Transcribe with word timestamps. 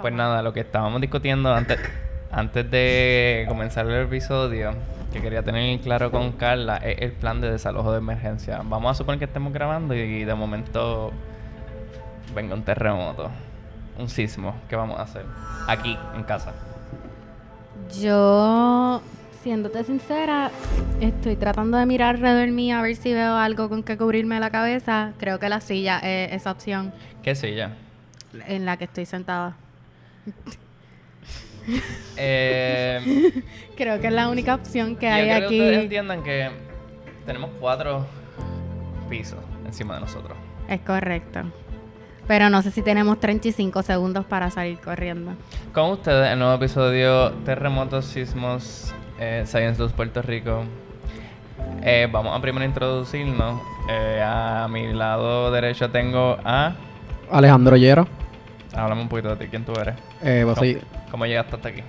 Pues 0.00 0.12
nada, 0.12 0.42
lo 0.42 0.52
que 0.52 0.60
estábamos 0.60 1.00
discutiendo 1.00 1.52
antes, 1.54 1.78
antes 2.30 2.70
de 2.70 3.44
comenzar 3.48 3.86
el 3.86 4.04
episodio, 4.06 4.74
que 5.12 5.20
quería 5.22 5.42
tener 5.42 5.80
claro 5.80 6.10
con 6.10 6.32
Carla, 6.32 6.76
es 6.78 7.00
el 7.00 7.12
plan 7.12 7.40
de 7.40 7.50
desalojo 7.50 7.92
de 7.92 7.98
emergencia. 7.98 8.60
Vamos 8.64 8.90
a 8.90 8.94
suponer 8.94 9.18
que 9.18 9.24
estemos 9.24 9.52
grabando 9.52 9.94
y 9.94 10.24
de 10.24 10.34
momento 10.34 11.12
venga 12.34 12.54
un 12.54 12.62
terremoto, 12.62 13.30
un 13.98 14.08
sismo. 14.08 14.54
¿Qué 14.68 14.76
vamos 14.76 14.98
a 14.98 15.02
hacer? 15.02 15.24
Aquí, 15.66 15.96
en 16.14 16.22
casa. 16.24 16.52
Yo, 18.00 19.00
siéndote 19.42 19.82
sincera, 19.84 20.50
estoy 21.00 21.36
tratando 21.36 21.78
de 21.78 21.86
mirar 21.86 22.16
alrededor 22.16 22.48
mío 22.50 22.76
a 22.76 22.82
ver 22.82 22.96
si 22.96 23.14
veo 23.14 23.36
algo 23.36 23.68
con 23.68 23.82
que 23.82 23.96
cubrirme 23.96 24.38
la 24.40 24.50
cabeza. 24.50 25.12
Creo 25.18 25.38
que 25.38 25.48
la 25.48 25.60
silla 25.60 26.00
es 26.00 26.32
esa 26.32 26.50
opción 26.50 26.92
¿Qué 27.22 27.34
silla? 27.34 27.70
en 28.46 28.66
la 28.66 28.76
que 28.76 28.84
estoy 28.84 29.06
sentada. 29.06 29.56
Eh, 32.16 33.42
Creo 33.76 34.00
que 34.00 34.06
es 34.06 34.12
la 34.12 34.28
única 34.28 34.54
opción 34.54 34.96
que 34.96 35.06
yo 35.06 35.12
hay 35.12 35.24
quiero 35.24 35.48
que 35.48 35.54
ustedes 35.56 35.72
aquí. 35.76 35.82
entiendan 35.84 36.22
que 36.22 36.50
tenemos 37.26 37.50
cuatro 37.60 38.06
pisos 39.10 39.38
encima 39.64 39.94
de 39.94 40.00
nosotros. 40.00 40.36
Es 40.68 40.80
correcto. 40.80 41.40
Pero 42.26 42.50
no 42.50 42.62
sé 42.62 42.70
si 42.72 42.82
tenemos 42.82 43.20
35 43.20 43.82
segundos 43.82 44.24
para 44.24 44.50
salir 44.50 44.78
corriendo. 44.78 45.32
Con 45.72 45.90
ustedes, 45.92 46.32
el 46.32 46.38
nuevo 46.38 46.54
episodio 46.54 47.30
Terremotos, 47.44 48.06
Sismos, 48.06 48.92
eh, 49.20 49.44
Science 49.46 49.78
2 49.78 49.92
Puerto 49.92 50.22
Rico. 50.22 50.64
Eh, 51.82 52.08
vamos 52.10 52.36
a 52.36 52.40
primero 52.40 52.64
introducirnos. 52.64 53.60
Eh, 53.88 54.20
a 54.24 54.66
mi 54.68 54.92
lado 54.92 55.52
derecho 55.52 55.90
tengo 55.90 56.36
a... 56.44 56.74
Alejandro 57.30 57.76
Llero. 57.76 58.08
Háblame 58.76 59.02
un 59.02 59.08
poquito 59.08 59.30
de 59.30 59.36
ti, 59.36 59.46
¿quién 59.50 59.64
tú 59.64 59.72
eres? 59.72 59.94
Eh, 60.22 60.42
pues 60.44 60.78
¿Cómo, 61.10 61.24
llegaste 61.26 61.56
hasta 61.56 61.68
aquí? 61.68 61.82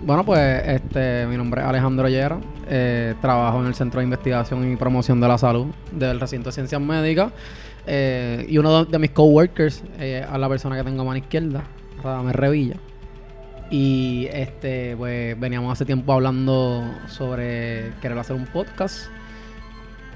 bueno, 0.00 0.24
pues 0.24 0.62
este, 0.66 1.26
mi 1.26 1.36
nombre 1.36 1.60
es 1.60 1.66
Alejandro 1.66 2.08
Llero. 2.08 2.40
Eh, 2.68 3.14
trabajo 3.20 3.60
en 3.60 3.66
el 3.66 3.74
Centro 3.74 3.98
de 4.00 4.04
Investigación 4.04 4.70
y 4.70 4.76
Promoción 4.76 5.20
de 5.20 5.28
la 5.28 5.38
Salud 5.38 5.66
del 5.90 6.20
Recinto 6.20 6.50
de 6.50 6.52
Ciencias 6.52 6.80
Médicas. 6.80 7.32
Eh, 7.86 8.46
y 8.48 8.58
uno 8.58 8.84
de, 8.84 8.90
de 8.90 8.98
mis 8.98 9.10
coworkers 9.10 9.82
eh, 9.98 10.24
a 10.28 10.38
la 10.38 10.48
persona 10.48 10.76
que 10.76 10.84
tengo 10.84 11.02
a 11.02 11.04
mano 11.04 11.16
izquierda, 11.16 11.64
Radamés 12.02 12.36
Revilla. 12.36 12.76
Y 13.70 14.28
este, 14.32 14.96
pues 14.96 15.38
veníamos 15.38 15.72
hace 15.72 15.84
tiempo 15.84 16.12
hablando 16.12 16.84
sobre 17.06 17.92
querer 18.00 18.18
hacer 18.18 18.36
un 18.36 18.46
podcast. 18.46 19.08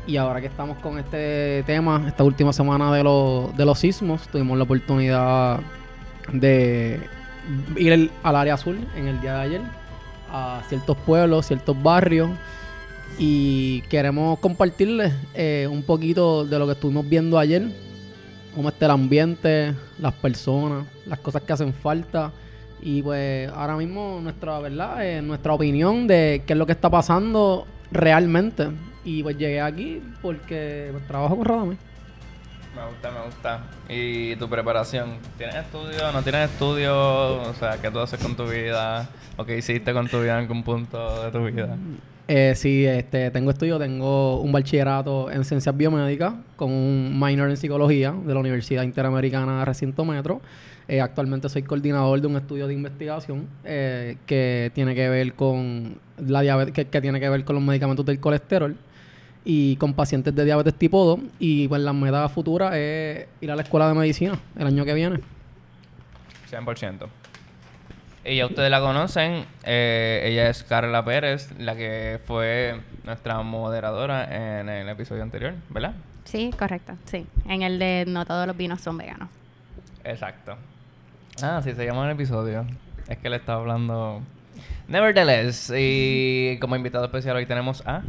Y 0.06 0.16
ahora 0.16 0.40
que 0.40 0.48
estamos 0.48 0.78
con 0.78 0.98
este 0.98 1.62
tema, 1.64 2.04
esta 2.08 2.24
última 2.24 2.52
semana 2.52 2.92
de, 2.92 3.04
los 3.04 3.56
de 3.56 3.64
los 3.64 3.78
sismos, 3.78 4.26
tuvimos 4.28 4.58
la 4.58 4.64
oportunidad 4.64 5.60
de 6.32 7.00
ir 7.76 8.10
al 8.22 8.36
área 8.36 8.54
azul 8.54 8.78
en 8.96 9.06
el 9.06 9.20
día 9.20 9.34
de 9.34 9.40
ayer, 9.40 9.60
a 10.30 10.62
ciertos 10.68 10.96
pueblos, 10.98 11.46
ciertos 11.46 11.80
barrios. 11.80 12.30
Y 13.18 13.82
queremos 13.82 14.38
compartirles 14.40 15.12
eh, 15.34 15.68
un 15.70 15.82
poquito 15.82 16.44
de 16.44 16.58
lo 16.58 16.66
que 16.66 16.72
estuvimos 16.72 17.08
viendo 17.08 17.38
ayer, 17.38 17.68
cómo 18.56 18.70
está 18.70 18.86
el 18.86 18.92
ambiente, 18.92 19.74
las 20.00 20.14
personas, 20.14 20.84
las 21.06 21.20
cosas 21.20 21.42
que 21.42 21.52
hacen 21.52 21.72
falta. 21.72 22.32
Y 22.80 23.02
pues 23.02 23.48
ahora 23.50 23.76
mismo 23.76 24.18
nuestra 24.20 24.58
verdad, 24.58 25.06
Eh, 25.06 25.22
nuestra 25.22 25.52
opinión 25.52 26.08
de 26.08 26.42
qué 26.44 26.54
es 26.54 26.58
lo 26.58 26.66
que 26.66 26.72
está 26.72 26.90
pasando 26.90 27.66
realmente. 27.92 28.68
Y 29.04 29.22
pues 29.22 29.36
llegué 29.36 29.60
aquí 29.60 30.02
porque 30.20 30.88
pues, 30.92 31.06
trabajo 31.06 31.36
con 31.36 31.44
Radamés. 31.44 31.78
Me 32.74 32.86
gusta, 32.86 33.10
me 33.10 33.26
gusta. 33.26 33.60
¿Y 33.88 34.36
tu 34.36 34.48
preparación? 34.48 35.18
¿Tienes 35.36 35.56
estudio? 35.56 36.10
¿No 36.10 36.22
tienes 36.22 36.50
estudio? 36.50 37.42
O 37.42 37.54
sea, 37.54 37.78
¿qué 37.80 37.90
tú 37.90 37.98
haces 37.98 38.18
con 38.18 38.34
tu 38.34 38.46
vida? 38.46 39.10
¿O 39.36 39.44
qué 39.44 39.58
hiciste 39.58 39.92
con 39.92 40.08
tu 40.08 40.20
vida 40.22 40.32
en 40.34 40.44
algún 40.44 40.62
punto 40.62 41.24
de 41.24 41.30
tu 41.30 41.44
vida? 41.44 41.76
Eh, 42.28 42.54
sí, 42.56 42.86
este, 42.86 43.30
tengo 43.30 43.50
estudio, 43.50 43.78
tengo 43.78 44.40
un 44.40 44.52
bachillerato 44.52 45.30
en 45.30 45.44
ciencias 45.44 45.76
biomédicas 45.76 46.32
con 46.56 46.70
un 46.70 47.20
minor 47.20 47.50
en 47.50 47.58
psicología 47.58 48.12
de 48.12 48.32
la 48.32 48.40
Universidad 48.40 48.84
Interamericana 48.84 49.62
Recinto 49.66 50.06
Metro. 50.06 50.40
Eh, 50.88 51.02
actualmente 51.02 51.50
soy 51.50 51.64
coordinador 51.64 52.22
de 52.22 52.26
un 52.26 52.36
estudio 52.36 52.66
de 52.66 52.74
investigación 52.74 53.48
eh, 53.64 54.16
que 54.24 54.72
tiene 54.74 54.94
que 54.94 55.10
ver 55.10 55.34
con 55.34 55.98
la 56.16 56.40
diabetes, 56.40 56.72
que, 56.72 56.86
que 56.86 57.00
tiene 57.02 57.20
que 57.20 57.28
ver 57.28 57.44
con 57.44 57.56
los 57.56 57.64
medicamentos 57.64 58.06
del 58.06 58.18
colesterol 58.18 58.76
y 59.44 59.76
con 59.76 59.94
pacientes 59.94 60.34
de 60.34 60.44
diabetes 60.44 60.74
tipo 60.74 61.04
2. 61.04 61.20
Y 61.38 61.68
pues 61.68 61.80
la 61.82 61.92
meta 61.92 62.28
futura 62.28 62.78
es 62.78 63.26
ir 63.40 63.50
a 63.50 63.56
la 63.56 63.62
escuela 63.62 63.88
de 63.88 63.94
medicina 63.94 64.38
el 64.58 64.66
año 64.66 64.84
que 64.84 64.94
viene. 64.94 65.20
100%. 66.50 67.06
Y 68.24 68.36
ya 68.36 68.46
ustedes 68.46 68.70
la 68.70 68.80
conocen. 68.80 69.44
eh, 69.64 70.22
ella 70.24 70.48
es 70.48 70.62
Carla 70.62 71.04
Pérez, 71.04 71.50
la 71.58 71.74
que 71.74 72.20
fue 72.24 72.80
nuestra 73.04 73.42
moderadora 73.42 74.60
en 74.60 74.68
el 74.68 74.88
episodio 74.88 75.22
anterior, 75.24 75.54
¿verdad? 75.70 75.94
Sí, 76.24 76.52
correcto. 76.56 76.92
Sí. 77.04 77.26
En 77.48 77.62
el 77.62 77.80
de 77.80 78.04
no 78.06 78.24
todos 78.24 78.46
los 78.46 78.56
vinos 78.56 78.80
son 78.80 78.96
veganos. 78.96 79.28
Exacto. 80.04 80.56
Ah, 81.42 81.60
sí, 81.64 81.72
se 81.72 81.84
llama 81.84 82.04
el 82.06 82.12
episodio. 82.12 82.64
Es 83.08 83.18
que 83.18 83.28
le 83.28 83.36
estaba 83.36 83.60
hablando. 83.60 84.22
Nevertheless, 84.92 85.72
y 85.74 86.58
como 86.60 86.76
invitado 86.76 87.06
especial 87.06 87.36
hoy 87.36 87.46
tenemos 87.46 87.82
a. 87.86 88.02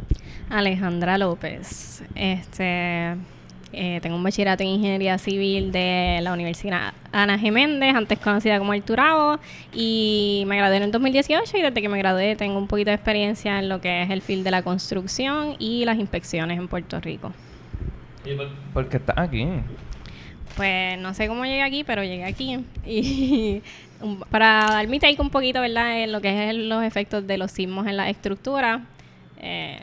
Alejandra 0.50 1.16
López. 1.16 2.04
Este, 2.14 3.14
eh, 3.72 4.00
tengo 4.02 4.16
un 4.16 4.22
bachillerato 4.22 4.64
en 4.64 4.68
Ingeniería 4.68 5.16
Civil 5.16 5.72
de 5.72 6.18
la 6.20 6.34
Universidad 6.34 6.92
Ana 7.10 7.38
G. 7.38 7.50
Méndez, 7.50 7.94
antes 7.94 8.18
conocida 8.18 8.58
como 8.58 8.74
El 8.74 8.82
Turabo, 8.82 9.40
y 9.72 10.44
me 10.46 10.58
gradué 10.58 10.76
en 10.76 10.82
el 10.82 10.92
2018 10.92 11.56
y 11.56 11.62
desde 11.62 11.80
que 11.80 11.88
me 11.88 11.96
gradué 11.96 12.36
tengo 12.36 12.58
un 12.58 12.66
poquito 12.66 12.90
de 12.90 12.96
experiencia 12.96 13.58
en 13.60 13.70
lo 13.70 13.80
que 13.80 14.02
es 14.02 14.10
el 14.10 14.20
field 14.20 14.44
de 14.44 14.50
la 14.50 14.60
construcción 14.60 15.56
y 15.58 15.86
las 15.86 15.98
inspecciones 15.98 16.58
en 16.58 16.68
Puerto 16.68 17.00
Rico. 17.00 17.32
¿Por 18.74 18.90
qué 18.90 18.98
estás 18.98 19.16
aquí? 19.16 19.48
Pues 20.54 20.98
no 20.98 21.14
sé 21.14 21.28
cómo 21.28 21.46
llegué 21.46 21.62
aquí, 21.62 21.82
pero 21.82 22.04
llegué 22.04 22.24
aquí. 22.24 22.62
Y 22.86 23.62
para 24.30 24.66
dar 24.68 24.88
mi 24.88 24.98
take 24.98 25.20
un 25.20 25.30
poquito, 25.30 25.60
¿verdad? 25.60 26.00
En 26.00 26.12
lo 26.12 26.20
que 26.20 26.50
es 26.50 26.56
los 26.56 26.82
efectos 26.82 27.26
de 27.26 27.38
los 27.38 27.50
sismos 27.50 27.86
en 27.86 27.96
la 27.96 28.08
estructura. 28.10 28.82
Eh, 29.38 29.80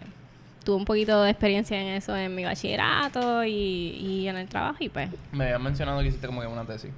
tuve 0.63 0.75
un 0.75 0.85
poquito 0.85 1.23
de 1.23 1.31
experiencia 1.31 1.79
en 1.79 1.87
eso 1.87 2.15
en 2.15 2.33
mi 2.35 2.43
bachillerato 2.43 3.43
y, 3.43 3.49
y 3.51 4.27
en 4.27 4.37
el 4.37 4.47
trabajo 4.47 4.77
y 4.79 4.89
pues... 4.89 5.09
Me 5.31 5.45
habían 5.45 5.63
mencionado 5.63 6.01
que 6.01 6.07
hiciste 6.07 6.27
como 6.27 6.41
que 6.41 6.47
una 6.47 6.65
tesis. 6.65 6.91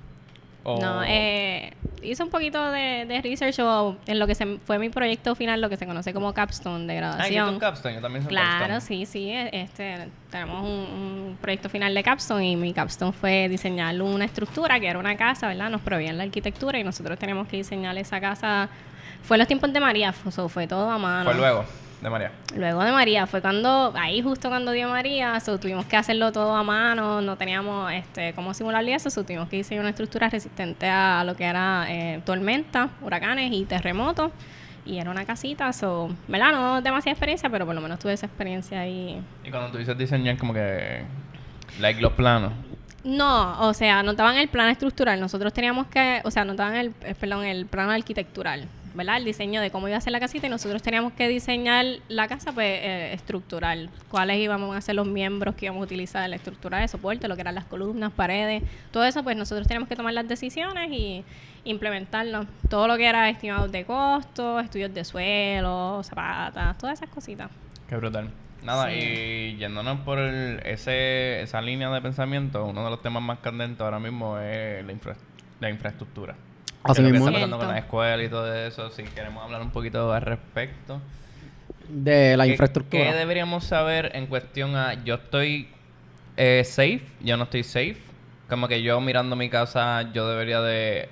No, 0.65 1.03
eh, 1.05 1.73
hice 2.01 2.23
un 2.23 2.29
poquito 2.29 2.71
de, 2.71 3.05
de 3.05 3.21
research 3.21 3.59
o 3.59 3.97
en 4.05 4.17
lo 4.19 4.27
que 4.27 4.33
se, 4.35 4.57
fue 4.59 4.79
mi 4.79 4.89
proyecto 4.89 5.35
final, 5.35 5.59
lo 5.59 5.69
que 5.69 5.75
se 5.77 5.85
conoce 5.85 6.13
como 6.13 6.33
capstone 6.33 6.85
de 6.85 6.93
Ah, 6.97 7.01
graduación. 7.01 7.49
un 7.49 7.59
capstone. 7.59 7.95
Yo 7.95 8.01
también 8.01 8.23
soy 8.23 8.29
Claro, 8.29 8.67
capstone. 8.75 8.81
sí, 8.81 9.05
sí. 9.05 9.29
e- 9.29 9.49
Este, 9.51 10.07
tenemos 10.31 10.61
un, 10.63 10.69
un 10.69 11.37
proyecto 11.41 11.69
final 11.69 11.93
de 11.93 12.01
Capstone 12.03 12.49
y 12.51 12.55
mi 12.55 12.73
Capstone 12.73 13.11
fue 13.11 13.49
diseñar 13.49 14.01
una 14.01 14.25
estructura 14.25 14.79
que 14.79 14.87
era 14.87 14.99
una 14.99 15.15
casa, 15.17 15.47
¿verdad? 15.47 15.69
Nos 15.69 15.81
proveían 15.81 16.17
la 16.17 16.23
arquitectura 16.23 16.79
y 16.79 16.83
nosotros 16.83 17.19
teníamos 17.19 17.47
que 17.47 17.57
diseñar 17.57 17.97
esa 17.97 18.19
casa. 18.21 18.69
Fue 19.21 19.35
en 19.35 19.39
los 19.39 19.47
tiempos 19.47 19.71
de 19.73 19.79
María, 19.79 20.11
fue, 20.13 20.31
so, 20.31 20.49
fue 20.49 20.65
todo 20.67 20.89
a 20.89 20.97
mano. 20.97 21.25
Fue 21.25 21.35
luego 21.39 21.65
de 22.03 22.09
María. 22.09 22.31
Luego 22.55 22.83
de 22.83 22.91
María, 22.91 23.25
fue 23.25 23.41
cuando, 23.41 23.93
ahí 23.95 24.21
justo 24.21 24.49
cuando 24.49 24.71
dio 24.71 24.89
María, 24.89 25.39
so, 25.39 25.57
tuvimos 25.57 25.85
que 25.85 25.95
hacerlo 25.95 26.31
todo 26.31 26.53
a 26.55 26.63
mano, 26.63 27.21
no 27.21 27.37
teníamos 27.37 27.91
este, 27.91 28.33
cómo 28.33 28.53
simularlo 28.53 28.89
y 28.89 28.93
eso, 28.93 29.09
so, 29.09 29.23
tuvimos 29.23 29.49
que 29.49 29.57
diseñar 29.57 29.81
una 29.81 29.89
estructura 29.89 30.29
resistente 30.29 30.87
a 30.87 31.23
lo 31.23 31.35
que 31.35 31.45
era 31.45 31.85
eh, 31.89 32.21
tormenta, 32.25 32.89
huracanes 33.01 33.51
y 33.53 33.65
terremotos. 33.65 34.31
Y 34.85 34.99
era 34.99 35.09
una 35.09 35.23
casita, 35.23 35.71
so, 35.71 36.13
¿verdad? 36.27 36.51
No 36.51 36.81
demasiada 36.81 37.13
experiencia, 37.13 37.49
pero 37.49 37.65
por 37.65 37.73
lo 37.73 37.79
menos 37.79 37.99
tuve 37.99 38.11
esa 38.11 38.25
experiencia 38.25 38.81
ahí. 38.81 39.23
Y 39.45 39.49
cuando 39.49 39.71
tú 39.71 39.77
dices 39.77 39.97
diseñar, 39.97 40.37
como 40.37 40.53
que. 40.53 41.03
Like 41.79 42.01
los 42.01 42.11
planos. 42.11 42.51
No, 43.05 43.61
o 43.61 43.73
sea, 43.73 44.03
no 44.03 44.13
daban 44.13 44.35
el 44.37 44.49
plan 44.49 44.69
estructural. 44.69 45.21
Nosotros 45.21 45.53
teníamos 45.53 45.87
que, 45.87 46.21
o 46.25 46.31
sea, 46.31 46.43
no 46.43 46.53
daban 46.53 46.75
el, 46.75 46.93
eh, 47.03 47.15
perdón, 47.17 47.45
el 47.45 47.65
plano 47.65 47.91
arquitectural, 47.91 48.67
¿verdad? 48.93 49.17
El 49.17 49.25
diseño 49.25 49.59
de 49.61 49.71
cómo 49.71 49.87
iba 49.87 49.97
a 49.97 50.01
ser 50.01 50.11
la 50.13 50.19
casita 50.19 50.47
y 50.47 50.49
nosotros 50.49 50.81
teníamos 50.81 51.13
que 51.13 51.27
diseñar 51.27 51.85
la 52.09 52.27
casa, 52.27 52.51
pues, 52.51 52.67
eh, 52.81 53.13
estructural. 53.13 53.89
Cuáles 54.09 54.37
íbamos 54.39 54.75
a 54.75 54.81
ser 54.81 54.95
los 54.95 55.07
miembros 55.07 55.55
que 55.55 55.65
íbamos 55.65 55.81
a 55.81 55.85
utilizar, 55.85 56.29
la 56.29 56.35
estructura 56.35 56.79
de 56.79 56.87
soporte, 56.87 57.27
lo 57.27 57.35
que 57.35 57.41
eran 57.41 57.55
las 57.55 57.65
columnas, 57.65 58.11
paredes, 58.11 58.63
todo 58.91 59.03
eso, 59.05 59.23
pues 59.23 59.35
nosotros 59.37 59.67
teníamos 59.67 59.89
que 59.89 59.95
tomar 59.95 60.13
las 60.13 60.27
decisiones 60.27 60.91
y 60.91 61.23
implementarlo. 61.65 62.45
Todo 62.69 62.87
lo 62.87 62.97
que 62.97 63.05
era 63.07 63.29
estimados 63.29 63.71
de 63.71 63.85
costos, 63.85 64.63
estudios 64.63 64.93
de 64.93 65.03
suelo, 65.03 66.01
zapatas, 66.03 66.77
todas 66.77 66.99
esas 66.99 67.09
cositas. 67.09 67.49
Qué 67.87 67.95
brutal. 67.95 68.29
Nada, 68.63 68.89
Sí. 68.89 68.95
y 68.97 69.55
yéndonos 69.57 69.99
por 70.01 70.19
el- 70.19 70.61
ese, 70.65 71.41
esa 71.41 71.61
línea 71.61 71.89
de 71.89 72.01
pensamiento, 72.01 72.65
uno 72.65 72.83
de 72.85 72.89
los 72.91 73.01
temas 73.01 73.21
más 73.21 73.39
candentes 73.39 73.81
ahora 73.81 73.99
mismo 73.99 74.37
es 74.39 74.85
la, 74.85 74.91
infra- 74.93 75.17
la 75.59 75.69
infraestructura. 75.69 76.35
Así 76.83 76.95
Que 77.01 77.01
es 77.01 77.03
lo 77.03 77.05
que 77.07 77.11
mismo. 77.13 77.27
está 77.27 77.33
pasando 77.33 77.57
con 77.59 77.67
la 77.67 77.77
escuela 77.77 78.23
y 78.23 78.29
todo 78.29 78.53
eso. 78.53 78.89
Si 78.91 79.03
queremos 79.03 79.43
hablar 79.43 79.61
un 79.61 79.71
poquito 79.71 80.11
al 80.13 80.21
respecto. 80.21 80.99
De 81.89 82.35
la 82.37 82.45
¿Qué- 82.45 82.51
infraestructura. 82.51 83.03
¿Qué 83.11 83.13
deberíamos 83.13 83.63
saber 83.65 84.11
en 84.15 84.27
cuestión 84.27 84.75
a 84.75 85.03
yo 85.03 85.15
estoy 85.15 85.67
eh, 86.37 86.63
safe, 86.65 87.01
yo 87.21 87.37
no 87.37 87.43
estoy 87.43 87.63
safe? 87.63 87.97
Como 88.49 88.67
que 88.67 88.81
yo 88.81 88.99
mirando 89.01 89.35
mi 89.35 89.49
casa, 89.49 90.11
yo 90.13 90.27
debería 90.27 90.61
de... 90.61 91.09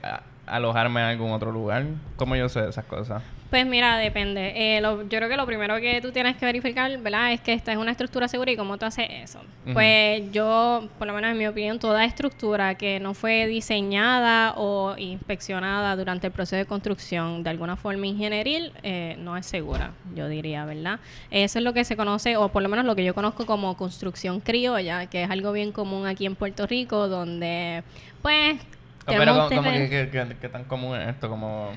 alojarme 0.48 1.00
en 1.02 1.08
algún 1.08 1.32
otro 1.32 1.52
lugar. 1.52 1.86
¿Cómo 2.18 2.36
yo 2.36 2.50
sé 2.50 2.68
esas 2.68 2.86
cosas? 2.86 3.22
Pues 3.50 3.66
mira, 3.66 3.98
depende. 3.98 4.54
Eh, 4.78 4.80
lo- 4.80 5.02
yo 5.04 5.18
creo 5.18 5.28
que 5.28 5.36
lo 5.36 5.46
primero 5.46 5.76
que 5.82 6.00
tú 6.00 6.14
tienes 6.14 6.38
que 6.38 6.46
verificar, 6.46 6.98
¿verdad? 7.00 7.34
Es 7.34 7.42
que 7.42 7.52
esta 7.52 7.74
es 7.74 7.78
una 7.78 7.92
estructura 7.92 8.30
segura 8.30 8.50
y 8.50 8.56
cómo 8.56 8.78
tú 8.78 8.86
haces 8.86 9.08
eso. 9.10 9.40
Pues 9.74 10.32
yo, 10.32 10.88
por 10.98 11.06
lo 11.08 11.14
menos 11.14 11.32
en 11.32 11.38
mi 11.38 11.46
opinión, 11.48 11.78
toda 11.78 12.06
estructura 12.06 12.76
que 12.76 13.02
no 13.02 13.14
fue 13.14 13.48
diseñada 13.48 14.54
o 14.56 14.96
inspeccionada 14.98 15.98
durante 15.98 16.28
el 16.28 16.34
proceso 16.34 16.56
de 16.56 16.66
construcción 16.66 17.44
de 17.44 17.50
alguna 17.50 17.76
forma 17.76 18.08
ingenieril 18.08 18.72
eh, 18.84 19.18
no 19.20 19.36
es 19.36 19.46
segura, 19.46 19.92
yo 20.16 20.30
diría, 20.30 20.64
¿verdad? 20.64 21.00
Eso 21.30 21.60
es 21.60 21.66
lo 21.66 21.74
que 21.74 21.84
se 21.84 21.98
conoce, 21.98 22.38
o 22.38 22.48
por 22.50 22.64
lo 22.64 22.70
menos 22.70 22.86
lo 22.86 22.96
que 22.96 23.04
yo 23.04 23.14
conozco 23.14 23.46
como 23.46 23.76
construcción 23.76 24.40
criolla, 24.40 25.08
que 25.08 25.24
es 25.24 25.30
algo 25.30 25.52
bien 25.52 25.74
común 25.74 26.08
aquí 26.08 26.26
en 26.26 26.36
Puerto 26.36 26.66
Rico, 26.68 27.10
donde, 27.10 27.84
pues... 28.22 28.60
Oh, 29.01 29.03
pero 29.07 29.19
tenemos 29.19 29.50
¿cómo, 29.50 29.62
cómo 29.62 29.69
terren- 29.71 29.89
que, 29.89 30.09
que- 30.09 30.27
que- 30.27 30.36
que 30.38 30.50
tan 30.50 30.63
común 30.65 30.95
es 30.98 31.09
esto? 31.09 31.27
Como 31.30 31.71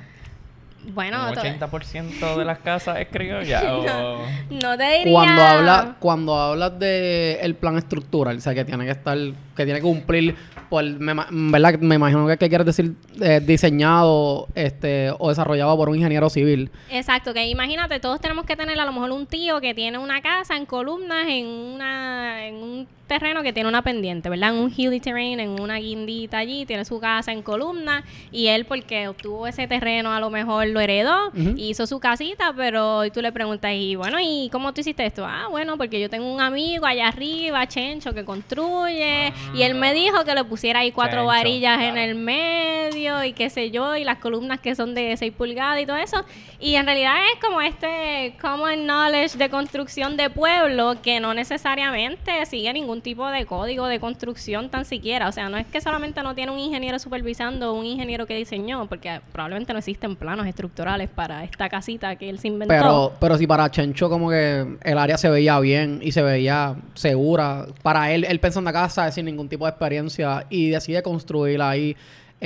Bueno, 0.88 1.28
un 1.28 1.34
to- 1.34 1.40
80% 1.40 2.36
de 2.36 2.44
las 2.50 2.58
casas 2.58 2.98
es 2.98 3.08
criolla 3.08 3.62
o... 3.76 4.18
no 4.50 4.76
te 4.76 4.98
diría... 4.98 5.12
Cuando 5.12 5.42
hablas 5.42 5.86
cuando 5.98 6.38
hablas 6.38 6.78
de 6.78 7.38
el 7.40 7.54
plan 7.54 7.78
estructural, 7.78 8.36
o 8.36 8.40
sea, 8.40 8.54
que 8.54 8.64
tiene 8.64 8.84
que 8.84 8.90
estar, 8.90 9.16
que 9.54 9.64
tiene 9.64 9.80
que 9.80 9.84
cumplir, 9.86 10.34
por, 10.68 10.84
me, 10.84 11.14
¿verdad? 11.30 11.78
Me 11.80 11.94
imagino 11.96 12.26
que, 12.26 12.36
que 12.36 12.48
quieres 12.48 12.66
decir 12.66 12.94
eh, 13.20 13.40
diseñado 13.44 14.48
este, 14.54 15.10
o 15.18 15.28
desarrollado 15.28 15.76
por 15.76 15.88
un 15.88 15.96
ingeniero 15.96 16.28
civil. 16.30 16.70
Exacto, 16.90 17.32
que 17.34 17.46
imagínate, 17.46 18.00
todos 18.00 18.20
tenemos 18.20 18.44
que 18.44 18.56
tener 18.56 18.78
a 18.78 18.84
lo 18.84 18.92
mejor 18.92 19.10
un 19.12 19.26
tío 19.26 19.60
que 19.60 19.74
tiene 19.74 19.98
una 19.98 20.20
casa 20.22 20.56
en 20.56 20.66
columnas 20.66 21.26
en 21.28 21.46
una 21.46 22.46
en 22.46 22.54
un 22.56 22.88
terreno 23.06 23.42
que 23.42 23.52
tiene 23.52 23.68
una 23.68 23.82
pendiente, 23.82 24.30
¿verdad? 24.30 24.54
En 24.54 24.62
un 24.62 24.72
hilly 24.74 24.98
terrain, 24.98 25.38
en 25.38 25.60
una 25.60 25.76
guindita 25.76 26.38
allí, 26.38 26.64
tiene 26.64 26.86
su 26.86 26.98
casa 26.98 27.32
en 27.32 27.42
columnas 27.42 28.02
y 28.32 28.46
él 28.46 28.64
porque 28.64 29.08
obtuvo 29.08 29.46
ese 29.46 29.66
terreno 29.66 30.10
a 30.12 30.20
lo 30.20 30.30
mejor 30.30 30.66
lo 30.68 30.80
heredó, 30.80 31.28
Ujú. 31.28 31.52
hizo 31.58 31.86
su 31.86 32.00
casita, 32.00 32.54
pero 32.56 33.04
y 33.04 33.10
tú 33.10 33.20
le 33.20 33.30
preguntas 33.30 33.72
y 33.74 33.94
bueno, 33.94 34.16
¿y 34.22 34.48
cómo 34.50 34.72
tú 34.72 34.80
hiciste 34.80 35.04
esto? 35.04 35.26
Ah, 35.26 35.48
bueno, 35.50 35.76
porque 35.76 36.00
yo 36.00 36.08
tengo 36.08 36.32
un 36.32 36.40
amigo 36.40 36.86
allá 36.86 37.08
arriba, 37.08 37.66
Chencho, 37.68 38.14
que 38.14 38.24
construye 38.24 39.32
y 39.52 39.62
él 39.62 39.74
me 39.74 39.92
dijo 39.92 40.24
que 40.24 40.34
le 40.34 40.44
pusiera 40.44 40.80
ahí 40.80 40.92
cuatro 40.92 41.26
varillas 41.26 41.80
en 41.82 41.96
el 41.96 42.14
medio 42.14 43.24
y 43.24 43.32
qué 43.32 43.50
sé 43.50 43.70
yo, 43.70 43.96
y 43.96 44.04
las 44.04 44.18
columnas 44.18 44.60
que 44.60 44.74
son 44.74 44.94
de 44.94 45.16
6 45.16 45.32
pulgadas 45.32 45.80
y 45.80 45.86
todo 45.86 45.96
eso. 45.96 46.24
Y 46.60 46.76
en 46.76 46.86
realidad 46.86 47.16
es 47.32 47.40
como 47.40 47.60
este 47.60 48.36
common 48.40 48.84
knowledge 48.84 49.36
de 49.36 49.50
construcción 49.50 50.16
de 50.16 50.30
pueblo 50.30 50.96
que 51.02 51.20
no 51.20 51.34
necesariamente 51.34 52.46
sigue 52.46 52.72
ningún 52.72 53.02
tipo 53.02 53.28
de 53.28 53.44
código 53.46 53.86
de 53.86 54.00
construcción 54.00 54.70
tan 54.70 54.84
siquiera. 54.84 55.28
O 55.28 55.32
sea, 55.32 55.48
no 55.48 55.56
es 55.56 55.66
que 55.66 55.80
solamente 55.80 56.22
no 56.22 56.34
tiene 56.34 56.52
un 56.52 56.58
ingeniero 56.58 56.98
supervisando 56.98 57.72
o 57.72 57.74
un 57.74 57.84
ingeniero 57.86 58.26
que 58.26 58.36
diseñó, 58.36 58.86
porque 58.86 59.20
probablemente 59.32 59.72
no 59.72 59.78
existen 59.78 60.16
planos 60.16 60.46
estructurales 60.46 61.08
para 61.08 61.44
esta 61.44 61.68
casita 61.68 62.16
que 62.16 62.28
él 62.30 62.38
se 62.38 62.48
inventó. 62.48 62.74
Pero, 62.74 63.12
pero 63.20 63.36
si 63.36 63.46
para 63.46 63.70
Chencho 63.70 64.08
como 64.08 64.30
que 64.30 64.78
el 64.82 64.98
área 64.98 65.18
se 65.18 65.28
veía 65.28 65.58
bien 65.60 66.00
y 66.02 66.12
se 66.12 66.22
veía 66.22 66.76
segura, 66.94 67.66
para 67.82 68.12
él, 68.12 68.24
él 68.24 68.40
pensó 68.40 68.60
en 68.60 68.64
la 68.66 68.72
casa 68.72 69.10
sin 69.10 69.28
ningún 69.34 69.48
tipo 69.48 69.64
de 69.66 69.70
experiencia 69.70 70.46
y 70.48 70.70
decide 70.70 71.02
construirla 71.02 71.70
ahí. 71.70 71.96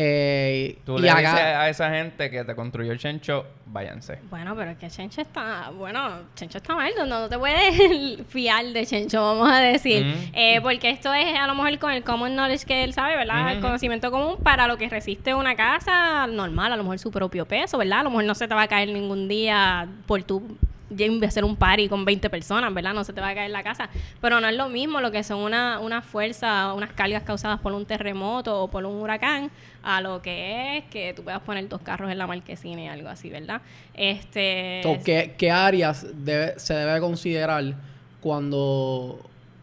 eh, 0.00 0.78
Tú 0.84 0.98
y 0.98 1.02
le 1.02 1.10
haga- 1.10 1.30
dices 1.32 1.44
a 1.44 1.68
esa 1.68 1.90
gente 1.90 2.30
que 2.30 2.44
te 2.44 2.54
construyó 2.54 2.92
el 2.92 2.98
chencho, 2.98 3.44
váyanse. 3.66 4.18
Bueno, 4.30 4.54
pero 4.54 4.70
es 4.70 4.76
que 4.78 4.88
Chencho 4.88 5.20
está, 5.22 5.70
bueno, 5.76 6.20
Chencho 6.36 6.58
está 6.58 6.74
mal, 6.76 6.92
no, 6.96 7.04
no 7.06 7.28
te 7.28 7.36
puedes 7.38 8.20
fiar 8.28 8.64
de 8.66 8.86
Chencho, 8.86 9.20
vamos 9.20 9.50
a 9.50 9.58
decir. 9.60 10.06
Eh, 10.34 10.60
porque 10.62 10.90
esto 10.90 11.12
es 11.12 11.36
a 11.36 11.46
lo 11.48 11.54
mejor 11.56 11.78
con 11.78 11.90
el 11.90 12.04
common 12.04 12.34
knowledge 12.34 12.64
que 12.64 12.84
él 12.84 12.92
sabe, 12.92 13.16
¿verdad? 13.16 13.52
El 13.52 13.60
conocimiento 13.60 14.10
común 14.12 14.36
para 14.42 14.68
lo 14.68 14.76
que 14.76 14.88
resiste 14.88 15.34
una 15.34 15.56
casa 15.56 16.26
normal, 16.28 16.72
a 16.72 16.76
lo 16.76 16.84
mejor 16.84 16.98
su 17.00 17.10
propio 17.10 17.44
peso, 17.46 17.76
¿verdad? 17.78 18.00
A 18.00 18.02
lo 18.04 18.10
mejor 18.10 18.24
no 18.24 18.34
se 18.36 18.46
te 18.46 18.54
va 18.54 18.62
a 18.62 18.68
caer 18.68 18.90
ningún 18.90 19.26
día 19.26 19.88
por 20.06 20.22
tu 20.22 20.42
de 20.90 21.26
hacer 21.26 21.44
un 21.44 21.54
party 21.56 21.88
con 21.88 22.04
20 22.04 22.30
personas, 22.30 22.72
¿verdad? 22.72 22.94
No 22.94 23.04
se 23.04 23.12
te 23.12 23.20
va 23.20 23.28
a 23.28 23.34
caer 23.34 23.50
la 23.50 23.62
casa. 23.62 23.90
Pero 24.20 24.40
no 24.40 24.48
es 24.48 24.56
lo 24.56 24.68
mismo 24.68 25.00
lo 25.00 25.10
que 25.10 25.22
son 25.22 25.40
una, 25.40 25.78
una 25.80 26.00
fuerza, 26.02 26.72
unas 26.72 26.92
cargas 26.92 27.22
causadas 27.24 27.60
por 27.60 27.72
un 27.72 27.84
terremoto 27.84 28.62
o 28.64 28.68
por 28.68 28.84
un 28.86 28.96
huracán, 29.00 29.50
a 29.82 30.00
lo 30.00 30.22
que 30.22 30.78
es 30.78 30.84
que 30.86 31.12
tú 31.14 31.22
puedas 31.24 31.40
poner 31.40 31.68
dos 31.68 31.80
carros 31.82 32.10
en 32.10 32.18
la 32.18 32.26
marquesina 32.26 32.82
y 32.84 32.86
algo 32.88 33.08
así, 33.08 33.28
¿verdad? 33.30 33.60
Este... 33.94 34.80
¿qué, 35.04 35.34
qué 35.36 35.50
áreas 35.50 36.06
debe- 36.24 36.58
se 36.58 36.74
debe 36.74 37.00
considerar 37.00 37.74
cuando... 38.20 39.18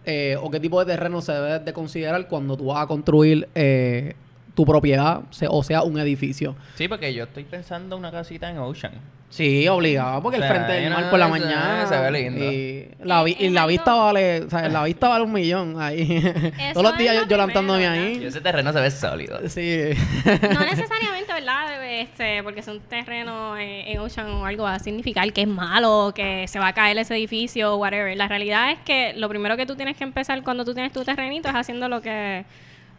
eh, 0.05 0.37
o 0.41 0.49
qué 0.51 0.59
tipo 0.59 0.79
de 0.83 0.85
terreno 0.93 1.21
se 1.21 1.31
debe 1.33 1.59
de 1.59 1.73
considerar 1.73 2.27
cuando 2.27 2.55
tú 2.57 2.65
vas 2.67 2.83
a 2.83 2.87
construir 2.87 3.47
eh, 3.55 4.15
tu 4.53 4.65
propiedad, 4.65 5.21
se- 5.31 5.47
o 5.49 5.63
sea, 5.63 5.83
un 5.83 5.99
edificio? 5.99 6.55
Sí, 6.75 6.87
porque 6.87 7.13
yo 7.13 7.23
estoy 7.25 7.43
pensando 7.43 7.97
una 7.97 8.11
casita 8.11 8.49
en 8.49 8.57
Ocean. 8.59 8.93
Sí, 9.27 9.67
obligado, 9.67 10.21
porque 10.21 10.37
O 10.39 10.41
el 10.43 10.47
frente 10.47 10.71
del 10.71 10.89
no, 10.89 10.95
mar 10.95 11.09
por 11.09 11.19
la 11.19 11.27
mañana. 11.27 11.85
se 11.87 11.97
ve 11.99 12.11
lindo. 12.11 12.45
Y 12.45 12.87
la, 13.03 13.21
vi- 13.23 13.35
y 13.37 13.49
la 13.49 13.65
vista 13.65 13.93
vale, 13.93 14.43
o 14.43 14.49
sea, 14.49 14.69
la 14.69 14.83
vista 14.85 15.09
vale 15.09 15.25
un 15.25 15.33
millón 15.33 15.81
ahí. 15.81 16.21
Todos 16.73 16.83
los 16.83 16.93
es 16.93 16.97
días 16.99 17.15
lo 17.15 17.21
yo, 17.23 17.27
levantándome 17.27 17.85
primero, 17.85 18.05
Y 18.11 18.15
ahí. 18.19 18.25
ese 18.25 18.39
terreno 18.39 18.71
se 18.71 18.79
ve 18.79 18.91
sólido. 18.91 19.39
Sí. 19.49 19.89
No 20.25 20.59
necesariamente, 20.71 21.33
¿verdad? 21.33 21.83
Este, 21.85 22.43
porque 22.43 22.61
es 22.61 22.67
un 22.69 22.79
terreno 22.81 23.57
en, 23.57 23.87
en 23.87 23.99
Ocean 23.99 24.27
o 24.29 24.45
algo 24.45 24.63
va 24.63 24.75
a 24.75 24.79
significar 24.79 25.33
que 25.33 25.41
es 25.41 25.47
malo, 25.49 26.13
que 26.15 26.47
se 26.47 26.57
va 26.59 26.67
a 26.69 26.73
caer 26.73 26.97
ese 26.97 27.15
edificio, 27.15 27.75
whatever. 27.75 28.15
La 28.15 28.29
realidad 28.29 28.71
es 28.71 28.79
que 28.85 29.13
lo 29.17 29.27
primero 29.27 29.57
que 29.57 29.65
tú 29.65 29.75
tienes 29.75 29.97
que 29.97 30.05
empezar 30.05 30.41
cuando 30.43 30.63
tú 30.63 30.73
tienes 30.73 30.93
tu 30.93 31.03
terrenito 31.03 31.49
es 31.49 31.55
haciendo 31.55 31.89
lo 31.89 31.99
que 32.01 32.45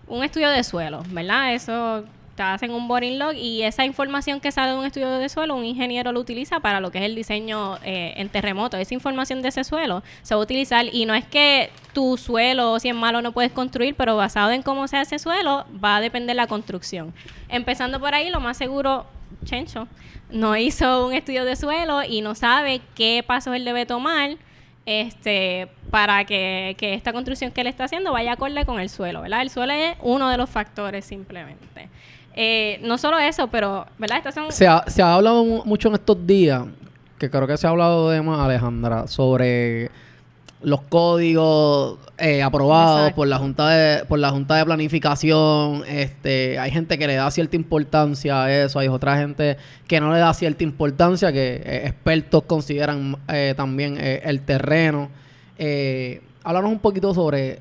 un 0.07 0.23
estudio 0.23 0.51
de 0.51 0.63
suelo, 0.65 1.03
¿verdad? 1.11 1.55
Eso 1.55 2.05
te 2.37 2.43
hacen 2.43 2.71
un 2.71 2.87
boring 2.87 3.19
log 3.19 3.35
y 3.35 3.63
esa 3.63 3.85
información 3.85 4.41
que 4.41 4.53
sale 4.53 4.73
de 4.73 4.79
un 4.79 4.85
estudio 4.85 5.11
de 5.11 5.29
suelo, 5.29 5.57
un 5.57 5.65
ingeniero 5.65 6.13
lo 6.13 6.21
utiliza 6.21 6.61
para 6.61 6.81
lo 6.81 6.91
que 6.91 6.99
es 6.99 7.05
el 7.05 7.15
diseño 7.15 7.79
eh, 7.83 8.15
en 8.17 8.29
terremoto. 8.29 8.77
Esa 8.77 8.95
información 8.95 9.43
de 9.43 9.49
ese 9.49 9.65
suelo 9.65 10.03
se 10.23 10.35
va 10.35 10.41
a 10.41 10.45
utilizar 10.45 10.85
y 10.93 11.07
no 11.07 11.15
es 11.15 11.25
que 11.25 11.71
tu 11.93 12.17
suelo, 12.17 12.79
si 12.79 12.91
es 12.91 12.95
malo, 12.95 13.23
no 13.23 13.33
puedes 13.33 13.53
construir, 13.53 13.95
pero 13.95 14.17
basado 14.17 14.51
en 14.53 14.63
cómo 14.63 14.87
sea 14.87 15.03
ese 15.03 15.19
suelo, 15.19 15.67
va 15.83 15.97
a 15.97 16.01
depender 16.01 16.37
la 16.37 16.47
construcción. 16.47 17.15
Empezando 17.49 17.99
por 17.99 18.15
ahí, 18.15 18.31
lo 18.31 18.41
más 18.41 18.57
seguro, 18.57 19.07
Chencho 19.45 19.89
no 20.31 20.57
hizo 20.57 21.07
un 21.07 21.15
estudio 21.15 21.45
de 21.45 21.57
suelo 21.57 22.03
y 22.03 22.21
no 22.21 22.35
sabe 22.35 22.81
qué 22.95 23.25
pasos 23.27 23.55
él 23.55 23.65
debe 23.65 23.87
tomar 23.87 24.37
este 24.85 25.69
para 25.91 26.25
que, 26.25 26.77
que 26.79 26.95
esta 26.95 27.13
construcción 27.13 27.51
que 27.51 27.61
él 27.61 27.67
está 27.67 27.85
haciendo 27.85 28.13
vaya 28.13 28.33
acorde 28.33 28.65
con 28.65 28.81
el 28.81 28.89
suelo, 28.89 29.23
¿verdad? 29.23 29.43
El 29.43 29.51
suelo 29.51 29.73
es 29.73 29.97
uno 30.03 30.29
de 30.29 30.37
los 30.37 30.51
factores 30.51 31.05
simplemente. 31.05 31.89
Eh, 32.37 32.79
no 32.83 32.99
solo 32.99 33.19
eso, 33.19 33.49
pero, 33.49 33.87
¿verdad? 33.99 34.19
Estas 34.19 34.35
son... 34.35 34.53
Se 34.53 34.67
ha, 34.69 34.85
se 34.87 35.01
ha 35.03 35.15
hablado 35.15 35.43
mu- 35.45 35.65
mucho 35.65 35.89
en 35.89 35.95
estos 35.95 36.27
días, 36.27 36.63
que 37.19 37.31
creo 37.31 37.47
que 37.47 37.57
se 37.57 37.67
ha 37.67 37.71
hablado 37.71 38.11
de 38.11 38.21
más, 38.23 38.39
Alejandra, 38.41 39.07
sobre 39.07 39.91
los 40.63 40.83
códigos 40.83 41.99
eh, 42.19 42.43
aprobados 42.43 43.01
Exacto. 43.01 43.17
por 43.17 43.29
la 43.29 43.39
junta 43.39 43.69
de 43.69 44.05
por 44.07 44.19
la 44.19 44.31
junta 44.31 44.57
de 44.57 44.65
planificación 44.65 45.83
este 45.87 46.59
hay 46.59 46.71
gente 46.71 46.97
que 46.99 47.07
le 47.07 47.15
da 47.15 47.31
cierta 47.31 47.57
importancia 47.57 48.43
a 48.45 48.51
eso 48.65 48.79
hay 48.79 48.89
otra 48.89 49.19
gente 49.19 49.59
que 49.87 50.01
no 50.01 50.11
le 50.15 50.19
da 50.19 50.33
cierta 50.33 50.65
importancia 50.65 51.31
que 51.31 51.57
eh, 51.63 51.83
expertos 51.87 52.45
consideran 52.45 53.19
eh, 53.29 53.53
también 53.55 53.99
el 54.01 54.41
terreno 54.41 55.11
háblanos 56.43 56.73
un 56.73 56.79
poquito 56.79 57.13
sobre 57.13 57.61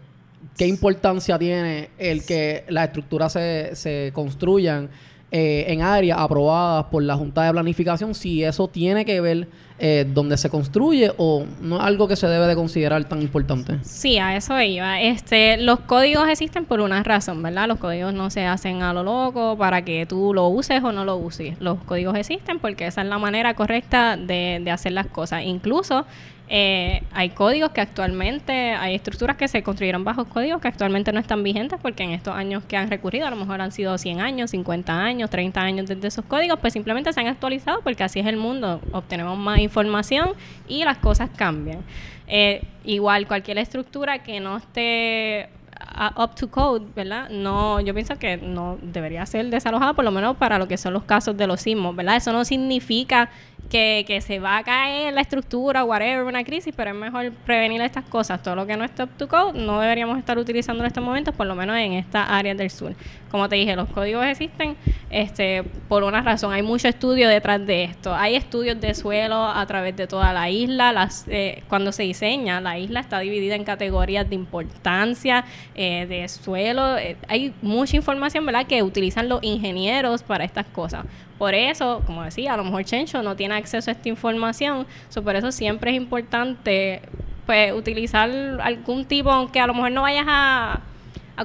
qué 0.58 0.68
importancia 0.68 1.38
tiene 1.38 1.90
el 1.98 2.26
que 2.26 2.66
las 2.70 2.88
estructuras 2.88 3.34
se, 3.34 3.76
se 3.76 4.12
construyan 4.14 4.90
eh, 5.32 5.66
en 5.68 5.82
áreas 5.82 6.18
aprobadas 6.20 6.86
por 6.86 7.04
la 7.04 7.16
Junta 7.18 7.44
de 7.44 7.52
Planificación, 7.52 8.16
si 8.16 8.44
eso 8.44 8.68
tiene 8.68 9.04
que 9.04 9.20
ver 9.20 9.50
eh, 9.80 10.06
donde 10.08 10.38
se 10.38 10.50
construye 10.50 11.12
o 11.18 11.46
no 11.60 11.78
es 11.78 11.84
algo 11.84 12.08
que 12.08 12.16
se 12.16 12.28
debe 12.28 12.48
de 12.48 12.56
considerar 12.56 13.04
tan 13.04 13.22
importante. 13.22 13.80
Sí, 13.82 14.18
a 14.18 14.38
eso 14.38 14.62
iba. 14.62 15.02
Este, 15.02 15.58
los 15.58 15.82
códigos 15.82 16.30
existen 16.30 16.64
por 16.64 16.80
una 16.80 17.04
razón, 17.04 17.44
¿verdad? 17.44 17.68
Los 17.68 17.80
códigos 17.80 18.14
no 18.14 18.30
se 18.30 18.46
hacen 18.46 18.84
a 18.84 18.94
lo 18.94 19.04
loco 19.04 19.58
para 19.58 19.84
que 19.84 20.06
tú 20.06 20.34
lo 20.34 20.48
uses 20.48 20.82
o 20.82 20.94
no 20.94 21.04
lo 21.04 21.18
uses. 21.18 21.60
Los 21.60 21.84
códigos 21.84 22.16
existen 22.16 22.60
porque 22.60 22.88
esa 22.88 23.02
es 23.02 23.08
la 23.08 23.18
manera 23.18 23.56
correcta 23.56 24.16
de, 24.16 24.62
de 24.64 24.72
hacer 24.72 24.94
las 24.94 25.08
cosas. 25.08 25.44
Incluso 25.44 26.06
eh, 26.48 27.02
hay 27.12 27.30
códigos 27.32 27.72
que 27.72 27.82
actualmente, 27.82 28.72
hay 28.74 28.94
estructuras 28.96 29.36
que 29.36 29.48
se 29.48 29.64
construyeron 29.64 30.04
bajo 30.04 30.26
códigos 30.26 30.62
que 30.62 30.68
actualmente 30.68 31.12
no 31.12 31.20
están 31.20 31.42
vigentes 31.44 31.80
porque 31.82 32.04
en 32.04 32.12
estos 32.12 32.36
años 32.36 32.64
que 32.66 32.78
han 32.78 32.90
recurrido, 32.90 33.26
a 33.26 33.30
lo 33.32 33.36
mejor 33.36 33.62
han 33.62 33.72
sido 33.72 33.98
100 33.98 34.22
años, 34.22 34.52
50 34.52 34.94
años, 34.96 35.30
30 35.30 35.60
años 35.62 35.88
desde 35.88 36.08
esos 36.08 36.24
códigos, 36.26 36.60
pues 36.60 36.74
simplemente 36.74 37.12
se 37.14 37.20
han 37.20 37.28
actualizado 37.28 37.82
porque 37.82 38.04
así 38.04 38.20
es 38.20 38.28
el 38.28 38.38
mundo. 38.38 38.80
Obtenemos 38.92 39.38
más 39.38 39.60
información 39.60 40.32
y 40.68 40.84
las 40.84 41.00
cosas 41.00 41.30
cambian. 41.36 41.80
Eh, 42.28 42.64
igual 42.84 43.28
cualquier 43.28 43.58
estructura 43.58 44.20
que 44.24 44.40
no 44.40 44.58
esté 44.58 45.50
a- 45.80 46.14
up 46.24 46.36
to 46.36 46.50
code, 46.50 46.86
¿verdad? 46.96 47.30
No, 47.30 47.80
yo 47.82 47.94
pienso 47.94 48.18
que 48.18 48.38
no 48.38 48.78
debería 48.82 49.26
ser 49.26 49.48
desalojada, 49.50 49.94
por 49.94 50.06
lo 50.06 50.12
menos 50.12 50.38
para 50.38 50.58
lo 50.58 50.68
que 50.68 50.78
son 50.78 50.94
los 50.94 51.04
casos 51.04 51.36
de 51.38 51.48
los 51.48 51.62
sismos, 51.62 51.96
¿verdad? 51.96 52.16
Eso 52.18 52.32
no 52.34 52.46
significa 52.46 53.30
que, 53.70 54.04
que 54.08 54.22
se 54.22 54.40
va 54.40 54.58
a 54.58 54.64
caer 54.64 55.14
la 55.14 55.22
estructura, 55.22 55.84
whatever, 55.84 56.24
una 56.24 56.44
crisis, 56.44 56.74
pero 56.76 56.92
es 56.92 56.96
mejor 56.96 57.32
prevenir 57.46 57.82
estas 57.82 58.06
cosas. 58.06 58.42
Todo 58.42 58.56
lo 58.56 58.66
que 58.66 58.78
no 58.78 58.84
es 58.84 58.94
top 58.94 59.10
to 59.18 59.28
code 59.28 59.60
no 59.60 59.80
deberíamos 59.80 60.18
estar 60.18 60.38
utilizando 60.38 60.84
en 60.84 60.88
estos 60.88 61.04
momentos, 61.04 61.34
por 61.34 61.48
lo 61.48 61.56
menos 61.56 61.76
en 61.78 61.94
esta 61.94 62.24
área 62.24 62.54
del 62.54 62.70
sur. 62.70 62.96
Como 63.30 63.50
te 63.50 63.56
dije, 63.56 63.76
los 63.76 63.90
códigos 63.90 64.26
existen 64.26 64.78
este, 65.10 65.64
por 65.90 66.04
una 66.04 66.22
razón. 66.22 66.54
Hay 66.54 66.62
mucho 66.62 66.88
estudio 66.88 67.28
detrás 67.28 67.66
de 67.66 67.84
esto. 67.84 68.16
Hay 68.16 68.36
estudios 68.36 68.80
de 68.80 68.94
suelo 68.94 69.44
a 69.44 69.66
través 69.66 69.96
de 69.96 70.08
toda 70.08 70.32
la 70.32 70.50
isla. 70.50 70.94
Las, 70.94 71.26
eh, 71.28 71.64
cuando 71.68 71.92
se 71.92 72.04
diseña, 72.04 72.62
la 72.62 72.78
isla 72.78 73.02
está 73.02 73.20
dividida 73.20 73.56
en 73.56 73.64
categorías 73.64 74.30
de 74.30 74.36
importancia, 74.36 75.44
eh, 75.74 76.06
de 76.08 76.28
suelo. 76.30 76.98
Eh, 76.98 77.18
hay 77.28 77.54
mucha 77.62 77.98
información, 77.98 78.46
¿verdad?, 78.46 78.68
que 78.68 78.84
utilizan 78.84 79.28
los 79.28 79.44
ingenieros 79.44 80.24
para 80.24 80.46
estas 80.46 80.68
cosas. 80.68 81.06
Por 81.38 81.54
eso, 81.54 82.02
como 82.06 82.24
decía, 82.24 82.54
a 82.54 82.58
lo 82.58 82.64
mejor 82.64 82.86
Chencho 82.86 83.22
no 83.22 83.36
tiene 83.36 83.56
acceso 83.56 83.92
a 83.92 83.94
esta 83.94 84.08
información, 84.08 84.86
so, 85.10 85.22
por 85.24 85.36
eso 85.36 85.52
siempre 85.52 85.92
es 85.92 85.98
importante 85.98 87.02
pues 87.46 87.74
utilizar 87.74 88.30
algún 88.62 89.06
tipo, 89.06 89.30
aunque 89.32 89.60
a 89.60 89.68
lo 89.68 89.74
mejor 89.74 89.92
no 89.92 90.02
vayas 90.02 90.26
a, 90.28 90.80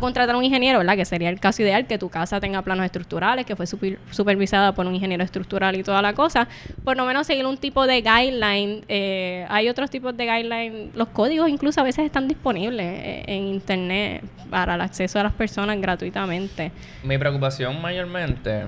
contratar 0.00 0.34
a 0.34 0.38
un 0.38 0.44
ingeniero, 0.44 0.78
¿verdad? 0.78 0.96
Que 0.96 1.04
sería 1.04 1.28
el 1.28 1.40
caso 1.40 1.62
ideal, 1.62 1.86
que 1.86 1.98
tu 1.98 2.08
casa 2.08 2.40
tenga 2.40 2.62
planos 2.62 2.86
estructurales, 2.86 3.44
que 3.44 3.56
fue 3.56 3.66
super- 3.66 3.98
supervisada 4.12 4.72
por 4.72 4.86
un 4.86 4.94
ingeniero 4.94 5.24
estructural 5.24 5.76
y 5.76 5.82
toda 5.82 6.00
la 6.00 6.14
cosa. 6.14 6.46
Por 6.84 6.96
lo 6.96 7.04
menos 7.04 7.26
seguir 7.26 7.44
un 7.44 7.58
tipo 7.58 7.86
de 7.86 8.00
guideline. 8.00 8.84
eh, 8.88 9.44
hay 9.50 9.68
otros 9.68 9.90
tipos 9.90 10.16
de 10.16 10.24
guideline. 10.24 10.92
Los 10.94 11.08
códigos 11.08 11.48
incluso 11.48 11.80
a 11.80 11.84
veces 11.84 12.06
están 12.06 12.28
disponibles 12.28 12.86
eh, 12.86 13.24
en 13.26 13.48
internet 13.48 14.22
para 14.48 14.76
el 14.76 14.80
acceso 14.80 15.18
a 15.18 15.24
las 15.24 15.32
personas 15.32 15.78
gratuitamente. 15.80 16.70
Mi 17.02 17.18
preocupación 17.18 17.82
mayormente 17.82 18.66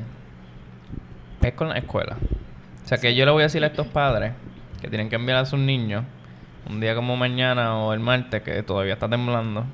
es 1.48 1.54
con 1.54 1.68
la 1.68 1.78
escuela. 1.78 2.16
O 2.84 2.88
sea, 2.88 2.98
que 2.98 3.14
yo 3.14 3.24
le 3.24 3.30
voy 3.30 3.42
a 3.42 3.44
decir 3.46 3.62
a 3.64 3.68
estos 3.68 3.86
padres 3.86 4.32
que 4.80 4.88
tienen 4.88 5.08
que 5.08 5.16
enviar 5.16 5.38
a 5.38 5.46
sus 5.46 5.58
niños 5.58 6.04
un 6.68 6.80
día 6.80 6.94
como 6.94 7.16
mañana 7.16 7.76
o 7.78 7.92
el 7.92 8.00
martes, 8.00 8.42
que 8.42 8.62
todavía 8.62 8.94
está 8.94 9.08
temblando. 9.08 9.64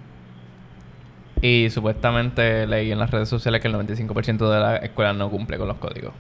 Y 1.41 1.71
supuestamente 1.71 2.67
leí 2.67 2.91
en 2.91 2.99
las 2.99 3.11
redes 3.11 3.29
sociales 3.29 3.61
que 3.61 3.69
el 3.69 3.75
95% 3.75 4.51
de 4.51 4.61
la 4.61 4.77
escuela 4.79 5.13
no 5.13 5.31
cumple 5.31 5.57
con 5.57 5.69
los 5.69 5.77
códigos. 5.77 6.13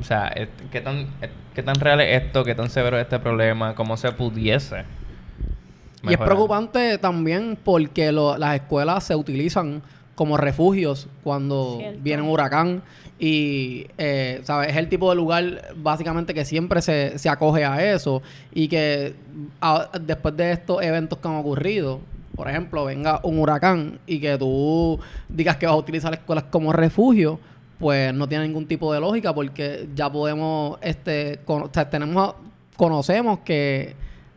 O 0.00 0.02
sea, 0.02 0.32
¿qué 0.72 0.80
tan, 0.80 1.08
¿qué 1.54 1.62
tan 1.62 1.74
real 1.74 2.00
es 2.00 2.22
esto? 2.22 2.42
¿Qué 2.42 2.54
tan 2.54 2.70
severo 2.70 2.96
es 2.96 3.02
este 3.02 3.18
problema? 3.18 3.74
¿Cómo 3.74 3.98
se 3.98 4.10
pudiese? 4.12 4.84
Y 6.02 6.14
es 6.14 6.18
preocupante 6.18 6.96
también 6.96 7.58
porque 7.62 8.10
lo- 8.10 8.38
las 8.38 8.54
escuelas 8.54 9.04
se 9.04 9.14
utilizan 9.14 9.82
como 10.14 10.38
refugios 10.38 11.08
cuando 11.22 11.76
Cierto. 11.78 11.98
viene 12.02 12.22
un 12.22 12.30
huracán 12.30 12.82
y 13.22 13.86
eh, 13.98 14.40
¿sabes? 14.44 14.70
es 14.70 14.76
el 14.76 14.88
tipo 14.88 15.10
de 15.10 15.16
lugar 15.16 15.74
básicamente 15.76 16.32
que 16.32 16.44
siempre 16.46 16.80
se, 16.80 17.18
se 17.18 17.28
acoge 17.28 17.64
a 17.66 17.92
eso 17.92 18.22
y 18.54 18.66
que 18.66 19.14
después 20.00 20.34
de 20.36 20.52
estos 20.52 20.82
eventos 20.82 21.18
que 21.18 21.28
han 21.28 21.36
ocurrido 21.36 22.00
por 22.34 22.48
ejemplo 22.48 22.86
venga 22.86 23.20
un 23.22 23.38
huracán 23.38 23.98
y 24.06 24.20
que 24.20 24.38
tú 24.38 24.98
digas 25.28 25.58
que 25.58 25.66
vas 25.66 25.74
a 25.74 25.78
utilizar 25.78 26.14
escuelas 26.14 26.44
como 26.50 26.72
refugio 26.72 27.38
pues 27.78 28.14
no 28.14 28.26
tiene 28.26 28.46
ningún 28.46 28.66
tipo 28.66 28.92
de 28.94 29.00
lógica 29.00 29.34
porque 29.34 29.86
ya 29.94 30.10
podemos 30.10 30.78
este 30.80 31.40
con- 31.44 31.64
o 31.64 31.68
tenemos 31.68 32.34
conocemos 32.76 33.40
que 33.40 33.94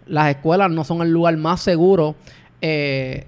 las 0.07 0.29
escuelas 0.29 0.69
no 0.69 0.83
son 0.83 1.01
el 1.01 1.09
lugar 1.11 1.37
más 1.37 1.61
seguro 1.61 2.15
eh, 2.59 3.25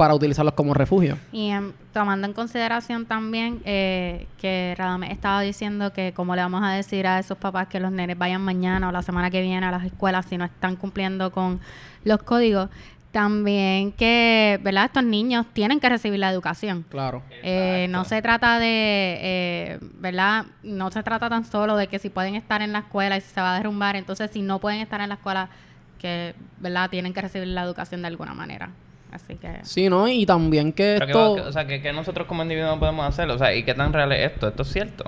para 0.00 0.14
utilizarlos 0.14 0.54
como 0.54 0.72
refugio. 0.72 1.18
Y 1.30 1.50
em, 1.50 1.74
tomando 1.92 2.26
en 2.26 2.32
consideración 2.32 3.04
también 3.04 3.60
eh, 3.66 4.28
que 4.38 4.74
Radame 4.78 5.12
estaba 5.12 5.42
diciendo 5.42 5.92
que 5.92 6.14
cómo 6.14 6.34
le 6.34 6.40
vamos 6.40 6.62
a 6.64 6.70
decir 6.70 7.06
a 7.06 7.18
esos 7.18 7.36
papás 7.36 7.68
que 7.68 7.80
los 7.80 7.92
nenes 7.92 8.16
vayan 8.16 8.40
mañana 8.40 8.88
o 8.88 8.92
la 8.92 9.02
semana 9.02 9.30
que 9.30 9.42
viene 9.42 9.66
a 9.66 9.70
las 9.70 9.84
escuelas 9.84 10.24
si 10.24 10.38
no 10.38 10.46
están 10.46 10.76
cumpliendo 10.76 11.30
con 11.32 11.60
los 12.02 12.22
códigos, 12.22 12.70
también 13.12 13.92
que, 13.92 14.58
¿verdad? 14.62 14.86
Estos 14.86 15.04
niños 15.04 15.44
tienen 15.52 15.80
que 15.80 15.90
recibir 15.90 16.18
la 16.18 16.30
educación. 16.30 16.86
Claro. 16.88 17.22
Eh, 17.42 17.86
no 17.90 18.06
se 18.06 18.22
trata 18.22 18.58
de, 18.58 19.18
eh, 19.20 19.78
¿verdad? 19.98 20.46
No 20.62 20.90
se 20.90 21.02
trata 21.02 21.28
tan 21.28 21.44
solo 21.44 21.76
de 21.76 21.88
que 21.88 21.98
si 21.98 22.08
pueden 22.08 22.36
estar 22.36 22.62
en 22.62 22.72
la 22.72 22.78
escuela 22.78 23.18
y 23.18 23.20
si 23.20 23.34
se 23.34 23.42
va 23.42 23.52
a 23.52 23.58
derrumbar, 23.58 23.96
entonces 23.96 24.30
si 24.32 24.40
no 24.40 24.60
pueden 24.60 24.80
estar 24.80 25.02
en 25.02 25.10
la 25.10 25.16
escuela, 25.16 25.50
que, 25.98 26.34
¿verdad? 26.58 26.88
Tienen 26.88 27.12
que 27.12 27.20
recibir 27.20 27.48
la 27.48 27.64
educación 27.64 28.00
de 28.00 28.06
alguna 28.08 28.32
manera. 28.32 28.70
Así 29.12 29.34
que... 29.36 29.58
Sí, 29.62 29.88
¿no? 29.88 30.06
Y 30.08 30.24
también 30.26 30.72
que 30.72 30.96
Pero 30.98 31.06
esto... 31.06 31.34
que- 31.36 31.40
o 31.42 31.52
sea, 31.52 31.66
que, 31.66 31.82
que 31.82 31.92
nosotros 31.92 32.26
como 32.26 32.42
individuos 32.42 32.78
podemos 32.78 33.06
hacer, 33.06 33.28
o 33.30 33.38
sea, 33.38 33.54
¿y 33.54 33.62
qué 33.64 33.74
tan 33.74 33.92
real 33.92 34.12
es 34.12 34.30
esto? 34.32 34.48
¿Esto 34.48 34.62
es 34.62 34.68
cierto? 34.72 35.04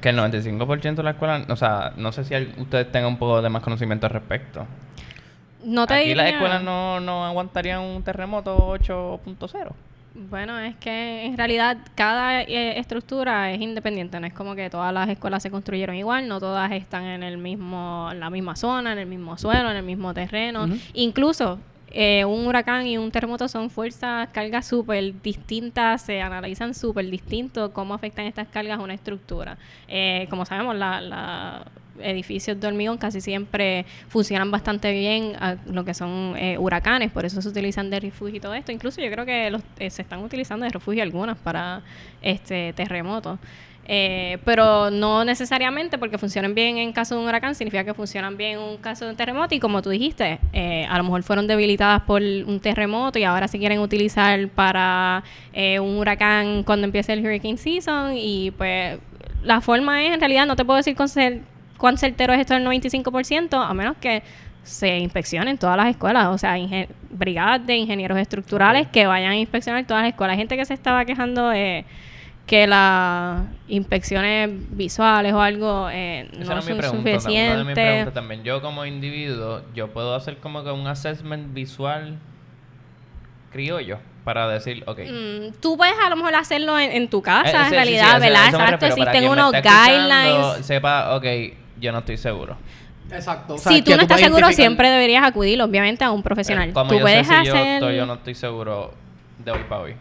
Que 0.00 0.08
el 0.10 0.18
95% 0.18 0.94
de 0.96 1.02
la 1.02 1.10
escuela, 1.12 1.44
o 1.48 1.56
sea, 1.56 1.92
no 1.96 2.10
sé 2.12 2.24
si 2.24 2.34
ustedes 2.60 2.90
tengan 2.92 3.10
un 3.12 3.16
poco 3.18 3.40
de 3.40 3.48
más 3.48 3.62
conocimiento 3.62 4.06
al 4.06 4.12
respecto. 4.12 4.66
No 5.64 5.86
te 5.86 5.94
Aquí 5.94 6.14
las 6.14 6.26
diría- 6.26 6.36
escuelas 6.38 6.62
no, 6.62 7.00
no 7.00 7.24
aguantarían 7.24 7.80
un 7.80 8.02
terremoto 8.02 8.56
8.0. 8.78 9.70
Bueno, 10.30 10.58
es 10.60 10.76
que 10.76 11.24
en 11.26 11.36
realidad 11.36 11.76
cada 11.96 12.42
eh, 12.42 12.78
estructura 12.78 13.50
es 13.50 13.60
independiente, 13.60 14.20
no 14.20 14.26
es 14.28 14.32
como 14.32 14.54
que 14.54 14.70
todas 14.70 14.92
las 14.94 15.08
escuelas 15.08 15.42
se 15.42 15.50
construyeron 15.50 15.96
igual, 15.96 16.28
no 16.28 16.38
todas 16.38 16.70
están 16.70 17.02
en 17.04 17.22
el 17.24 17.36
mismo, 17.38 18.08
en 18.12 18.20
la 18.20 18.30
misma 18.30 18.54
zona, 18.54 18.92
en 18.92 18.98
el 19.00 19.06
mismo 19.06 19.36
suelo, 19.38 19.70
en 19.70 19.76
el 19.76 19.82
mismo 19.82 20.14
terreno. 20.14 20.68
Incluso 20.92 21.58
eh, 21.96 22.24
un 22.24 22.46
huracán 22.46 22.86
y 22.86 22.98
un 22.98 23.10
terremoto 23.12 23.46
son 23.46 23.70
fuerzas, 23.70 24.28
cargas 24.32 24.66
súper 24.66 25.22
distintas, 25.22 26.02
se 26.02 26.20
analizan 26.20 26.74
súper 26.74 27.08
distinto 27.08 27.72
cómo 27.72 27.94
afectan 27.94 28.26
estas 28.26 28.48
cargas 28.48 28.80
a 28.80 28.82
una 28.82 28.94
estructura. 28.94 29.56
Eh, 29.86 30.26
como 30.28 30.44
sabemos, 30.44 30.74
la, 30.74 31.00
la 31.00 31.64
edificios 32.00 32.60
de 32.60 32.66
hormigón 32.66 32.98
casi 32.98 33.20
siempre 33.20 33.86
funcionan 34.08 34.50
bastante 34.50 34.92
bien 34.92 35.36
a 35.38 35.56
lo 35.66 35.84
que 35.84 35.94
son 35.94 36.34
eh, 36.36 36.58
huracanes, 36.58 37.10
por 37.10 37.24
eso 37.24 37.40
se 37.40 37.48
utilizan 37.48 37.90
de 37.90 38.00
refugio 38.00 38.36
y 38.36 38.40
todo 38.40 38.54
esto. 38.54 38.72
Incluso 38.72 39.00
yo 39.00 39.10
creo 39.10 39.24
que 39.24 39.50
los, 39.50 39.62
eh, 39.78 39.90
se 39.90 40.02
están 40.02 40.22
utilizando 40.22 40.64
de 40.64 40.70
refugio 40.70 41.02
algunas 41.02 41.38
para 41.38 41.82
este 42.22 42.72
terremotos. 42.72 43.38
Eh, 43.86 44.38
pero 44.44 44.90
no 44.90 45.24
necesariamente 45.24 45.98
porque 45.98 46.16
funcionen 46.16 46.54
bien 46.54 46.78
en 46.78 46.92
caso 46.92 47.14
de 47.14 47.20
un 47.20 47.28
huracán 47.28 47.54
significa 47.54 47.84
que 47.84 47.92
funcionan 47.92 48.36
bien 48.36 48.52
en 48.52 48.58
un 48.60 48.76
caso 48.78 49.04
de 49.04 49.10
un 49.10 49.16
terremoto. 49.16 49.54
Y 49.54 49.60
como 49.60 49.82
tú 49.82 49.90
dijiste, 49.90 50.38
eh, 50.52 50.86
a 50.88 50.96
lo 50.98 51.04
mejor 51.04 51.22
fueron 51.22 51.46
debilitadas 51.46 52.02
por 52.02 52.22
un 52.22 52.60
terremoto 52.60 53.18
y 53.18 53.24
ahora 53.24 53.48
se 53.48 53.58
quieren 53.58 53.80
utilizar 53.80 54.48
para 54.48 55.22
eh, 55.52 55.78
un 55.80 55.98
huracán 55.98 56.62
cuando 56.62 56.86
empiece 56.86 57.12
el 57.12 57.24
hurricane 57.24 57.58
season. 57.58 58.12
Y 58.16 58.52
pues 58.52 58.98
la 59.42 59.60
forma 59.60 60.02
es 60.04 60.14
en 60.14 60.20
realidad 60.20 60.46
no 60.46 60.56
te 60.56 60.64
puedo 60.64 60.78
decir 60.78 60.96
cuán 60.96 61.98
certero 61.98 62.32
es 62.32 62.40
esto 62.40 62.54
del 62.54 62.66
95% 62.66 63.62
a 63.62 63.74
menos 63.74 63.96
que 63.98 64.22
se 64.62 64.98
inspeccionen 64.98 65.58
todas 65.58 65.76
las 65.76 65.88
escuelas, 65.88 66.28
o 66.28 66.38
sea, 66.38 66.56
brigadas 67.10 67.66
de 67.66 67.76
ingenieros 67.76 68.16
estructurales 68.16 68.88
que 68.88 69.06
vayan 69.06 69.32
a 69.32 69.36
inspeccionar 69.36 69.84
todas 69.84 70.04
las 70.04 70.12
escuelas. 70.12 70.32
Hay 70.32 70.38
gente 70.38 70.56
que 70.56 70.64
se 70.64 70.72
estaba 70.72 71.04
quejando 71.04 71.50
de 71.50 71.84
que 72.46 72.66
las 72.66 73.42
inspecciones 73.68 74.50
visuales 74.76 75.32
o 75.32 75.40
algo 75.40 75.88
eh, 75.90 76.28
Esa 76.32 76.38
no 76.38 76.44
era 76.44 76.54
mi 76.56 76.62
son 76.62 76.78
pregunta. 76.78 76.88
Una 76.90 77.10
de 77.10 77.14
mis 77.14 77.22
suficientes. 77.22 77.74
preguntas 77.74 78.14
también. 78.14 78.42
Yo 78.44 78.60
como 78.60 78.84
individuo, 78.84 79.62
yo 79.74 79.88
puedo 79.92 80.14
hacer 80.14 80.36
como 80.38 80.62
que 80.62 80.70
un 80.70 80.86
assessment 80.86 81.54
visual 81.54 82.18
criollo 83.50 83.98
para 84.24 84.48
decir, 84.48 84.82
ok. 84.86 84.98
Mm, 85.00 85.52
tú 85.60 85.76
puedes 85.76 85.94
a 86.02 86.08
lo 86.10 86.16
mejor 86.16 86.34
hacerlo 86.34 86.78
en, 86.78 86.90
en 86.92 87.08
tu 87.08 87.18
Eh, 87.18 87.22
casa, 87.22 87.50
sí, 87.50 87.56
en 87.56 87.62
sí, 87.64 87.68
sí, 87.68 87.74
realidad, 87.74 88.16
a 88.16 88.18
¿verdad? 88.18 88.46
Exacto, 88.48 88.86
existen 88.86 89.28
unos 89.28 89.52
guidelines. 89.52 90.66
Sepa, 90.66 91.14
ok, 91.16 91.24
yo 91.80 91.92
no 91.92 91.98
estoy 91.98 92.16
seguro. 92.16 92.56
Exacto. 93.10 93.58
Si 93.58 93.82
tú 93.82 93.92
no 93.96 94.02
estás 94.02 94.20
seguro, 94.20 94.50
siempre 94.52 94.90
deberías 94.90 95.24
acudir, 95.24 95.60
obviamente, 95.62 96.04
a 96.04 96.10
un 96.10 96.22
profesional. 96.22 96.70
Pero 96.70 96.74
como 96.74 96.88
tú 96.90 96.96
yo 96.96 97.00
puedes 97.02 97.26
sé 97.26 97.38
si 97.40 97.44
yo, 97.46 97.54
hacer... 97.54 97.66
estoy, 97.74 97.96
yo 97.96 98.06
no 98.06 98.14
estoy 98.14 98.34
seguro 98.34 98.94
de 99.44 99.50
hoy 99.52 99.60
para 99.68 99.82
hoy. 99.82 99.96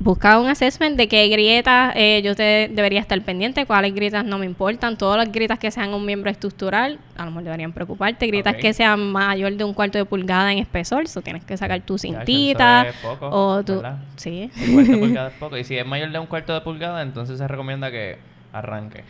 Busca 0.00 0.38
un 0.38 0.48
assessment 0.48 0.96
de 0.96 1.08
qué 1.08 1.26
grietas 1.28 1.92
eh, 1.96 2.22
yo 2.22 2.36
te 2.36 2.70
debería 2.72 3.00
estar 3.00 3.20
pendiente, 3.22 3.66
cuáles 3.66 3.92
grietas 3.94 4.24
no 4.24 4.38
me 4.38 4.46
importan, 4.46 4.96
todas 4.96 5.18
las 5.18 5.32
grietas 5.32 5.58
que 5.58 5.72
sean 5.72 5.92
un 5.92 6.06
miembro 6.06 6.30
estructural, 6.30 7.00
a 7.16 7.24
lo 7.24 7.32
mejor 7.32 7.44
deberían 7.44 7.72
preocuparte, 7.72 8.28
grietas 8.28 8.54
que 8.56 8.72
sean 8.72 9.10
mayor 9.10 9.54
de 9.54 9.64
un 9.64 9.74
cuarto 9.74 9.98
de 9.98 10.04
pulgada 10.04 10.52
en 10.52 10.58
espesor, 10.58 11.04
eso 11.04 11.20
tienes 11.20 11.44
que 11.44 11.56
sacar 11.56 11.80
tu 11.80 11.96
Ya, 11.96 11.98
cintita 11.98 12.88
es 12.88 12.96
poco, 12.96 13.28
o 13.28 13.64
tu... 13.64 13.74
¿verdad? 13.76 13.98
Sí. 14.16 14.50
Un 14.68 14.74
cuarto 14.74 14.92
de 14.92 14.98
pulgada 14.98 15.28
es 15.28 15.34
poco. 15.40 15.56
Y 15.56 15.64
si 15.64 15.76
es 15.76 15.86
mayor 15.86 16.12
de 16.12 16.18
un 16.20 16.26
cuarto 16.26 16.54
de 16.54 16.60
pulgada, 16.60 17.02
entonces 17.02 17.38
se 17.38 17.48
recomienda 17.48 17.90
que 17.90 18.18
arranque. 18.52 19.02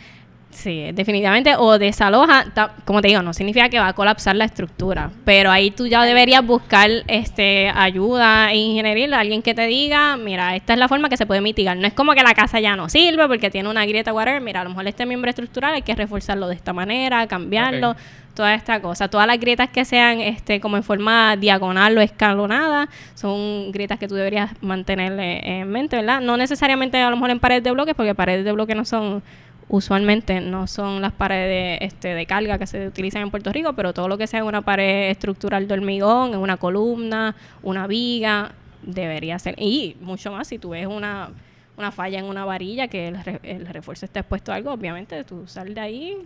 Sí, 0.51 0.91
definitivamente. 0.93 1.55
O 1.57 1.79
desaloja, 1.79 2.47
como 2.85 3.01
te 3.01 3.09
digo, 3.09 3.23
no 3.23 3.33
significa 3.33 3.69
que 3.69 3.79
va 3.79 3.89
a 3.89 3.93
colapsar 3.93 4.35
la 4.35 4.45
estructura, 4.45 5.11
pero 5.25 5.51
ahí 5.51 5.71
tú 5.71 5.87
ya 5.87 6.03
deberías 6.03 6.45
buscar 6.45 6.91
este 7.07 7.69
ayuda 7.69 8.53
ingenieril, 8.53 9.15
alguien 9.15 9.43
que 9.43 9.55
te 9.55 9.67
diga, 9.67 10.17
mira, 10.17 10.57
esta 10.57 10.73
es 10.73 10.79
la 10.79 10.89
forma 10.89 11.09
que 11.09 11.17
se 11.17 11.27
puede 11.27 11.41
mitigar. 11.41 11.77
No 11.77 11.87
es 11.87 11.93
como 11.93 12.13
que 12.13 12.23
la 12.23 12.35
casa 12.35 12.61
ya 12.61 12.77
no 12.77 12.89
sirve 12.89 13.29
porque 13.29 13.51
tiene 13.51 13.69
una 13.69 13.87
grieta, 13.87 14.13
whatever. 14.13 14.41
Mira, 14.41 14.63
a 14.63 14.65
lo 14.65 14.71
mejor 14.71 14.89
este 14.89 15.07
miembro 15.07 15.31
estructural 15.31 15.75
hay 15.75 15.83
que 15.83 15.95
reforzarlo 15.95 16.49
de 16.49 16.55
esta 16.55 16.73
manera, 16.73 17.27
cambiarlo, 17.29 17.95
toda 18.35 18.55
esta 18.55 18.81
cosa. 18.81 19.09
Todas 19.09 19.27
las 19.27 19.39
grietas 19.39 19.69
que 19.69 19.85
sean 19.85 20.21
este 20.21 20.61
como 20.61 20.77
en 20.77 20.83
forma 20.83 21.37
diagonal 21.37 21.97
o 21.99 22.01
escalonada 22.01 22.89
son 23.15 23.71
grietas 23.71 23.99
que 23.99 24.09
tú 24.09 24.15
deberías 24.15 24.51
mantener 24.61 25.13
en 25.19 25.69
mente, 25.69 25.97
¿verdad? 25.97 26.21
No 26.21 26.37
necesariamente 26.37 26.97
a 26.99 27.11
lo 27.11 27.17
mejor 27.17 27.31
en 27.31 27.39
paredes 27.39 27.65
de 27.65 27.71
bloques, 27.71 27.95
porque 27.95 28.15
paredes 28.15 28.45
de 28.45 28.53
bloques 28.53 28.77
no 28.77 28.85
son 28.85 29.23
usualmente 29.69 30.41
no 30.41 30.67
son 30.67 31.01
las 31.01 31.13
paredes 31.13 31.79
este, 31.83 32.15
de 32.15 32.27
carga 32.27 32.59
que 32.59 32.67
se 32.67 32.87
utilizan 32.87 33.23
en 33.23 33.31
Puerto 33.31 33.53
Rico, 33.53 33.73
pero 33.75 33.93
todo 33.93 34.09
lo 34.09 34.19
que 34.19 34.27
sea 34.27 34.45
una 34.45 34.63
pared 34.63 35.11
estructural 35.11 35.69
de 35.69 35.75
hormigón, 35.75 36.35
en 36.35 36.41
una 36.41 36.57
columna, 36.57 37.35
una 37.63 37.87
viga, 37.87 38.53
debería 38.83 39.39
ser. 39.39 39.55
Y 39.59 39.97
mucho 40.01 40.33
más 40.33 40.49
si 40.49 40.59
tú 40.59 40.71
ves 40.71 40.87
una, 40.87 41.31
una 41.77 41.93
falla 41.93 42.19
en 42.19 42.25
una 42.25 42.45
varilla 42.45 42.89
que 42.89 43.09
el, 43.09 43.19
el 43.43 43.67
refuerzo 43.67 44.07
está 44.07 44.21
expuesto 44.21 44.53
a 44.53 44.57
algo, 44.57 44.73
obviamente 44.73 45.23
tú 45.25 45.47
sal 45.47 45.75
de 45.75 45.81
ahí. 45.81 46.17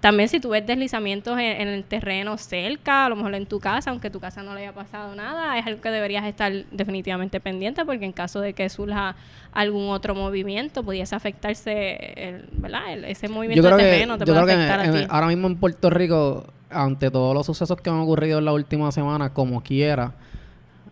También 0.00 0.30
si 0.30 0.40
tú 0.40 0.48
ves 0.48 0.66
deslizamientos 0.66 1.34
en, 1.38 1.60
en 1.60 1.68
el 1.68 1.84
terreno 1.84 2.38
cerca, 2.38 3.04
a 3.04 3.08
lo 3.10 3.16
mejor 3.16 3.34
en 3.34 3.44
tu 3.44 3.60
casa, 3.60 3.90
aunque 3.90 4.08
tu 4.08 4.18
casa 4.18 4.42
no 4.42 4.54
le 4.54 4.62
haya 4.62 4.72
pasado 4.72 5.14
nada, 5.14 5.58
es 5.58 5.66
algo 5.66 5.82
que 5.82 5.90
deberías 5.90 6.24
estar 6.24 6.50
definitivamente 6.70 7.38
pendiente 7.38 7.84
porque 7.84 8.06
en 8.06 8.12
caso 8.12 8.40
de 8.40 8.54
que 8.54 8.68
surja 8.70 9.14
algún 9.52 9.90
otro 9.90 10.14
movimiento, 10.14 10.82
pudiese 10.82 11.14
afectarse, 11.14 12.14
el, 12.28 12.48
¿verdad? 12.52 12.92
El- 12.94 13.04
ese 13.04 13.28
movimiento 13.28 13.62
de 13.62 13.76
que, 13.76 13.82
terreno 13.90 14.16
te 14.16 14.24
yo 14.24 14.32
puede 14.32 14.46
creo 14.46 14.56
que 14.56 14.62
afectar 14.64 14.80
a 14.80 14.84
en- 14.86 15.04
ti. 15.04 15.06
ahora 15.10 15.26
mismo 15.26 15.48
en 15.48 15.56
Puerto 15.56 15.90
Rico, 15.90 16.46
ante 16.70 17.10
todos 17.10 17.34
los 17.34 17.44
sucesos 17.44 17.76
que 17.82 17.90
han 17.90 17.96
ocurrido 18.00 18.38
en 18.38 18.46
la 18.46 18.52
última 18.52 18.90
semana, 18.92 19.34
como 19.34 19.62
quiera, 19.62 20.12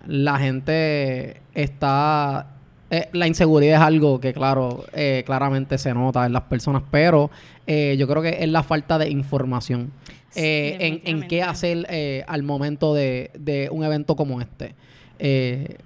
la 0.07 0.39
gente 0.39 1.41
está... 1.55 2.49
eh, 2.91 3.09
la 3.13 3.27
inseguridad 3.27 3.77
es 3.77 3.83
algo 3.83 4.19
que, 4.21 4.33
claro, 4.33 4.85
eh, 4.95 5.23
claramente 5.27 5.77
se 5.79 5.93
nota 5.95 6.25
en 6.27 6.33
las 6.33 6.43
personas, 6.43 6.83
pero 6.91 7.31
eh, 7.67 7.97
yo 7.99 8.09
creo 8.09 8.23
que 8.23 8.39
es 8.41 8.49
la 8.49 8.63
falta 8.63 8.99
de 8.99 9.11
información 9.11 9.93
Sí, 10.31 10.41
eh, 10.45 10.77
en, 10.81 11.01
en 11.05 11.29
qué 11.29 11.43
hacer 11.43 11.87
eh, 11.91 12.25
al 12.29 12.43
momento 12.43 12.95
de, 12.95 13.31
de 13.39 13.69
un 13.71 13.83
evento 13.85 14.15
como 14.17 14.41
este. 14.41 14.75
Eh, 15.19 15.77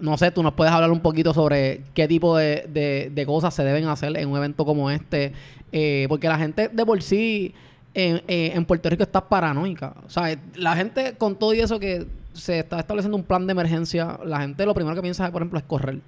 no 0.00 0.16
sé, 0.16 0.30
tú 0.30 0.42
nos 0.42 0.52
puedes 0.54 0.72
hablar 0.72 0.90
un 0.92 1.00
poquito 1.00 1.34
sobre 1.34 1.80
qué 1.94 2.06
tipo 2.06 2.36
de, 2.36 2.66
de- 2.72 3.10
de 3.12 3.26
cosas 3.26 3.52
se 3.54 3.64
deben 3.64 3.86
hacer 3.88 4.16
en 4.16 4.28
un 4.28 4.36
evento 4.36 4.64
como 4.64 4.90
este, 4.90 5.32
porque 6.08 6.28
la 6.28 6.38
gente 6.38 6.68
de 6.68 6.86
por 6.86 7.02
sí 7.02 7.52
en 7.94 8.64
Puerto 8.64 8.88
Rico 8.90 9.02
está 9.02 9.28
paranoica. 9.28 9.94
O 10.06 10.10
sea, 10.10 10.38
la 10.54 10.76
gente 10.76 11.14
con 11.18 11.36
todo 11.36 11.52
y 11.52 11.60
eso 11.60 11.80
que 11.80 12.06
se 12.32 12.60
está 12.60 12.78
estableciendo 12.78 13.16
un 13.16 13.24
plan 13.24 13.46
de 13.46 13.52
emergencia, 13.52 14.20
la 14.24 14.40
gente 14.40 14.64
lo 14.66 14.74
primero 14.74 14.94
que 14.94 15.02
piensa, 15.02 15.28
por 15.32 15.42
ejemplo, 15.42 15.58
es 15.58 15.64
correr. 15.64 15.98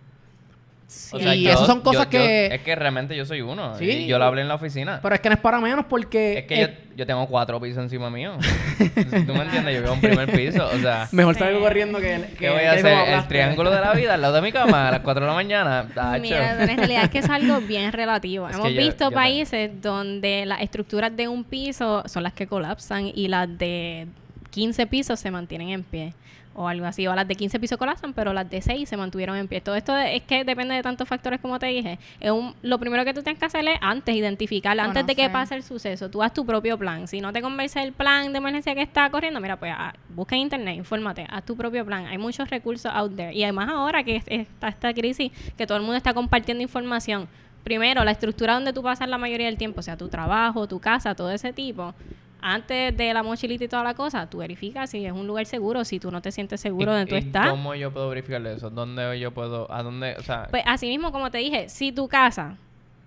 Sí. 0.90 1.18
Y 1.18 1.46
esas 1.48 1.66
son 1.66 1.80
cosas 1.82 2.06
yo- 2.06 2.10
que- 2.10 2.46
es 2.46 2.62
que 2.62 2.74
realmente 2.74 3.16
yo 3.16 3.24
soy 3.24 3.40
uno. 3.42 3.76
Sí. 3.78 3.84
y 3.88 4.06
yo 4.06 4.18
lo 4.18 4.24
hablé 4.24 4.42
en 4.42 4.48
la 4.48 4.56
oficina. 4.56 4.98
Pero 5.00 5.14
es 5.14 5.20
que 5.20 5.28
no 5.28 5.34
es 5.36 5.40
para 5.40 5.60
menos 5.60 5.84
porque... 5.88 6.38
es 6.38 6.44
que 6.46 6.60
yo, 6.60 6.66
yo 6.96 7.06
tengo 7.06 7.26
cuatro 7.28 7.60
pisos 7.60 7.78
encima 7.82 8.10
mío. 8.10 8.32
¿Tú 8.78 9.34
me 9.34 9.42
entiendes? 9.42 9.74
Yo 9.76 9.82
vivo 9.82 9.94
en 9.94 10.00
primer 10.00 10.30
piso. 10.32 10.66
O 10.66 10.78
sea, 10.78 11.08
Mejor 11.12 11.34
Sí. 11.34 11.38
salgo 11.40 11.60
corriendo 11.60 12.00
que... 12.00 12.06
que 12.30 12.36
¿qué 12.38 12.50
voy 12.50 12.64
a 12.64 12.72
hacer? 12.72 13.08
El 13.08 13.28
triángulo 13.28 13.70
de 13.70 13.80
la 13.80 13.92
vida 13.92 14.14
al 14.14 14.20
lado 14.20 14.34
de 14.34 14.42
mi 14.42 14.50
cama 14.52 14.88
a 14.88 14.90
las 14.90 15.00
4 15.00 15.20
de 15.22 15.26
la 15.28 15.34
mañana. 15.34 15.86
Tacho. 15.94 16.20
Mira, 16.22 16.62
en 16.64 16.76
realidad 16.76 17.04
es 17.04 17.10
que 17.10 17.18
es 17.20 17.30
algo 17.30 17.60
bien 17.60 17.92
relativo. 17.92 18.48
Es 18.48 18.56
Hemos 18.56 18.72
yo- 18.72 18.80
visto 18.80 19.04
yo 19.10 19.14
países 19.14 19.70
donde 19.80 20.44
las 20.46 20.60
estructuras 20.60 21.16
de 21.16 21.28
un 21.28 21.44
piso 21.44 22.02
son 22.06 22.22
las 22.24 22.32
que 22.32 22.46
colapsan 22.48 23.10
y 23.14 23.28
las 23.28 23.46
de 23.58 24.06
15 24.50 24.86
pisos 24.88 25.20
se 25.20 25.30
mantienen 25.30 25.68
en 25.70 25.82
pie. 25.84 26.14
O 26.52 26.66
algo 26.66 26.84
así. 26.84 27.06
O 27.06 27.14
las 27.14 27.28
de 27.28 27.36
15 27.36 27.60
pisos 27.60 27.78
colapsan, 27.78 28.12
pero 28.12 28.32
las 28.32 28.50
de 28.50 28.60
6 28.60 28.88
se 28.88 28.96
mantuvieron 28.96 29.36
en 29.36 29.46
pie. 29.46 29.60
Todo 29.60 29.76
esto 29.76 29.96
es 29.96 30.22
que 30.24 30.44
depende 30.44 30.74
de 30.74 30.82
tantos 30.82 31.06
factores 31.08 31.40
como 31.40 31.58
te 31.60 31.66
dije. 31.66 31.98
Es 32.18 32.30
un, 32.32 32.54
lo 32.62 32.78
primero 32.78 33.04
que 33.04 33.14
tú 33.14 33.22
tienes 33.22 33.38
que 33.38 33.46
hacer 33.46 33.66
es 33.68 33.78
antes 33.80 34.14
identificar, 34.16 34.78
antes 34.80 35.06
de 35.06 35.14
que 35.14 35.22
pase 35.32 35.54
el 35.54 35.62
suceso. 35.62 36.10
Tú 36.10 36.22
haz 36.22 36.34
tu 36.34 36.44
propio 36.44 36.76
plan. 36.76 37.06
Si 37.06 37.20
no 37.20 37.32
te 37.32 37.40
convence 37.40 37.80
el 37.82 37.92
plan 37.92 38.32
de 38.32 38.38
emergencia 38.38 38.74
que 38.74 38.82
está 38.82 39.08
corriendo, 39.10 39.40
mira, 39.40 39.56
pues 39.58 39.72
ah, 39.76 39.94
busca 40.08 40.34
en 40.34 40.42
internet, 40.42 40.76
infórmate, 40.76 41.24
haz 41.30 41.44
tu 41.44 41.56
propio 41.56 41.86
plan. 41.86 42.06
Hay 42.06 42.18
muchos 42.18 42.50
recursos 42.50 42.90
out 42.92 43.14
there. 43.14 43.32
Y 43.32 43.44
además 43.44 43.68
ahora 43.70 44.02
que 44.02 44.16
es- 44.16 44.24
está 44.26 44.68
esta 44.68 44.92
crisis, 44.92 45.30
que 45.56 45.66
todo 45.66 45.78
el 45.78 45.82
mundo 45.84 45.96
está 45.96 46.12
compartiendo 46.14 46.62
información. 46.62 47.28
Primero, 47.62 48.02
la 48.04 48.10
estructura 48.10 48.54
donde 48.54 48.72
tú 48.72 48.82
pasas 48.82 49.08
la 49.08 49.18
mayoría 49.18 49.46
del 49.46 49.56
tiempo, 49.58 49.80
o 49.80 49.82
sea, 49.82 49.96
tu 49.96 50.08
trabajo, 50.08 50.66
tu 50.66 50.80
casa, 50.80 51.14
todo 51.14 51.30
ese 51.30 51.52
tipo. 51.52 51.94
Antes 52.42 52.96
de 52.96 53.12
la 53.14 53.22
mochilita 53.22 53.64
y 53.64 53.68
toda 53.68 53.82
la 53.84 53.94
cosa, 53.94 54.28
tú 54.28 54.38
verificas 54.38 54.90
si 54.90 55.04
es 55.04 55.12
un 55.12 55.26
lugar 55.26 55.46
seguro, 55.46 55.84
si 55.84 56.00
tú 56.00 56.10
no 56.10 56.22
te 56.22 56.32
sientes 56.32 56.60
seguro 56.60 56.92
¿Y- 56.92 56.94
donde 56.96 57.06
tú 57.10 57.14
y 57.16 57.18
estás. 57.18 57.50
¿Cómo 57.50 57.74
yo 57.74 57.92
puedo 57.92 58.08
verificar 58.08 58.44
eso? 58.46 58.70
¿Dónde 58.70 59.18
yo 59.20 59.32
puedo.? 59.32 59.70
¿A 59.72 59.82
dónde.? 59.82 60.16
O 60.18 60.22
sea. 60.22 60.46
Pues 60.50 60.62
así 60.66 60.86
mismo, 60.88 61.12
como 61.12 61.30
te 61.30 61.38
dije, 61.38 61.68
si 61.68 61.92
tu 61.92 62.08
casa, 62.08 62.56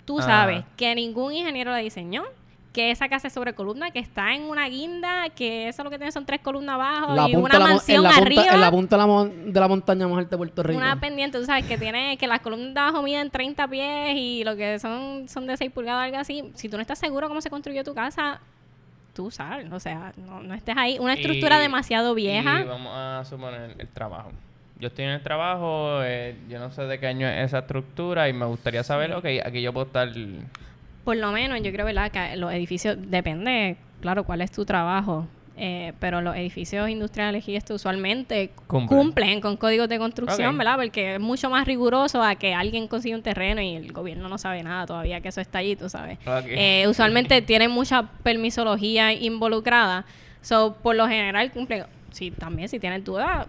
tú 0.06 0.20
Ah. 0.20 0.24
sabes 0.24 0.64
que 0.78 0.94
ningún 0.96 1.34
ingeniero 1.34 1.72
la 1.72 1.78
diseñó, 1.78 2.24
que 2.74 2.90
esa 2.90 3.08
casa 3.08 3.28
es 3.28 3.34
sobre 3.34 3.54
columna, 3.54 3.92
que 3.92 4.00
está 4.00 4.34
en 4.34 4.44
una 4.50 4.68
guinda, 4.68 5.30
que 5.30 5.68
eso 5.68 5.84
lo 5.84 5.92
que 5.92 5.98
tiene 5.98 6.12
son 6.12 6.26
tres 6.26 6.40
columnas 6.42 6.74
abajo 6.74 7.14
La 7.14 7.30
y 7.30 7.34
punta 7.36 7.58
una 7.58 7.68
mansión 7.68 7.98
en 7.98 8.04
la 8.04 8.10
punta, 8.10 8.22
arriba. 8.26 8.46
en 8.56 8.62
la 8.62 8.72
punta 8.72 8.96
de 8.96 9.00
la, 9.02 9.08
mon- 9.08 9.54
de 9.54 9.60
la 9.60 9.68
montaña 9.68 10.08
más 10.08 10.18
alta 10.18 10.32
de 10.32 10.38
Puerto 10.38 10.64
Rico. 10.64 10.78
Una 10.80 11.00
pendiente, 11.00 11.38
tú 11.38 11.46
sabes 11.46 11.66
que 11.66 11.78
tiene 11.78 12.18
que 12.18 12.26
las 12.26 12.40
columnas 12.40 12.74
de 12.74 12.80
abajo 12.80 13.04
miden 13.04 13.30
30 13.30 13.68
pies 13.68 14.16
y 14.18 14.44
lo 14.44 14.56
que 14.56 14.80
son 14.80 15.30
son 15.30 15.46
de 15.46 15.56
6 15.56 15.70
pulgadas, 15.72 16.06
algo 16.06 16.18
así. 16.18 16.52
Si 16.56 16.68
tú 16.68 16.78
no 16.78 16.82
estás 16.82 16.98
seguro 16.98 17.28
cómo 17.28 17.42
se 17.42 17.52
construyó 17.52 17.84
tu 17.84 17.94
casa, 17.94 18.42
tú 19.14 19.30
sabes, 19.32 19.72
o 19.72 19.80
sea, 19.80 20.12
no, 20.18 20.42
no 20.42 20.54
estés 20.54 20.76
ahí. 20.78 20.98
Una 21.00 21.14
estructura 21.14 21.60
Y- 21.60 21.62
demasiado 21.62 22.14
vieja. 22.16 22.62
Y 22.62 22.64
vamos 22.66 22.92
a 22.96 23.24
suponer 23.26 23.76
el 23.78 23.88
trabajo. 23.88 24.32
Yo 24.80 24.88
estoy 24.88 25.06
en 25.06 25.12
el 25.12 25.22
trabajo, 25.22 26.02
eh, 26.04 26.36
yo 26.50 26.60
no 26.60 26.72
sé 26.72 26.84
de 26.84 27.00
qué 27.00 27.08
año 27.08 27.28
es 27.28 27.46
esa 27.46 27.60
estructura 27.60 28.28
y 28.28 28.34
me 28.34 28.46
gustaría 28.46 28.84
saber, 28.84 29.14
ok, 29.14 29.26
aquí 29.46 29.62
yo 29.62 29.72
puedo 29.72 29.86
estar... 29.86 30.10
Por 31.06 31.18
lo 31.18 31.32
menos, 31.32 31.62
yo 31.62 31.72
creo, 31.72 31.86
¿verdad? 31.86 32.12
Que 32.12 32.36
los 32.38 32.52
edificios, 32.52 32.98
depende, 33.00 33.78
claro, 34.02 34.24
cuál 34.24 34.42
es 34.42 34.52
tu 34.52 34.66
trabajo. 34.66 35.28
Eh, 35.56 35.94
pero 36.00 36.22
los 36.22 36.36
edificios 36.36 36.90
industriales 36.90 37.48
y 37.48 37.56
esto 37.56 37.76
usualmente 37.76 38.52
Cumplen. 38.68 38.88
cumplen, 39.00 39.42
con 39.42 39.56
códigos 39.58 39.88
de 39.88 40.00
construcción. 40.00 40.58
¿verdad? 40.58 40.78
Porque 40.78 41.16
es 41.16 41.20
mucho 41.20 41.50
más 41.50 41.68
riguroso 41.68 42.24
a 42.24 42.36
que 42.36 42.54
alguien 42.54 42.88
consiga 42.88 43.16
un 43.16 43.22
terreno 43.22 43.62
y 43.62 43.76
el 43.76 43.92
gobierno 43.94 44.28
no 44.30 44.38
sabe 44.38 44.64
nada 44.64 44.86
todavía 44.88 45.22
que 45.22 45.30
eso 45.30 45.42
está 45.42 45.60
allí, 45.60 45.76
tú 45.76 45.90
sabes. 45.90 46.18
Eh, 46.46 46.86
usualmente 46.88 47.42
tienen 47.44 47.72
mucha 47.72 48.10
permisología 48.24 49.14
involucrada. 49.14 50.06
So, 50.42 50.76
por 50.82 50.96
lo 50.96 51.08
general 51.08 51.52
cumplen. 51.52 51.86
Si 52.12 52.32
también, 52.32 52.70
si 52.70 52.80
tienes 52.80 53.04
dudas, 53.04 53.48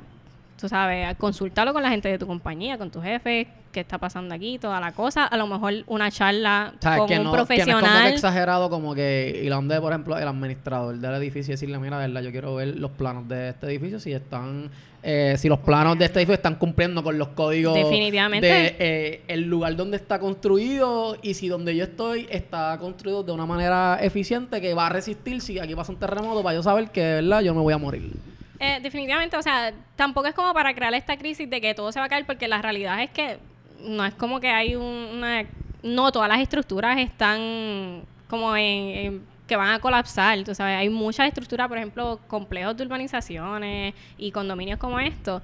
tú 0.58 0.68
sabes, 0.68 1.14
consultarlo 1.16 1.72
con 1.72 1.82
la 1.82 1.90
gente 1.90 2.08
de 2.08 2.18
tu 2.18 2.26
compañía, 2.26 2.78
con 2.78 2.90
tu 2.90 3.00
jefe, 3.00 3.48
qué 3.72 3.80
está 3.80 3.98
pasando 3.98 4.34
aquí, 4.34 4.58
toda 4.58 4.80
la 4.80 4.92
cosa. 4.92 5.24
A 5.26 5.36
lo 5.36 5.46
mejor 5.46 5.74
una 5.86 6.10
charla 6.10 6.72
O 6.78 6.82
sea, 6.82 6.98
con 6.98 7.08
que 7.08 7.18
un 7.18 7.24
no, 7.24 7.32
que 7.32 7.36
no 7.36 7.42
es 7.42 7.48
como 7.48 7.48
que 7.48 7.54
profesional. 7.64 8.12
exagerado 8.12 8.70
como 8.70 8.94
que 8.94 9.40
y 9.44 9.48
donde 9.48 9.80
por 9.80 9.92
ejemplo 9.92 10.16
el 10.16 10.28
administrador 10.28 10.96
del 10.96 11.14
edificio 11.14 11.52
y 11.52 11.54
decirle 11.54 11.78
mira 11.78 11.98
verdad 11.98 12.22
yo 12.22 12.30
quiero 12.30 12.54
ver 12.54 12.76
los 12.76 12.92
planos 12.92 13.28
de 13.28 13.50
este 13.50 13.66
edificio 13.66 13.98
si 13.98 14.12
están 14.12 14.70
eh, 15.02 15.34
si 15.36 15.48
los 15.48 15.58
planos 15.58 15.98
de 15.98 16.04
este 16.06 16.20
edificio 16.20 16.36
están 16.36 16.54
cumpliendo 16.54 17.02
con 17.02 17.18
los 17.18 17.28
códigos 17.28 17.74
Definitivamente. 17.74 18.46
de 18.46 18.76
eh, 18.78 19.22
el 19.28 19.42
lugar 19.42 19.76
donde 19.76 19.96
está 19.96 20.18
construido 20.20 21.18
y 21.20 21.34
si 21.34 21.48
donde 21.48 21.76
yo 21.76 21.84
estoy 21.84 22.26
está 22.30 22.78
construido 22.78 23.22
de 23.24 23.32
una 23.32 23.44
manera 23.44 23.98
eficiente 24.00 24.60
que 24.60 24.72
va 24.72 24.86
a 24.86 24.90
resistir 24.90 25.40
si 25.42 25.58
aquí 25.58 25.74
pasa 25.74 25.92
un 25.92 25.98
terremoto 25.98 26.42
para 26.42 26.54
yo 26.56 26.62
saber 26.62 26.90
que 26.90 27.02
de 27.02 27.14
verdad 27.22 27.40
yo 27.40 27.54
me 27.54 27.60
voy 27.60 27.74
a 27.74 27.78
morir 27.78 28.12
Eh, 28.60 28.78
definitivamente, 28.82 29.36
o 29.36 29.42
sea, 29.42 29.72
tampoco 29.96 30.28
es 30.28 30.34
como 30.34 30.52
para 30.54 30.74
crear 30.74 30.94
esta 30.94 31.16
crisis 31.16 31.48
de 31.50 31.60
que 31.60 31.74
todo 31.74 31.90
se 31.92 31.98
va 32.00 32.06
a 32.06 32.08
caer, 32.08 32.24
porque 32.26 32.46
la 32.48 32.62
realidad 32.62 33.02
es 33.02 33.10
que 33.10 33.38
no 33.80 34.04
es 34.04 34.14
como 34.14 34.40
que 34.40 34.48
hay 34.48 34.76
un- 34.76 34.82
una... 35.16 35.44
No, 35.82 36.10
todas 36.12 36.28
las 36.28 36.38
estructuras 36.40 36.98
están 36.98 38.02
como 38.28 38.56
en... 38.56 38.64
en- 38.64 39.34
que 39.46 39.56
van 39.56 39.68
a 39.74 39.78
colapsar, 39.78 40.42
tú 40.42 40.54
sabes, 40.54 40.78
hay 40.78 40.88
muchas 40.88 41.26
estructuras, 41.28 41.68
por 41.68 41.76
ejemplo, 41.76 42.18
complejos 42.28 42.74
de 42.78 42.84
urbanizaciones 42.84 43.92
y 44.16 44.30
condominios 44.30 44.78
como 44.78 44.98
estos, 44.98 45.42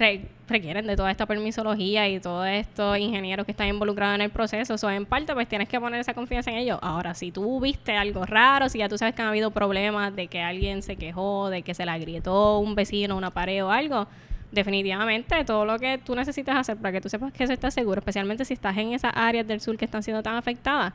re- 0.00 0.26
requieren 0.48 0.84
de 0.86 0.96
toda 0.96 1.10
esta 1.12 1.26
permisología 1.26 2.08
y 2.08 2.18
todos 2.18 2.48
estos 2.48 2.98
ingenieros 2.98 3.46
que 3.46 3.52
están 3.52 3.68
involucrados 3.68 4.16
en 4.16 4.22
el 4.22 4.30
proceso. 4.30 4.74
O 4.74 4.90
en 4.90 5.06
parte, 5.06 5.32
pues 5.34 5.46
tienes 5.46 5.68
que 5.68 5.78
poner 5.78 6.00
esa 6.00 6.14
confianza 6.14 6.50
en 6.50 6.56
ellos. 6.56 6.78
Ahora, 6.82 7.14
si 7.14 7.30
tú 7.30 7.60
viste 7.60 7.96
algo 7.96 8.24
raro, 8.26 8.68
si 8.68 8.78
ya 8.78 8.88
tú 8.88 8.98
sabes 8.98 9.14
que 9.14 9.22
han 9.22 9.28
habido 9.28 9.52
problemas 9.52 10.16
de 10.16 10.26
que 10.26 10.40
alguien 10.40 10.82
se 10.82 10.96
quejó, 10.96 11.50
de 11.50 11.62
que 11.62 11.74
se 11.74 11.84
le 11.84 11.92
agrietó 11.92 12.58
un 12.58 12.74
vecino, 12.74 13.16
una 13.16 13.30
pared 13.30 13.64
o 13.64 13.70
algo, 13.70 14.08
definitivamente 14.50 15.44
todo 15.44 15.64
lo 15.64 15.78
que 15.78 15.98
tú 15.98 16.16
necesitas 16.16 16.56
hacer 16.56 16.76
para 16.76 16.90
que 16.90 17.00
tú 17.00 17.08
sepas 17.08 17.32
que 17.32 17.44
eso 17.44 17.52
está 17.52 17.70
seguro, 17.70 18.00
especialmente 18.00 18.44
si 18.44 18.54
estás 18.54 18.76
en 18.76 18.92
esas 18.94 19.12
áreas 19.14 19.46
del 19.46 19.60
sur 19.60 19.76
que 19.76 19.84
están 19.84 20.02
siendo 20.02 20.24
tan 20.24 20.34
afectadas, 20.34 20.92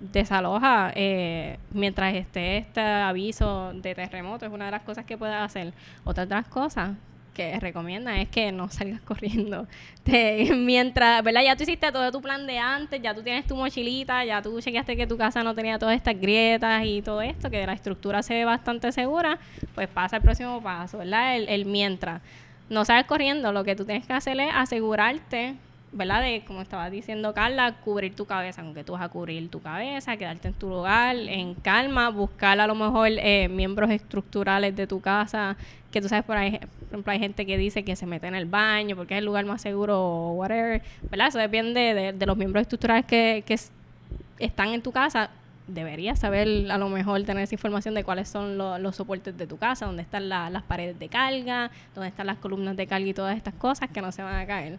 desaloja 0.00 0.92
eh, 0.94 1.58
mientras 1.72 2.14
esté 2.14 2.58
este 2.58 2.80
aviso 2.80 3.72
de 3.74 3.94
terremoto 3.94 4.46
es 4.46 4.52
una 4.52 4.66
de 4.66 4.70
las 4.70 4.82
cosas 4.82 5.04
que 5.04 5.18
puedes 5.18 5.34
hacer 5.34 5.72
otra 6.04 6.24
de 6.24 6.34
las 6.34 6.46
cosas 6.46 6.92
que 7.38 7.60
recomienda 7.60 8.20
es 8.20 8.28
que 8.28 8.50
no 8.50 8.68
salgas 8.68 9.00
corriendo. 9.10 9.68
Te- 10.02 10.50
mientras 10.56 11.22
verdad 11.22 11.42
ya 11.44 11.54
tú 11.54 11.62
hiciste 11.62 11.92
todo 11.92 12.10
tu 12.10 12.20
plan 12.20 12.46
de 12.48 12.58
antes 12.58 13.00
ya 13.00 13.14
tú 13.14 13.22
tienes 13.22 13.46
tu 13.46 13.54
mochilita 13.54 14.24
ya 14.24 14.42
tú 14.42 14.60
chequeaste 14.60 14.96
que 14.96 15.06
tu 15.06 15.16
casa 15.16 15.44
no 15.44 15.54
tenía 15.54 15.78
todas 15.78 15.94
estas 15.94 16.20
grietas 16.20 16.84
y 16.84 17.00
todo 17.00 17.22
esto 17.22 17.48
que 17.48 17.64
la 17.64 17.74
estructura 17.74 18.22
se 18.24 18.34
ve 18.34 18.44
bastante 18.44 18.90
segura 18.90 19.38
pues 19.76 19.86
pasa 19.86 20.16
el 20.16 20.22
próximo 20.22 20.60
paso 20.60 20.98
verdad 20.98 21.36
el, 21.36 21.48
el 21.48 21.64
mientras. 21.64 22.20
No 22.68 22.84
salgas 22.84 23.04
corriendo 23.06 23.52
lo 23.52 23.62
que 23.62 23.76
tú 23.76 23.84
tienes 23.84 24.04
que 24.06 24.12
hacer 24.12 24.38
es 24.40 24.50
asegurarte 24.52 25.54
¿verdad? 25.92 26.22
De, 26.22 26.44
como 26.46 26.60
estaba 26.60 26.90
diciendo 26.90 27.32
Carla, 27.32 27.72
cubrir 27.82 28.14
tu 28.14 28.26
cabeza, 28.26 28.60
aunque 28.62 28.84
tú 28.84 28.92
vas 28.92 29.02
a 29.02 29.08
cubrir 29.08 29.48
tu 29.48 29.60
cabeza, 29.62 30.16
quedarte 30.16 30.48
en 30.48 30.54
tu 30.54 30.68
lugar, 30.68 31.16
en 31.16 31.54
calma, 31.54 32.10
buscar 32.10 32.60
a 32.60 32.66
lo 32.66 32.74
mejor 32.74 33.08
eh, 33.10 33.48
miembros 33.48 33.90
estructurales 33.90 34.76
de 34.76 34.86
tu 34.86 35.00
casa, 35.00 35.56
que 35.90 36.00
tú 36.02 36.08
sabes, 36.08 36.24
por 36.24 36.36
ahí, 36.36 36.58
por 36.58 36.88
ejemplo, 36.90 37.12
hay 37.12 37.18
gente 37.18 37.46
que 37.46 37.56
dice 37.56 37.82
que 37.82 37.96
se 37.96 38.04
mete 38.06 38.26
en 38.26 38.34
el 38.34 38.44
baño 38.46 38.94
porque 38.96 39.14
es 39.14 39.18
el 39.18 39.24
lugar 39.24 39.44
más 39.46 39.62
seguro 39.62 39.98
o 40.00 40.32
whatever, 40.32 40.82
¿verdad? 41.10 41.28
Eso 41.28 41.38
depende 41.38 41.94
de, 41.94 42.12
de 42.12 42.26
los 42.26 42.36
miembros 42.36 42.62
estructurales 42.62 43.04
que, 43.06 43.42
están 44.38 44.68
en 44.68 44.82
tu 44.82 44.92
casa, 44.92 45.30
deberías 45.66 46.18
saber 46.18 46.70
a 46.70 46.78
lo 46.78 46.88
mejor 46.88 47.22
tener 47.24 47.42
esa 47.42 47.54
información 47.54 47.94
de 47.94 48.04
cuáles 48.04 48.28
son 48.28 48.56
lo- 48.56 48.78
los 48.78 48.96
soportes 48.96 49.36
de 49.36 49.46
tu 49.46 49.56
casa, 49.58 49.86
dónde 49.86 50.02
están 50.02 50.28
la- 50.28 50.48
las 50.48 50.62
paredes 50.62 50.98
de 50.98 51.08
carga, 51.08 51.70
dónde 51.94 52.08
están 52.08 52.26
las 52.26 52.36
columnas 52.38 52.76
de 52.76 52.86
carga 52.86 53.06
y 53.08 53.14
todas 53.14 53.36
estas 53.36 53.54
cosas 53.54 53.90
que 53.90 54.00
no 54.00 54.12
se 54.12 54.22
van 54.22 54.36
a 54.36 54.46
caer. 54.46 54.78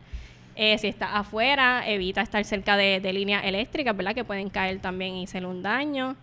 Eh, 0.56 0.78
si 0.78 0.88
estás 0.88 1.10
afuera, 1.14 1.84
evita 1.88 2.22
estar 2.22 2.44
cerca 2.46 2.76
de, 2.78 3.00
de 3.00 3.14
líneas 3.14 3.44
eléctricas, 3.46 3.96
¿verdad? 3.96 4.14
Que 4.16 4.24
pueden 4.24 4.50
caer 4.50 4.80
también 4.80 5.16
y 5.16 5.24
hacer 5.26 5.46
un 5.46 5.62
daño. 5.62 6.16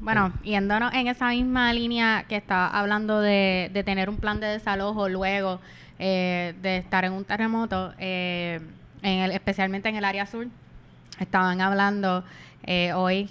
bueno, 0.02 0.32
yéndonos 0.42 0.92
en 0.94 1.06
esa 1.06 1.28
misma 1.28 1.72
línea 1.72 2.24
que 2.28 2.36
está 2.36 2.66
hablando 2.66 3.20
de, 3.20 3.70
de 3.72 3.84
tener 3.84 4.10
un 4.10 4.16
plan 4.16 4.40
de 4.40 4.48
desalojo 4.48 5.08
luego 5.08 5.60
eh, 6.00 6.54
de 6.60 6.78
estar 6.78 7.04
en 7.04 7.12
un 7.12 7.24
terremoto, 7.24 7.92
eh, 7.98 8.60
en 9.02 9.20
el, 9.20 9.30
especialmente 9.30 9.88
en 9.88 9.94
el 9.94 10.04
área 10.04 10.26
sur, 10.26 10.48
estaban 11.20 11.60
hablando 11.60 12.24
eh, 12.64 12.92
hoy 12.94 13.30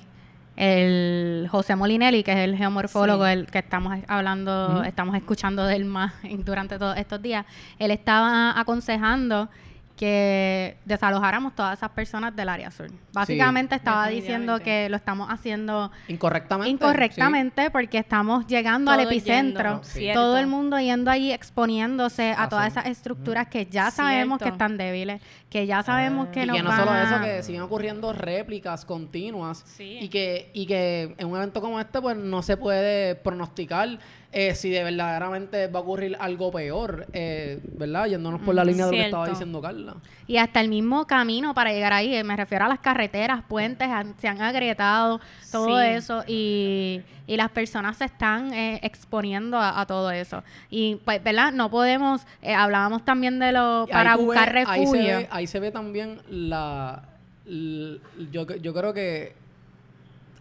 el 0.55 1.47
José 1.51 1.75
Molinelli, 1.75 2.23
que 2.23 2.31
es 2.31 2.37
el 2.37 2.55
geomorfólogo 2.55 3.25
Sí. 3.25 3.31
el 3.31 3.47
que 3.47 3.59
estamos 3.59 3.97
hablando, 4.07 4.83
estamos 4.83 5.15
escuchando 5.15 5.65
de 5.65 5.75
él 5.75 5.85
más 5.85 6.13
durante 6.45 6.77
todos 6.79 6.97
estos 6.97 7.21
días. 7.21 7.45
Él 7.79 7.91
estaba 7.91 8.57
aconsejando 8.57 9.49
que 9.95 10.77
desalojáramos 10.85 11.55
todas 11.55 11.77
esas 11.77 11.89
personas 11.91 12.35
del 12.35 12.49
área 12.49 12.71
sur. 12.71 12.87
Básicamente 13.13 13.75
estaba 13.75 14.07
diciendo 14.07 14.59
que 14.59 14.89
lo 14.89 14.95
estamos 14.95 15.29
haciendo 15.29 15.91
Incorrectamente. 16.07 16.69
incorrectamente 16.71 17.69
porque 17.71 17.97
estamos 17.97 18.47
llegando 18.47 18.91
al 18.91 19.01
epicentro. 19.01 19.81
yendo. 19.93 20.13
Todo 20.13 20.37
el 20.37 20.47
mundo 20.47 20.79
yendo 20.79 21.11
ahí 21.11 21.31
exponiéndose 21.31 22.31
a 22.31 22.41
Así. 22.43 22.49
todas 22.49 22.67
esas 22.71 22.85
estructuras 22.87 23.47
que 23.47 23.65
ya 23.67 23.91
sabemos 23.91 24.39
que 24.39 24.49
están 24.49 24.77
débiles, 24.77 25.21
que 25.51 25.67
ya 25.67 25.83
sabemos 25.83 26.29
que 26.29 26.43
y 26.43 26.45
no 26.47 26.53
que 26.53 26.63
no 26.63 26.69
van 26.69 26.79
solo 26.79 26.91
a- 26.91 27.03
eso, 27.03 27.21
que 27.21 27.43
siguen 27.43 27.61
ocurriendo 27.61 28.13
réplicas 28.13 28.85
continuas 28.85 29.63
Sí. 29.67 29.97
y 30.01 30.07
que 30.07 30.49
y 30.53 30.65
que 30.65 31.13
en 31.17 31.27
un 31.27 31.35
evento 31.37 31.59
como 31.61 31.77
este 31.79 32.01
pues 32.01 32.15
no 32.17 32.41
se 32.41 32.55
puede 32.57 33.15
pronosticar 33.15 33.99
eh, 34.33 34.55
si 34.55 34.69
de 34.69 34.81
verdaderamente 34.85 35.67
va 35.67 35.79
a 35.79 35.81
ocurrir 35.81 36.15
algo 36.17 36.51
peor, 36.51 37.05
eh, 37.11 37.59
¿verdad? 37.77 38.05
Yéndonos 38.07 38.39
por 38.39 38.55
la 38.55 38.63
Mm, 38.63 38.67
línea 38.67 38.85
de 38.85 38.91
lo 38.93 38.97
que 38.97 39.03
estaba 39.03 39.25
cierto. 39.25 39.39
diciendo 39.39 39.61
Carla. 39.61 39.95
Y 40.25 40.37
hasta 40.37 40.61
el 40.61 40.69
mismo 40.69 41.05
camino 41.05 41.53
para 41.53 41.73
llegar 41.73 41.91
ahí, 41.91 42.15
eh, 42.15 42.23
me 42.23 42.37
refiero 42.37 42.63
a 42.63 42.69
las 42.69 42.79
carreteras, 42.79 43.43
puentes, 43.45 43.89
han- 43.89 44.15
se 44.19 44.29
han 44.29 44.41
agrietado, 44.41 45.19
todo 45.51 45.81
Sí. 45.81 45.85
eso, 45.85 46.23
y, 46.27 47.01
y 47.31 47.37
las 47.37 47.49
personas 47.49 47.95
se 47.97 48.05
están 48.05 48.53
eh, 48.53 48.79
exponiendo 48.83 49.57
a, 49.57 49.79
a 49.79 49.85
todo 49.85 50.11
eso. 50.11 50.43
Y 50.69 50.95
pues, 51.05 51.23
¿verdad? 51.23 51.53
No 51.53 51.69
podemos, 51.71 52.21
eh, 52.41 52.53
hablábamos 52.53 53.05
también 53.05 53.39
de 53.39 53.53
lo, 53.53 53.83
ahí 53.83 53.87
para 53.91 54.17
buscar 54.17 54.53
ves- 54.53 54.67
Ahí 54.67 54.85
se, 54.85 54.91
refugio. 54.93 55.17
ve, 55.19 55.27
ahí 55.31 55.47
se 55.47 55.59
ve 55.61 55.71
también 55.71 56.19
la... 56.29 57.03
l- 57.47 57.99
yo, 58.31 58.45
yo 58.57 58.73
creo 58.73 58.93
que 58.93 59.33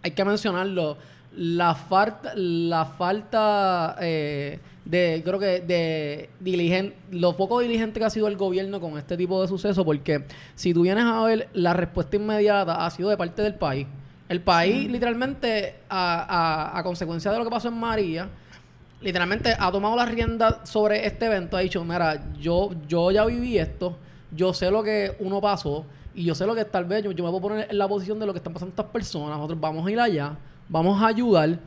hay 0.03 0.11
que 0.11 0.25
mencionarlo. 0.25 0.97
La 1.37 1.77
falta, 1.77 2.33
la 2.35 2.85
falta 2.87 3.95
eh, 4.01 4.59
de, 4.85 5.23
creo 5.25 5.39
que 5.39 5.61
de 5.61 6.29
diligen, 6.41 6.93
lo 7.13 7.37
poco 7.37 7.61
diligente 7.61 8.01
que 8.01 8.07
ha 8.07 8.11
sido 8.11 8.27
el 8.27 8.37
gobierno 8.37 8.81
con 8.81 8.99
este 8.99 9.17
tipo 9.17 9.41
de 9.41 9.47
sucesos, 9.47 9.85
porque 9.85 10.25
si 10.57 10.75
tú 10.75 10.83
vienes 10.83 11.05
a 11.05 11.23
ver, 11.23 11.49
la 11.53 11.73
respuesta 11.73 12.17
inmediata 12.17 12.85
ha 12.85 12.91
sido 12.91 13.11
de 13.11 13.17
parte 13.17 13.43
del 13.43 13.55
país. 13.55 13.87
El 14.31 14.43
país, 14.43 14.89
literalmente, 14.89 15.81
a, 15.89 16.71
a, 16.73 16.79
a 16.79 16.83
consecuencia 16.85 17.33
de 17.33 17.39
lo 17.39 17.43
que 17.43 17.51
pasó 17.51 17.67
en 17.67 17.75
María, 17.75 18.29
literalmente 19.01 19.57
ha 19.59 19.73
tomado 19.73 19.97
la 19.97 20.07
rienda 20.07 20.65
sobre 20.65 21.05
este 21.05 21.27
evento, 21.27 21.57
ha 21.57 21.61
dicho, 21.61 21.83
mira, 21.85 22.23
yo, 22.39 22.71
yo 22.87 23.11
ya 23.11 23.25
viví 23.25 23.59
esto, 23.59 23.97
yo 24.31 24.55
sé 24.55 24.71
lo 24.71 24.85
que 24.85 25.17
uno 25.19 25.41
pasó 25.41 25.85
y 26.15 26.23
yo 26.23 26.37
sé 26.37 26.47
lo 26.47 26.55
que 26.55 26.65
tal 26.65 26.85
vez 26.85 27.03
yo, 27.03 27.11
yo 27.11 27.25
me 27.25 27.31
puedo 27.31 27.43
poner 27.43 27.67
en 27.71 27.77
la 27.77 27.89
posición 27.89 28.21
de 28.21 28.27
lo 28.27 28.33
que 28.33 28.39
están 28.39 28.53
pasando 28.53 28.71
estas 28.71 28.87
personas, 28.87 29.37
nosotros 29.37 29.59
vamos 29.59 29.85
a 29.85 29.91
ir 29.91 29.99
allá, 29.99 30.37
vamos 30.69 31.03
a 31.03 31.09
ayudar, 31.09 31.59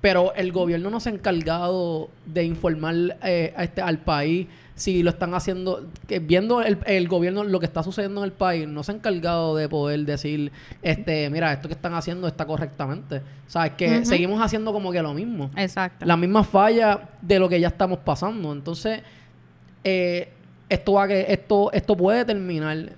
pero 0.00 0.32
el 0.34 0.52
gobierno 0.52 0.90
no 0.90 1.00
se 1.00 1.10
ha 1.10 1.12
encargado 1.12 2.08
de 2.26 2.44
informar 2.44 2.94
eh, 3.22 3.52
a 3.56 3.64
este, 3.64 3.80
al 3.80 3.98
país 3.98 4.46
si 4.76 5.02
lo 5.02 5.10
están 5.10 5.34
haciendo, 5.34 5.88
que 6.06 6.20
viendo 6.20 6.62
el, 6.62 6.78
el 6.86 7.08
gobierno 7.08 7.42
lo 7.42 7.58
que 7.58 7.66
está 7.66 7.82
sucediendo 7.82 8.20
en 8.20 8.26
el 8.26 8.32
país, 8.32 8.68
no 8.68 8.84
se 8.84 8.92
ha 8.92 8.94
encargado 8.94 9.56
de 9.56 9.68
poder 9.68 10.04
decir, 10.04 10.52
este, 10.82 11.28
mira, 11.30 11.52
esto 11.52 11.66
que 11.66 11.74
están 11.74 11.94
haciendo 11.94 12.28
está 12.28 12.46
correctamente. 12.46 13.20
¿Sabes? 13.48 13.72
Que 13.72 13.96
Ujú. 13.98 14.04
seguimos 14.04 14.40
haciendo 14.40 14.72
como 14.72 14.92
que 14.92 15.02
lo 15.02 15.14
mismo 15.14 15.50
Exacto. 15.56 16.04
la 16.06 16.16
misma 16.16 16.44
falla 16.44 17.08
de 17.20 17.38
lo 17.40 17.48
que 17.48 17.58
ya 17.58 17.68
estamos 17.68 17.98
pasando. 17.98 18.52
Entonces, 18.52 19.00
eh, 19.82 20.28
esto 20.68 20.92
va 20.92 21.04
a 21.04 21.08
que 21.08 21.26
esto 21.28 21.72
esto 21.72 21.96
puede 21.96 22.24
terminar 22.24 22.92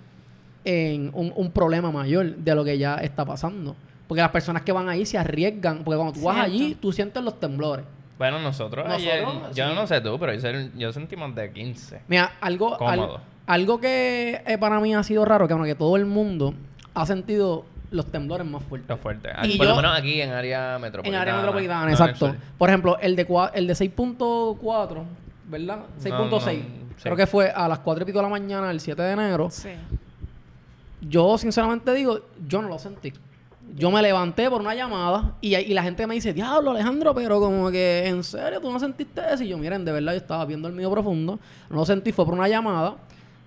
en 0.64 1.10
un, 1.14 1.32
un 1.34 1.50
problema 1.50 1.90
mayor 1.90 2.36
de 2.36 2.54
lo 2.54 2.62
que 2.62 2.76
ya 2.76 2.96
está 2.96 3.24
pasando. 3.24 3.74
Porque 4.10 4.22
las 4.22 4.32
personas 4.32 4.62
que 4.62 4.72
van 4.72 4.88
ahí 4.88 5.06
se 5.06 5.16
arriesgan, 5.18 5.84
porque 5.84 5.96
cuando 5.96 6.12
tú 6.14 6.22
vas 6.24 6.34
Cierto. 6.34 6.52
allí, 6.52 6.74
tú 6.74 6.90
sientes 6.92 7.22
los 7.22 7.38
temblores. 7.38 7.84
Bueno, 8.18 8.40
nosotros, 8.40 8.84
Nosotros, 8.88 9.08
ayer, 9.08 9.24
yo 9.54 9.68
sí. 9.68 9.74
no 9.76 9.86
sé 9.86 10.00
tú, 10.00 10.18
pero 10.18 10.34
yo, 10.34 10.48
yo 10.76 10.92
sentimos 10.92 11.32
de 11.36 11.52
15. 11.52 12.02
Mira, 12.08 12.32
algo, 12.40 12.72
al- 12.84 12.98
Cómodo. 12.98 13.20
algo 13.46 13.78
que 13.80 14.42
eh, 14.44 14.58
para 14.58 14.80
mí 14.80 14.96
ha 14.96 15.04
sido 15.04 15.24
raro, 15.24 15.46
que, 15.46 15.54
bueno, 15.54 15.64
que 15.64 15.76
todo 15.76 15.94
el 15.96 16.06
mundo 16.06 16.54
ha 16.92 17.06
sentido 17.06 17.64
los 17.92 18.06
temblores 18.06 18.44
más 18.48 18.64
fuertes. 18.64 18.88
Lo 18.88 18.96
fuerte. 18.96 19.28
Y 19.44 19.56
Por 19.56 19.66
yo- 19.68 19.70
lo 19.70 19.76
menos 19.80 19.96
aquí 19.96 20.20
en 20.20 20.30
área 20.32 20.74
En 20.74 20.82
metropolitana. 20.82 21.22
área 21.22 21.36
metropolitana, 21.36 21.78
no 21.78 21.82
en 21.84 21.88
el 21.90 21.94
exacto. 21.94 22.26
sur. 22.30 22.36
Por 22.58 22.68
ejemplo, 22.68 22.98
el 22.98 23.14
de, 23.14 23.28
cua- 23.28 23.52
el 23.54 23.68
de 23.68 23.74
6.4, 23.76 25.04
¿verdad? 25.48 25.78
6.6. 26.02 26.58
no, 26.58 26.94
Creo 27.00 27.14
sí. 27.14 27.16
que 27.16 27.26
fue 27.28 27.48
a 27.52 27.68
las 27.68 27.78
4 27.78 28.02
y 28.02 28.06
pico 28.06 28.18
de 28.18 28.24
la 28.24 28.28
mañana, 28.28 28.72
el 28.72 28.80
7 28.80 29.00
de 29.02 29.12
enero. 29.12 29.50
Sí. 29.52 29.70
Yo, 31.00 31.38
sinceramente 31.38 31.94
digo, 31.94 32.18
yo 32.46 32.60
no 32.60 32.66
lo 32.68 32.76
sentí. 32.80 33.12
Yo 33.76 33.90
me 33.90 34.02
levanté 34.02 34.50
por 34.50 34.61
una 34.61 34.74
llamada 34.74 35.37
y, 35.40 35.50
la 35.72 35.83
gente 35.83 36.06
me 36.06 36.14
dice, 36.14 36.33
diablo, 36.33 36.72
Alejandro, 36.72 37.14
pero 37.14 37.38
como 37.40 37.70
que, 37.70 38.06
¿en 38.06 38.24
serio 38.24 38.61
tú 38.61 38.70
no 38.70 38.80
sentiste 38.80 39.20
eso? 39.33 39.44
Y 39.44 39.48
yo, 39.48 39.59
miren, 39.59 39.85
de 39.85 39.92
verdad, 39.92 40.12
yo 40.12 40.18
estaba 40.18 40.44
viendo 40.44 40.66
el 40.68 40.74
mío 40.74 40.90
profundo. 40.90 41.38
No 41.68 41.76
lo 41.76 41.87
sentí, 41.87 42.11
fue 42.12 42.24
por 42.24 42.35
una 42.35 42.48
llamada. 42.48 42.96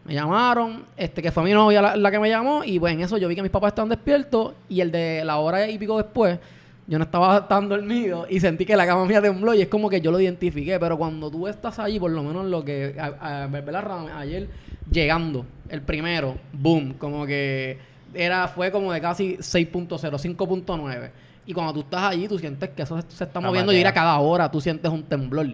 Me 0.05 0.13
llamaron, 0.13 0.83
este 0.97 1.21
que 1.21 1.31
fue 1.31 1.43
mi 1.43 1.51
novia 1.51 1.81
la, 1.81 1.95
la 1.95 2.11
que 2.11 2.19
me 2.19 2.29
llamó, 2.29 2.63
y 2.63 2.79
pues 2.79 2.93
en 2.93 3.01
eso 3.01 3.17
yo 3.17 3.27
vi 3.27 3.35
que 3.35 3.41
mis 3.41 3.51
papás 3.51 3.69
estaban 3.69 3.89
despiertos, 3.89 4.53
y 4.69 4.81
el 4.81 4.91
de 4.91 5.23
la 5.25 5.37
hora 5.37 5.69
y 5.69 5.77
pico 5.77 5.97
después, 5.97 6.39
yo 6.87 6.97
no 6.97 7.05
estaba 7.05 7.47
tan 7.47 7.69
dormido 7.69 8.25
y 8.29 8.39
sentí 8.39 8.65
que 8.65 8.75
la 8.75 8.85
cama 8.85 9.05
mía 9.05 9.21
tembló 9.21 9.53
y 9.53 9.61
es 9.61 9.67
como 9.69 9.89
que 9.89 10.01
yo 10.01 10.11
lo 10.11 10.19
identifiqué. 10.19 10.79
Pero 10.79 10.97
cuando 10.97 11.31
tú 11.31 11.47
estás 11.47 11.79
allí, 11.79 11.99
por 11.99 12.11
lo 12.11 12.23
menos 12.23 12.45
lo 12.45 12.63
que. 12.63 12.95
A, 12.99 13.43
a- 13.43 13.47
¿verdad, 13.47 13.83
Ram? 13.83 14.07
Ayer 14.17 14.47
llegando, 14.91 15.45
el 15.69 15.81
primero, 15.81 16.35
boom, 16.51 16.93
como 16.93 17.25
que 17.25 17.77
era 18.13 18.47
fue 18.47 18.71
como 18.71 18.91
de 18.93 19.01
casi 19.01 19.37
6.0, 19.37 19.87
5.9. 19.87 21.11
Y 21.45 21.53
cuando 21.53 21.73
tú 21.73 21.79
estás 21.81 22.03
allí, 22.03 22.27
tú 22.27 22.39
sientes 22.39 22.69
que 22.69 22.83
eso 22.83 23.01
se, 23.01 23.09
se 23.09 23.23
está 23.25 23.39
moviendo 23.39 23.73
y 23.73 23.77
ir 23.77 23.87
a 23.87 23.93
cada 23.93 24.17
hora, 24.19 24.49
tú 24.49 24.61
sientes 24.61 24.89
un 24.91 25.03
temblor. 25.03 25.47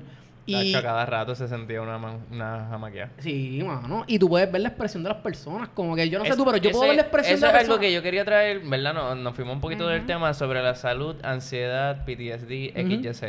Y, 0.45 0.73
a 0.73 0.81
cada 0.81 1.05
rato 1.05 1.35
se 1.35 1.47
sentía 1.47 1.79
una, 1.79 1.99
man- 1.99 2.21
una 2.31 2.65
jamaquea. 2.71 3.11
Sí, 3.19 3.61
mano. 3.63 4.03
Y 4.07 4.17
tú 4.17 4.27
puedes 4.27 4.51
ver 4.51 4.61
la 4.61 4.69
expresión 4.69 5.03
de 5.03 5.09
las 5.09 5.19
personas. 5.19 5.69
Como 5.69 5.95
que 5.95 6.09
yo 6.09 6.17
no 6.17 6.25
sé 6.25 6.31
Eso- 6.31 6.37
tú, 6.39 6.45
pero 6.45 6.57
yo 6.57 6.71
puedo 6.71 6.87
ver 6.87 6.95
la 6.95 7.03
expresión 7.03 7.35
Eso 7.35 7.45
de 7.45 7.49
es 7.49 7.53
la 7.53 7.59
algo 7.59 7.67
persona. 7.75 7.81
que 7.87 7.93
yo 7.93 8.01
quería 8.01 8.25
traer, 8.25 8.59
¿verdad? 8.61 8.95
No, 8.95 9.13
nos 9.13 9.35
fuimos 9.35 9.53
un 9.53 9.61
poquito 9.61 9.87
del 9.87 10.07
tema 10.07 10.33
sobre 10.33 10.63
la 10.63 10.73
salud, 10.73 11.15
ansiedad, 11.23 12.03
PTSD, 12.03 12.73
XYZ. 12.73 13.21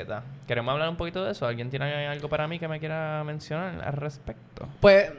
¿Queremos 0.47 0.73
hablar 0.73 0.89
un 0.89 0.97
poquito 0.97 1.23
de 1.23 1.33
eso? 1.33 1.47
¿Alguien 1.47 1.69
tiene 1.69 2.07
algo 2.07 2.31
para 2.31 2.49
mí 2.49 2.59
que 2.59 2.69
me 2.69 2.81
quiera 2.81 3.23
mencionar 3.25 3.83
al 3.85 3.93
respecto? 3.93 4.67
Pues 4.81 5.11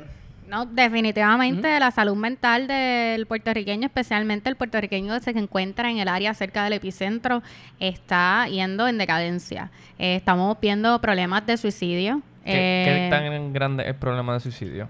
No, 0.52 0.66
definitivamente 0.66 1.80
la 1.80 1.92
salud 1.92 2.18
mental 2.18 2.68
del 2.68 3.26
puertorriqueño, 3.26 3.86
especialmente 3.88 4.50
el 4.50 4.58
puertorriqueño 4.58 5.14
que 5.14 5.22
se 5.22 5.32
encuentra 5.32 5.90
en 5.90 6.00
el 6.00 6.10
área 6.10 6.34
cerca 6.34 6.66
del 6.66 6.74
epicentro, 6.74 7.42
está 7.80 8.48
yendo 8.50 8.86
en 8.90 8.98
decadencia. 8.98 9.72
Eh, 9.98 10.18
estamos 10.18 10.58
viendo 10.60 11.00
problemas 11.00 11.46
de 11.46 11.56
suicidio. 11.56 12.22
¿Qué, 12.44 12.52
qué 12.52 13.08
Eh, 13.08 13.10
tan 13.10 13.54
grande 13.54 13.84
es 13.84 13.90
el 13.90 13.96
problema 13.96 14.34
de 14.34 14.40
suicidio? 14.42 14.90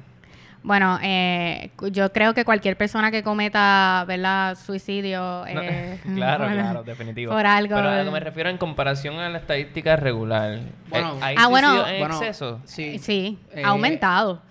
Bueno, 0.64 0.98
eh, 1.04 1.70
yo 1.92 2.12
creo 2.12 2.34
que 2.34 2.44
cualquier 2.44 2.76
persona 2.76 3.12
que 3.12 3.22
cometa, 3.22 4.04
¿verdad? 4.08 4.58
Suicidio. 4.58 5.20
No, 5.22 5.46
eh, 5.62 6.00
claro, 6.16 6.46
bueno, 6.46 6.62
claro, 6.64 6.84
definitivo. 6.84 7.34
Por 7.34 7.46
algo. 7.46 7.76
Pero 7.76 7.88
a 7.90 7.98
lo 8.00 8.06
que 8.06 8.12
me 8.12 8.20
refiero 8.20 8.50
en 8.50 8.58
comparación 8.58 9.20
a 9.20 9.30
la 9.30 9.38
estadística 9.38 9.96
regular. 9.96 10.60
Bueno. 10.90 11.18
¿Hay 11.22 11.36
Ah, 11.38 11.48
bueno. 11.50 11.88
en 11.88 12.00
bueno, 12.00 12.16
exceso? 12.16 12.60
sí. 12.66 12.98
Sí, 12.98 13.38
Eh, 13.54 13.62
ha 13.64 13.70
aumentado. 13.70 14.42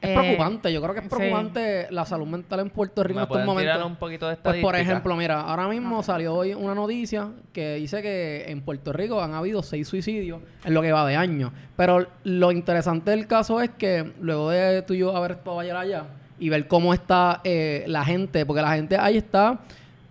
Es 0.00 0.08
Eh, 0.10 0.14
preocupante, 0.14 0.72
yo 0.72 0.80
creo 0.80 0.94
que 0.94 1.00
es 1.00 1.04
sí. 1.06 1.14
preocupante 1.14 1.86
la 1.90 2.06
salud 2.06 2.26
mental 2.26 2.60
en 2.60 2.70
Puerto 2.70 3.02
Rico 3.02 3.18
en 3.20 3.28
¿Me 3.28 3.32
estos 3.34 3.44
momentos. 3.44 3.74
tirar 3.74 3.86
un 3.86 3.96
poquito 3.96 4.26
de 4.28 4.32
Pues 4.36 4.38
estadística? 4.38 4.66
por 4.66 4.76
ejemplo, 4.76 5.16
mira, 5.16 5.40
ahora 5.42 5.68
mismo 5.68 6.02
salió 6.02 6.34
hoy 6.34 6.54
una 6.54 6.74
noticia 6.74 7.28
que 7.52 7.74
dice 7.74 8.00
que 8.00 8.44
en 8.48 8.62
Puerto 8.62 8.92
Rico 8.94 9.22
han 9.22 9.34
habido 9.34 9.62
seis 9.62 9.86
suicidios 9.88 10.40
en 10.64 10.72
lo 10.72 10.80
que 10.80 10.90
va 10.92 11.06
de 11.06 11.16
año. 11.16 11.52
Pero 11.76 12.06
lo 12.24 12.50
interesante 12.50 13.10
del 13.10 13.26
caso 13.26 13.60
es 13.60 13.70
que 13.70 14.12
luego 14.20 14.48
de 14.50 14.80
tú 14.82 14.94
y 14.94 14.98
yo 15.00 15.14
haber 15.14 15.32
estado 15.32 15.60
ayer 15.60 15.76
allá 15.76 16.04
y 16.38 16.48
ver 16.48 16.66
cómo 16.66 16.94
está 16.94 17.42
eh, 17.44 17.84
la 17.86 18.02
gente, 18.04 18.46
porque 18.46 18.62
la 18.62 18.72
gente 18.72 18.96
ahí 18.98 19.18
está 19.18 19.58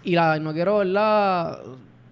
y 0.04 0.14
la 0.14 0.38
no 0.40 0.54
quiero 0.54 0.78
verla 0.78 1.58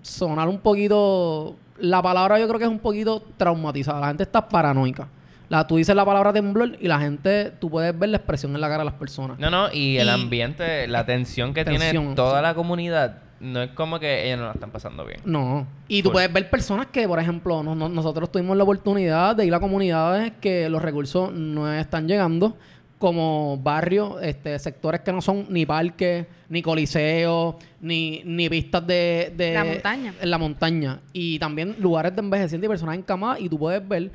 sonar 0.01 0.47
un 0.47 0.59
poquito, 0.59 1.55
la 1.79 2.01
palabra 2.01 2.39
yo 2.39 2.47
creo 2.47 2.57
que 2.57 2.65
es 2.65 2.71
un 2.71 2.79
poquito 2.79 3.21
traumatizada, 3.37 3.99
la 3.99 4.07
gente 4.07 4.23
está 4.23 4.49
paranoica. 4.49 5.07
La, 5.49 5.65
tú 5.65 5.77
dices 5.77 5.95
la 5.95 6.03
palabra 6.05 6.33
temblor 6.33 6.75
y 6.79 6.87
la 6.87 6.99
gente, 6.99 7.51
tú 7.59 7.69
puedes 7.69 7.97
ver 7.97 8.09
la 8.09 8.17
expresión 8.17 8.53
en 8.53 8.61
la 8.61 8.67
cara 8.67 8.79
de 8.79 8.85
las 8.85 8.95
personas. 8.95 9.39
No, 9.39 9.49
no, 9.49 9.71
y 9.71 9.97
el 9.97 10.07
Y- 10.07 10.09
ambiente, 10.09 10.87
la 10.87 11.05
tensión 11.05 11.53
que 11.53 11.63
tiene 11.63 11.93
toda 12.15 12.39
sí. 12.39 12.43
la 12.43 12.53
comunidad, 12.53 13.19
no 13.39 13.61
es 13.61 13.69
como 13.71 13.99
que 13.99 14.25
ellos 14.27 14.39
no 14.39 14.45
la 14.47 14.51
están 14.53 14.71
pasando 14.71 15.05
bien. 15.05 15.21
No. 15.23 15.65
Y 15.87 16.01
tú 16.01 16.09
Full. 16.09 16.13
puedes 16.13 16.33
ver 16.33 16.49
personas 16.49 16.87
que, 16.87 17.07
por 17.07 17.19
ejemplo, 17.19 17.63
no- 17.63 17.75
no- 17.75 17.87
nosotros 17.87 18.29
tuvimos 18.31 18.57
la 18.57 18.63
oportunidad 18.63 19.35
de 19.37 19.45
ir 19.45 19.53
a 19.53 19.59
comunidades 19.59 20.33
que 20.41 20.69
los 20.69 20.81
recursos 20.81 21.31
no 21.31 21.71
están 21.71 22.07
llegando, 22.07 22.57
como 22.99 23.57
barrios, 23.61 24.15
este, 24.23 24.57
sectores 24.57 25.01
que 25.01 25.11
no 25.13 25.21
son 25.21 25.45
ni 25.49 25.65
parques, 25.67 26.25
ni 26.49 26.61
coliseos, 26.63 27.55
ni, 27.79 28.21
ni 28.25 28.49
pistas 28.49 28.85
de, 28.87 29.31
de- 29.37 29.53
La 29.53 29.63
montaña. 29.63 30.13
En 30.19 30.29
la 30.31 30.37
montaña. 30.39 30.99
Y 31.13 31.37
también 31.39 31.75
lugares 31.79 32.15
de 32.15 32.21
envejecientes 32.21 32.65
y 32.65 32.69
personas 32.69 32.95
encamadas. 32.97 33.39
Y 33.39 33.49
tú 33.49 33.59
puedes 33.59 33.87
ver, 33.87 34.11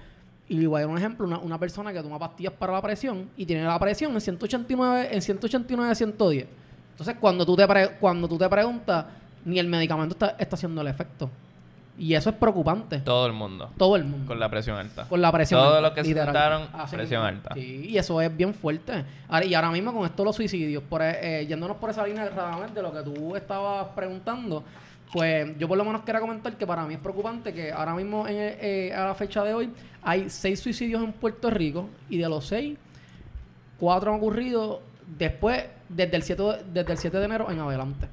y 0.60 0.66
voy 0.66 0.78
a 0.78 0.80
dar 0.82 0.90
un 0.90 0.98
ejemplo, 0.98 1.26
una, 1.26 1.38
una 1.38 1.58
persona 1.58 1.92
que 1.92 2.02
toma 2.02 2.18
pastillas 2.18 2.52
para 2.52 2.72
la 2.72 2.82
presión 2.82 3.28
y 3.36 3.46
tiene 3.46 3.64
la 3.64 3.78
presión 3.78 4.12
en 4.12 4.20
189, 4.20 5.08
en 5.12 5.22
189 5.22 5.94
110. 5.94 6.46
Entonces, 6.92 7.16
cuando 7.20 7.46
tú 7.46 7.56
te, 7.56 7.66
pre- 7.66 7.90
cuando 8.00 8.28
tú 8.28 8.36
te 8.38 8.48
preguntas, 8.48 9.06
ni 9.44 9.58
el 9.58 9.66
medicamento 9.66 10.14
está, 10.14 10.36
está 10.38 10.56
haciendo 10.56 10.80
el 10.82 10.88
efecto. 10.88 11.30
Y 11.98 12.14
eso 12.14 12.30
es 12.30 12.36
preocupante. 12.36 13.00
Todo 13.00 13.26
el 13.26 13.32
mundo. 13.34 13.70
Todo 13.76 13.96
el 13.96 14.04
mundo. 14.04 14.26
Con 14.26 14.40
la 14.40 14.48
presión 14.48 14.78
alta. 14.78 15.04
Con 15.08 15.20
la 15.20 15.30
presión 15.30 15.60
Todos 15.60 15.74
alta, 15.76 15.88
los 15.88 15.92
que 15.92 16.02
se 16.02 16.08
literal. 16.08 16.26
sentaron, 16.26 16.68
Así 16.72 16.96
presión 16.96 17.24
alta. 17.24 17.54
Sí, 17.54 17.86
y 17.90 17.98
eso 17.98 18.20
es 18.20 18.34
bien 18.34 18.54
fuerte. 18.54 19.04
Ahora- 19.28 19.44
y 19.44 19.54
ahora 19.54 19.70
mismo 19.70 19.92
con 19.92 20.04
esto 20.06 20.24
los 20.24 20.34
suicidios, 20.36 20.82
por, 20.84 21.02
eh, 21.02 21.46
yéndonos 21.46 21.76
por 21.76 21.90
esa 21.90 22.06
línea 22.06 22.24
de 22.28 22.82
lo 22.82 22.92
que 22.92 23.02
tú 23.02 23.36
estabas 23.36 23.88
preguntando, 23.94 24.64
pues 25.12 25.56
yo 25.58 25.68
por 25.68 25.76
lo 25.76 25.84
menos 25.84 26.02
quería 26.02 26.20
comentar 26.20 26.56
que 26.56 26.66
para 26.66 26.86
mí 26.86 26.94
es 26.94 27.00
preocupante 27.00 27.52
que 27.52 27.70
ahora 27.70 27.94
mismo 27.94 28.26
en, 28.26 28.34
eh, 28.38 28.92
a 28.96 29.04
la 29.06 29.14
fecha 29.14 29.44
de 29.44 29.52
hoy 29.52 29.70
hay 30.02 30.30
seis 30.30 30.58
suicidios 30.60 31.02
en 31.04 31.12
Puerto 31.12 31.50
Rico 31.50 31.88
y 32.08 32.16
de 32.18 32.28
los 32.28 32.46
seis, 32.46 32.78
cuatro 33.78 34.10
han 34.12 34.16
ocurrido 34.18 34.80
después, 35.18 35.64
desde 35.88 36.16
el 36.16 36.22
7, 36.22 36.42
de- 36.42 36.62
desde 36.72 36.92
el 36.92 36.98
7 36.98 37.18
de 37.18 37.24
enero 37.26 37.50
en 37.50 37.58
adelante. 37.58 38.08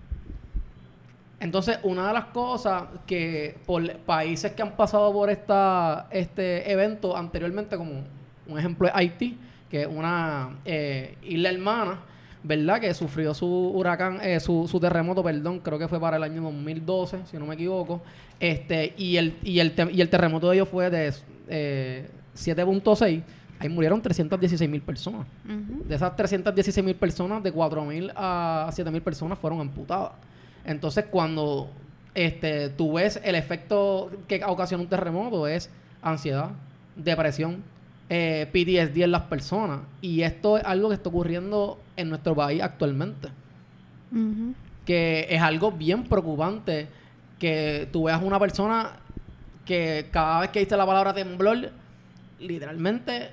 Entonces, 1.39 1.79
una 1.83 2.07
de 2.07 2.13
las 2.13 2.25
cosas 2.25 2.83
que 3.07 3.57
por 3.65 3.95
países 3.99 4.51
que 4.51 4.61
han 4.61 4.75
pasado 4.75 5.13
por 5.13 5.29
esta, 5.29 6.07
este 6.11 6.69
evento 6.69 7.15
anteriormente, 7.15 7.77
como 7.77 8.03
un 8.47 8.59
ejemplo 8.59 8.87
es 8.89 8.93
Haití, 8.93 9.37
que 9.71 9.83
es 9.83 9.87
una 9.87 10.57
eh, 10.65 11.15
isla 11.23 11.49
hermana, 11.49 11.99
¿verdad? 12.43 12.79
Que 12.79 12.93
sufrió 12.93 13.33
su 13.33 13.47
huracán, 13.47 14.19
eh, 14.21 14.39
su, 14.39 14.67
su 14.67 14.79
terremoto, 14.79 15.23
perdón, 15.23 15.59
creo 15.59 15.77
que 15.77 15.87
fue 15.87 15.99
para 15.99 16.17
el 16.17 16.23
año 16.23 16.41
2012, 16.41 17.19
si 17.29 17.37
no 17.37 17.45
me 17.45 17.55
equivoco. 17.55 18.01
Este, 18.39 18.93
y 18.97 19.17
el, 19.17 19.37
y 19.43 19.59
el, 19.59 19.73
y 19.91 20.01
el 20.01 20.09
terremoto 20.09 20.49
de 20.49 20.55
ellos 20.55 20.69
fue 20.69 20.89
de 20.89 21.13
eh, 21.47 22.09
7.6. 22.35 23.23
Ahí 23.59 23.67
murieron 23.67 24.01
316 24.01 24.69
mil 24.69 24.81
personas. 24.81 25.27
De 25.43 25.93
esas 25.93 26.15
316 26.15 26.85
mil 26.85 26.95
personas, 26.95 27.43
de 27.43 27.51
4 27.51 27.83
mil 27.83 28.11
a 28.15 28.69
7 28.71 28.89
mil 28.89 29.01
personas 29.01 29.37
fueron 29.37 29.59
amputadas. 29.59 30.13
Entonces, 30.63 31.05
cuando 31.11 31.69
este, 32.13 32.69
tú 32.69 32.93
ves 32.93 33.19
el 33.21 33.35
efecto 33.35 34.11
que 34.29 34.41
ocasiona 34.45 34.83
un 34.83 34.89
terremoto, 34.89 35.45
es 35.45 35.69
ansiedad, 36.01 36.51
depresión, 36.95 37.61
eh, 38.07 38.47
PTSD 38.51 39.03
en 39.03 39.11
las 39.11 39.23
personas. 39.23 39.81
Y 40.01 40.21
esto 40.21 40.57
es 40.57 40.63
algo 40.63 40.89
que 40.89 40.95
está 40.95 41.09
ocurriendo 41.09 41.79
en 41.99 42.09
nuestro 42.09 42.35
país 42.35 42.61
actualmente. 42.61 43.29
Que 44.85 45.27
es 45.29 45.41
algo 45.41 45.71
bien 45.71 46.03
preocupante 46.03 46.87
que 47.37 47.87
tú 47.91 48.03
veas 48.05 48.21
una 48.23 48.39
persona 48.39 48.93
que 49.65 50.07
cada 50.11 50.39
vez 50.41 50.49
que 50.49 50.59
dice 50.59 50.75
la 50.75 50.85
palabra 50.85 51.13
temblor, 51.13 51.71
literalmente 52.39 53.29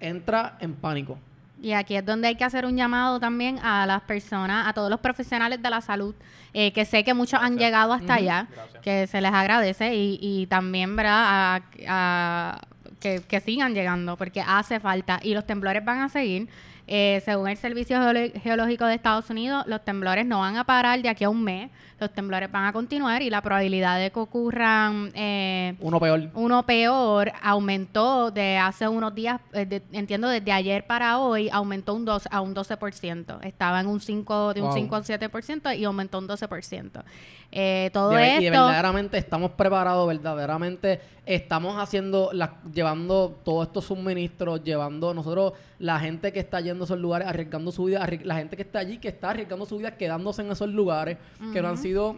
entra 0.00 0.56
en 0.60 0.74
pánico. 0.74 1.18
Y 1.62 1.72
aquí 1.72 1.96
es 1.96 2.04
donde 2.04 2.28
hay 2.28 2.34
que 2.34 2.44
hacer 2.44 2.66
un 2.66 2.76
llamado 2.76 3.18
también 3.18 3.58
a 3.60 3.86
las 3.86 4.02
personas, 4.02 4.66
a 4.68 4.72
todos 4.74 4.90
los 4.90 5.00
profesionales 5.00 5.62
de 5.62 5.70
la 5.70 5.80
salud, 5.80 6.14
eh, 6.52 6.72
que 6.72 6.84
sé 6.84 7.02
que 7.02 7.14
muchos 7.14 7.40
han 7.40 7.56
llegado 7.56 7.92
hasta 7.94 8.14
allá, 8.14 8.46
que 8.82 9.06
se 9.06 9.20
les 9.20 9.32
agradece 9.32 9.94
y, 9.94 10.18
y 10.20 10.46
también, 10.48 10.94
¿verdad? 10.96 11.24
A, 11.24 11.62
a- 11.88 12.60
que, 13.00 13.22
que 13.26 13.40
sigan 13.40 13.74
llegando, 13.74 14.16
porque 14.16 14.40
hace 14.40 14.80
falta 14.80 15.20
y 15.22 15.34
los 15.34 15.46
temblores 15.46 15.84
van 15.84 16.00
a 16.00 16.08
seguir. 16.08 16.48
Eh, 16.88 17.20
según 17.24 17.48
el 17.48 17.56
Servicio 17.56 17.98
Geológico 18.42 18.84
de 18.86 18.94
Estados 18.94 19.28
Unidos, 19.30 19.64
los 19.66 19.84
temblores 19.84 20.24
no 20.24 20.38
van 20.38 20.56
a 20.56 20.62
parar 20.64 21.02
de 21.02 21.08
aquí 21.08 21.24
a 21.24 21.28
un 21.28 21.42
mes, 21.42 21.68
los 21.98 22.12
temblores 22.12 22.50
van 22.52 22.66
a 22.66 22.72
continuar 22.72 23.22
y 23.22 23.30
la 23.30 23.40
probabilidad 23.42 23.98
de 23.98 24.12
que 24.12 24.20
ocurran 24.20 25.10
eh, 25.14 25.74
Uno 25.80 25.98
peor. 25.98 26.30
uno 26.34 26.62
peor 26.64 27.32
aumentó 27.42 28.30
de 28.30 28.56
hace 28.58 28.86
unos 28.86 29.14
días, 29.16 29.40
eh, 29.52 29.66
de- 29.66 29.82
entiendo 29.92 30.28
desde 30.28 30.52
ayer 30.52 30.86
para 30.86 31.18
hoy, 31.18 31.48
aumentó 31.50 31.94
un 31.94 32.04
2, 32.04 32.28
a 32.30 32.40
un 32.40 32.54
12%. 32.54 33.40
Estaba 33.42 33.80
en 33.80 33.86
un 33.88 33.98
5, 34.00 34.54
de 34.54 34.60
un 34.60 34.68
Wow. 34.68 34.76
5 34.76 34.94
al 34.96 35.04
7% 35.04 35.72
y 35.76 35.84
aumentó 35.84 36.18
un 36.18 36.28
12%. 36.28 37.02
Eh, 37.50 37.90
todo 37.92 38.10
De 38.10 38.16
ver- 38.16 38.42
y 38.42 38.46
esto... 38.46 38.58
verdaderamente 38.64 39.18
estamos 39.18 39.50
preparados, 39.52 40.06
verdaderamente 40.06 41.00
estamos 41.26 41.76
haciendo, 41.76 42.30
las- 42.32 42.50
llevando 42.72 43.38
todos 43.44 43.66
estos 43.66 43.84
suministros, 43.86 44.62
llevando 44.64 45.12
nosotros, 45.12 45.52
la 45.78 45.98
gente 46.00 46.32
que 46.32 46.38
está 46.40 46.60
yendo 46.60 46.84
a 46.84 46.86
esos 46.86 46.98
lugares, 46.98 47.26
arriesgando 47.28 47.72
su 47.72 47.84
vida, 47.84 48.08
la 48.22 48.36
gente 48.36 48.56
que 48.56 48.62
está 48.62 48.78
allí, 48.78 48.98
que 48.98 49.08
está 49.08 49.30
arriesgando 49.30 49.66
su 49.66 49.76
vida, 49.76 49.96
quedándose 49.96 50.42
en 50.42 50.52
esos 50.52 50.68
lugares, 50.70 51.18
que 51.52 51.60
no 51.60 51.68
han 51.68 51.78
sido 51.78 52.16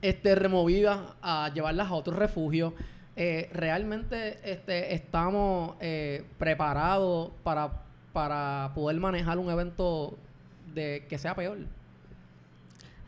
este, 0.00 0.34
removidas 0.34 0.98
a 1.20 1.50
llevarlas 1.52 1.88
a 1.88 1.94
otros 1.94 2.16
refugios. 2.16 2.72
Eh, 3.16 3.50
realmente 3.52 4.38
este, 4.44 4.94
estamos 4.94 5.74
eh, 5.80 6.24
preparados 6.38 7.30
para, 7.42 7.82
para 8.12 8.70
poder 8.74 8.96
manejar 8.98 9.38
un 9.38 9.50
evento 9.50 10.16
de 10.72 11.04
que 11.08 11.18
sea 11.18 11.34
peor. 11.34 11.58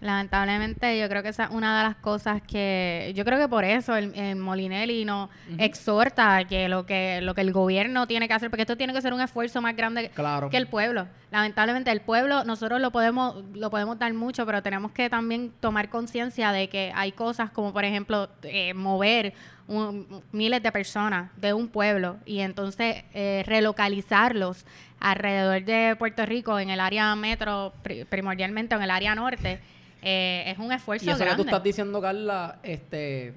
Lamentablemente, 0.03 0.99
yo 0.99 1.09
creo 1.09 1.23
que 1.23 1.29
esa 1.29 1.45
es 1.45 1.51
una 1.51 1.79
de 1.79 1.85
las 1.85 1.95
cosas 1.97 2.43
que 2.43 3.13
yo 3.15 3.25
creo 3.25 3.39
que 3.39 3.49
por 3.49 3.65
eso 3.65 3.97
el, 3.97 4.13
el 4.17 4.35
Molinelli 4.37 5.05
nos 5.05 5.31
exhorta 5.59 6.37
a 6.39 6.45
que 6.45 6.69
lo 6.69 6.85
que 6.85 7.21
lo 7.23 7.35
que 7.35 7.41
el 7.41 7.53
gobierno 7.53 8.07
tiene 8.09 8.27
que 8.27 8.35
hacer, 8.35 8.51
porque 8.51 8.63
esto 8.63 8.77
tiene 8.77 8.93
que 8.93 9.01
ser 9.01 9.13
un 9.15 9.21
esfuerzo 9.21 9.63
más 9.63 9.77
grande 9.77 10.11
Claro. 10.11 10.51
que 10.51 10.57
el 10.57 10.67
pueblo. 10.67 11.07
Lamentablemente, 11.31 11.91
el 11.93 12.01
pueblo 12.01 12.43
nosotros 12.45 12.81
lo 12.81 12.91
podemos 12.91 13.45
lo 13.55 13.71
podemos 13.71 13.97
dar 13.99 14.13
mucho, 14.13 14.45
pero 14.45 14.61
tenemos 14.63 14.91
que 14.91 15.09
también 15.09 15.53
tomar 15.61 15.89
conciencia 15.89 16.51
de 16.53 16.69
que 16.69 16.93
hay 16.95 17.13
cosas 17.13 17.51
como, 17.51 17.73
por 17.73 17.85
ejemplo, 17.85 18.29
eh, 18.43 18.75
mover 18.75 19.33
un- 19.69 20.23
miles 20.33 20.63
de 20.63 20.73
personas 20.73 21.31
de 21.37 21.53
un 21.55 21.69
pueblo 21.69 22.17
y 22.27 22.41
entonces 22.41 23.05
eh, 23.15 23.45
relocalizarlos 23.47 24.67
alrededor 25.03 25.65
de 25.65 25.97
Puerto 25.99 26.25
Rico 26.25 26.59
en 26.59 26.71
el 26.71 26.79
área 26.81 27.15
metro, 27.17 27.73
pri- 27.83 28.05
primordialmente 28.05 28.75
en 28.75 28.83
el 28.83 28.91
área 28.91 29.15
norte. 29.15 29.59
Eh, 30.01 30.45
es 30.47 30.59
un 30.59 30.73
esfuerzo 30.73 31.05
Y 31.05 31.09
eso 31.11 31.19
que 31.25 31.35
tú 31.37 31.43
estás 31.43 31.63
diciendo, 31.63 32.01
Carla, 32.01 32.59
este, 32.63 33.35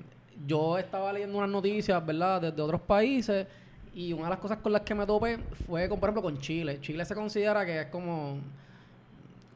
yo 0.48 0.78
estaba 0.78 1.12
leyendo 1.12 1.38
unas 1.38 1.50
noticias, 1.50 2.04
¿verdad?, 2.06 2.42
desde 2.42 2.62
otros 2.62 2.82
países, 2.82 3.48
y 3.94 4.14
una 4.14 4.26
de 4.26 4.30
las 4.32 4.40
cosas 4.40 4.58
con 4.60 4.72
las 4.74 4.82
que 4.82 4.94
me 4.94 5.06
topé 5.06 5.38
fue, 5.66 5.88
con, 5.90 6.00
por 6.00 6.10
ejemplo, 6.10 6.22
con 6.22 6.40
Chile. 6.40 6.80
Chile 6.82 7.04
se 7.06 7.16
considera 7.16 7.66
que 7.66 7.82
es 7.82 7.86
como, 7.88 8.38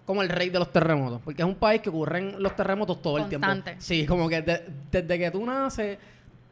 como 0.06 0.22
el 0.24 0.30
rey 0.30 0.50
de 0.50 0.58
los 0.60 0.72
terremotos, 0.72 1.22
porque 1.24 1.42
es 1.42 1.48
un 1.48 1.56
país 1.56 1.82
que 1.82 1.90
ocurren 1.90 2.42
los 2.42 2.56
terremotos 2.56 3.02
todo 3.02 3.18
el 3.18 3.24
tiempo. 3.30 3.46
Sí, 3.80 4.06
como 4.08 4.28
que 4.30 4.42
de- 4.42 4.66
desde 4.92 5.20
que 5.20 5.30
tú 5.32 5.46
naces, 5.46 5.98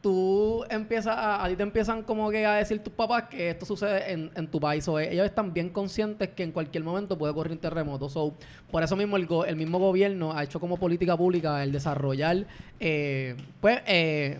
tú 0.00 0.64
empiezas 0.70 1.16
a, 1.16 1.44
a 1.44 1.48
ti 1.48 1.56
te 1.56 1.62
empiezan 1.64 2.02
como 2.02 2.30
que 2.30 2.46
a 2.46 2.54
decir 2.54 2.82
tus 2.82 2.92
papás 2.92 3.24
que 3.24 3.50
esto 3.50 3.66
sucede 3.66 4.12
en, 4.12 4.30
en 4.36 4.46
tu 4.46 4.60
país. 4.60 4.86
O 4.88 4.98
ellos 4.98 5.26
están 5.26 5.52
bien 5.52 5.70
conscientes 5.70 6.28
que 6.30 6.44
en 6.44 6.52
cualquier 6.52 6.84
momento 6.84 7.18
puede 7.18 7.32
ocurrir 7.32 7.52
un 7.52 7.58
terremoto. 7.58 8.08
So, 8.08 8.34
por 8.70 8.82
eso 8.82 8.94
mismo 8.96 9.16
el, 9.16 9.26
go- 9.26 9.44
el 9.44 9.56
mismo 9.56 9.78
gobierno 9.78 10.32
ha 10.32 10.44
hecho 10.44 10.60
como 10.60 10.76
política 10.76 11.16
pública 11.16 11.62
el 11.64 11.72
desarrollar, 11.72 12.46
eh, 12.78 13.34
pues, 13.60 13.80
eh, 13.86 14.38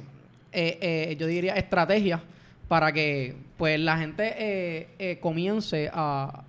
eh, 0.53 1.17
yo 1.19 1.27
diría, 1.27 1.55
estrategias 1.55 2.21
para 2.69 2.93
que 2.93 3.35
pues 3.57 3.81
la 3.81 3.99
gente 3.99 5.19
comience 5.21 5.91
a, 5.93 6.45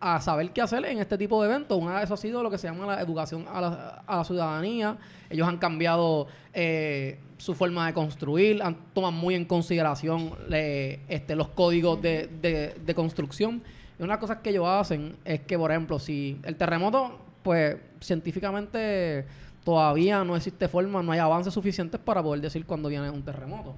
a 0.00 0.20
saber 0.20 0.50
qué 0.50 0.62
hacer 0.62 0.84
en 0.86 0.98
este 0.98 1.16
tipo 1.16 1.40
de 1.42 1.50
eventos. 1.50 1.78
Una 1.78 1.98
de 1.98 2.04
eso 2.04 2.14
ha 2.14 2.16
sido 2.16 2.42
lo 2.42 2.50
que 2.50 2.58
se 2.58 2.66
llama 2.66 2.86
la 2.86 3.00
educación 3.00 3.46
a 3.48 3.60
la, 3.60 4.02
a 4.06 4.16
la 4.16 4.24
ciudadanía. 4.24 4.96
Ellos 5.28 5.46
han 5.46 5.58
cambiado 5.58 6.26
eh, 6.54 7.18
su 7.40 7.54
forma 7.54 7.86
de 7.86 7.94
construir, 7.94 8.62
han 8.62 8.76
toman 8.92 9.14
muy 9.14 9.34
en 9.34 9.46
consideración 9.46 10.34
este, 10.50 11.34
los 11.34 11.48
códigos 11.48 12.00
de, 12.02 12.92
construcción. 12.94 13.62
Y 13.98 14.02
una 14.02 14.12
de 14.12 14.16
las 14.16 14.18
cosas 14.18 14.38
que 14.42 14.50
ellos 14.50 14.66
hacen 14.68 15.16
es 15.24 15.40
que, 15.40 15.56
por 15.56 15.70
ejemplo, 15.70 15.98
si 15.98 16.38
el 16.44 16.56
terremoto, 16.56 17.18
pues 17.42 17.76
científicamente 18.00 19.24
todavía 19.64 20.22
no 20.22 20.36
existe 20.36 20.68
forma, 20.68 21.02
no 21.02 21.12
hay 21.12 21.18
avances 21.18 21.54
suficientes 21.54 21.98
para 21.98 22.22
poder 22.22 22.42
decir 22.42 22.66
cuándo 22.66 22.90
viene 22.90 23.08
un 23.08 23.22
terremoto. 23.22 23.74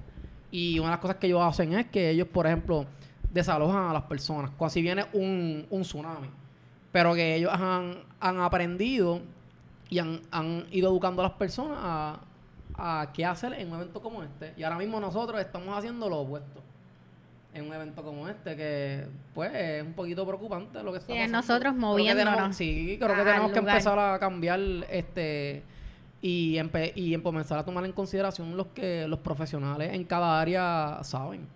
Y 0.51 0.77
una 0.79 0.89
de 0.89 0.95
las 0.95 0.99
cosas 0.99 1.15
que 1.15 1.27
ellos 1.27 1.41
hacen 1.41 1.73
es 1.73 1.85
que 1.87 2.09
ellos, 2.09 2.27
por 2.27 2.45
ejemplo, 2.45 2.85
desalojan 3.31 3.89
a 3.89 3.93
las 3.93 4.03
personas. 4.03 4.51
Cuando 4.57 4.73
si 4.73 4.81
viene 4.81 5.05
un, 5.13 5.65
un 5.69 5.81
tsunami. 5.83 6.27
Pero 6.91 7.13
que 7.15 7.35
ellos 7.35 7.51
han, 7.53 7.95
han 8.19 8.41
aprendido 8.41 9.21
y 9.89 9.99
han, 9.99 10.19
han 10.31 10.65
ido 10.71 10.91
educando 10.91 11.21
a 11.21 11.29
las 11.29 11.37
personas 11.37 11.77
a, 11.81 12.19
a 12.85 13.11
qué 13.13 13.25
hacer 13.25 13.53
en 13.53 13.69
un 13.71 13.75
evento 13.79 14.01
como 14.01 14.21
este. 14.23 14.53
Y 14.57 14.63
ahora 14.63 14.77
mismo 14.77 14.99
nosotros 14.99 15.39
estamos 15.39 15.77
haciendo 15.77 16.09
lo 16.09 16.19
opuesto. 16.19 16.61
en 17.55 17.67
un 17.67 17.73
evento 17.73 18.01
como 18.01 18.27
este, 18.27 18.55
que 18.55 19.05
pues 19.35 19.53
es 19.53 19.83
un 19.83 19.93
poquito 19.93 20.25
preocupante 20.25 20.81
lo 20.81 20.91
que 20.91 20.97
está 20.97 21.13
Sí, 21.13 21.27
nosotros 21.29 21.73
Creo 21.73 21.73
moviéndonos 21.73 22.33
tenemos- 22.33 22.55
sí, 22.57 22.97
creo 22.99 23.15
que 23.15 23.21
tenemos 23.23 23.51
que 23.51 23.59
empezar 23.59 23.99
a 23.99 24.17
cambiar 24.17 24.59
este 24.89 25.61
y, 26.19 26.55
empe- 26.55 26.93
y 26.95 27.13
em- 27.13 27.21
comenzar 27.21 27.59
a 27.59 27.63
tomar 27.63 27.85
en 27.85 27.91
consideración 27.91 28.57
los 28.57 28.67
que 28.73 29.07
los 29.07 29.19
profesionales 29.19 29.93
en 29.93 30.03
cada 30.03 30.41
área 30.41 30.97
saben. 31.03 31.47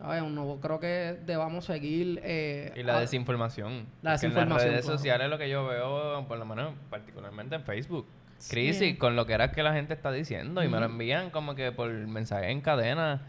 ¿Sabes? 0.00 0.24
No 0.24 0.56
creo 0.60 0.80
que 0.80 1.16
debamos 1.24 1.64
seguir... 1.64 2.20
eh, 2.24 2.72
Y 2.74 2.82
la 2.82 2.96
a- 2.96 3.00
desinformación. 3.00 3.86
La 4.02 4.16
En 4.16 4.34
las 4.34 4.62
redes 4.64 4.80
claro. 4.84 4.98
sociales 4.98 5.30
lo 5.30 5.38
que 5.38 5.48
yo 5.48 5.64
veo, 5.68 6.26
por 6.26 6.38
lo 6.38 6.44
menos 6.44 6.74
particularmente 6.90 7.54
en 7.54 7.62
Facebook. 7.62 8.04
Sí. 8.38 8.50
Crisis 8.50 8.98
con 8.98 9.16
lo 9.16 9.26
que 9.26 9.32
era 9.32 9.50
que 9.52 9.62
la 9.62 9.72
gente 9.72 9.94
está 9.94 10.12
diciendo 10.12 10.62
y 10.62 10.68
me 10.68 10.78
lo 10.78 10.86
envían 10.86 11.30
como 11.30 11.54
que 11.54 11.72
por 11.72 11.90
mensaje 11.90 12.50
en 12.50 12.60
cadena. 12.60 13.22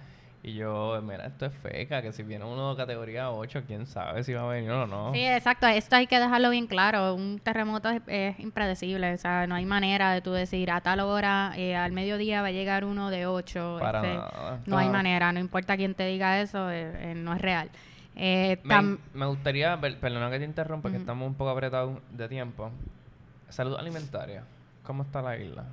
Y 0.43 0.53
yo, 0.53 1.01
mira, 1.01 1.25
esto 1.25 1.47
es 1.47 1.53
feca, 1.55 2.01
que 2.01 2.13
si 2.13 2.23
viene 2.23 2.45
uno 2.45 2.71
de 2.71 2.77
categoría 2.77 3.31
8, 3.31 3.63
quién 3.67 3.85
sabe 3.85 4.23
si 4.23 4.33
va 4.33 4.43
a 4.43 4.47
venir 4.53 4.69
o 4.71 4.85
no. 4.87 5.11
Sí, 5.13 5.25
exacto. 5.25 5.67
Esto 5.67 5.95
hay 5.97 6.07
que 6.07 6.19
dejarlo 6.19 6.49
bien 6.51 6.67
claro. 6.67 7.15
Un 7.15 7.39
terremoto 7.39 7.89
es, 7.89 8.01
es 8.07 8.39
impredecible. 8.39 9.13
O 9.13 9.17
sea, 9.17 9.45
no 9.47 9.55
hay 9.55 9.65
manera 9.65 10.13
de 10.13 10.21
tú 10.21 10.31
decir 10.31 10.71
a 10.71 10.79
tal 10.79 10.99
hora, 11.01 11.51
eh, 11.57 11.75
al 11.75 11.91
mediodía 11.91 12.41
va 12.41 12.47
a 12.47 12.51
llegar 12.51 12.85
uno 12.85 13.09
de 13.09 13.25
8. 13.25 13.77
Para 13.81 14.01
nada. 14.01 14.59
No 14.67 14.77
hay 14.77 14.85
Claro. 14.85 14.91
manera. 14.91 15.31
No 15.33 15.39
importa 15.39 15.75
quién 15.75 15.95
te 15.95 16.05
diga 16.05 16.39
eso, 16.39 16.69
eh, 16.71 17.11
eh, 17.11 17.13
no 17.15 17.33
es 17.33 17.41
real. 17.41 17.69
Eh, 18.15 18.57
Me, 18.63 18.97
me 19.13 19.25
gustaría, 19.25 19.79
per- 19.81 19.99
perdona 19.99 20.29
que 20.29 20.39
te 20.39 20.45
interrumpa, 20.45 20.89
que 20.91 20.97
estamos 20.97 21.27
un 21.27 21.35
poco 21.35 21.49
apretados 21.49 21.99
de 22.11 22.29
tiempo. 22.29 22.71
Salud 23.49 23.75
alimentaria. 23.77 24.43
¿Cómo 24.87 25.03
está 25.03 25.21
la 25.21 25.37
isla? 25.37 25.65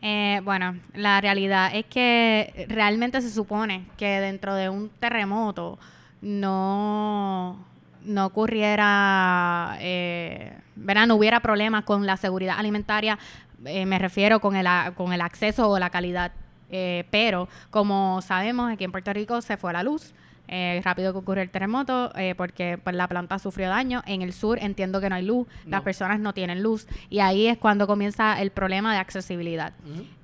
Eh, 0.00 0.40
bueno, 0.44 0.76
la 0.94 1.20
realidad 1.20 1.74
es 1.74 1.84
que 1.86 2.66
realmente 2.68 3.20
se 3.20 3.28
supone 3.28 3.86
que 3.96 4.20
dentro 4.20 4.54
de 4.54 4.68
un 4.68 4.88
terremoto 4.88 5.80
no, 6.20 7.58
no 8.04 8.26
ocurriera, 8.26 9.76
eh. 9.80 10.56
No 10.76 11.16
hubiera 11.16 11.40
problemas 11.40 11.82
con 11.82 12.06
la 12.06 12.16
seguridad 12.16 12.56
alimentaria, 12.56 13.18
eh, 13.64 13.84
me 13.84 13.98
refiero 13.98 14.38
con 14.38 14.54
el, 14.54 14.68
con 14.94 15.12
el 15.12 15.20
acceso 15.20 15.68
o 15.68 15.76
la 15.80 15.90
calidad. 15.90 16.30
Eh, 16.70 17.04
pero 17.10 17.48
como 17.70 18.22
sabemos, 18.22 18.72
aquí 18.72 18.84
en 18.84 18.92
Puerto 18.92 19.12
Rico 19.12 19.40
se 19.42 19.56
fue 19.56 19.72
la 19.72 19.82
luz. 19.82 20.14
Eh, 20.48 20.80
rápido 20.84 21.12
que 21.12 21.18
ocurrió 21.18 21.42
el 21.42 21.50
terremoto 21.50 22.12
eh, 22.16 22.34
porque 22.36 22.78
pues, 22.82 22.94
la 22.94 23.08
planta 23.08 23.38
sufrió 23.38 23.68
daño. 23.68 24.02
En 24.06 24.22
el 24.22 24.32
sur 24.32 24.58
entiendo 24.60 25.00
que 25.00 25.08
no 25.08 25.14
hay 25.14 25.24
luz, 25.24 25.46
las 25.66 25.82
personas 25.82 26.20
no 26.20 26.34
tienen 26.34 26.62
luz 26.62 26.86
y 27.08 27.20
ahí 27.20 27.46
es 27.46 27.58
cuando 27.58 27.86
comienza 27.86 28.40
el 28.40 28.50
problema 28.50 28.92
de 28.92 28.98
accesibilidad. 28.98 29.72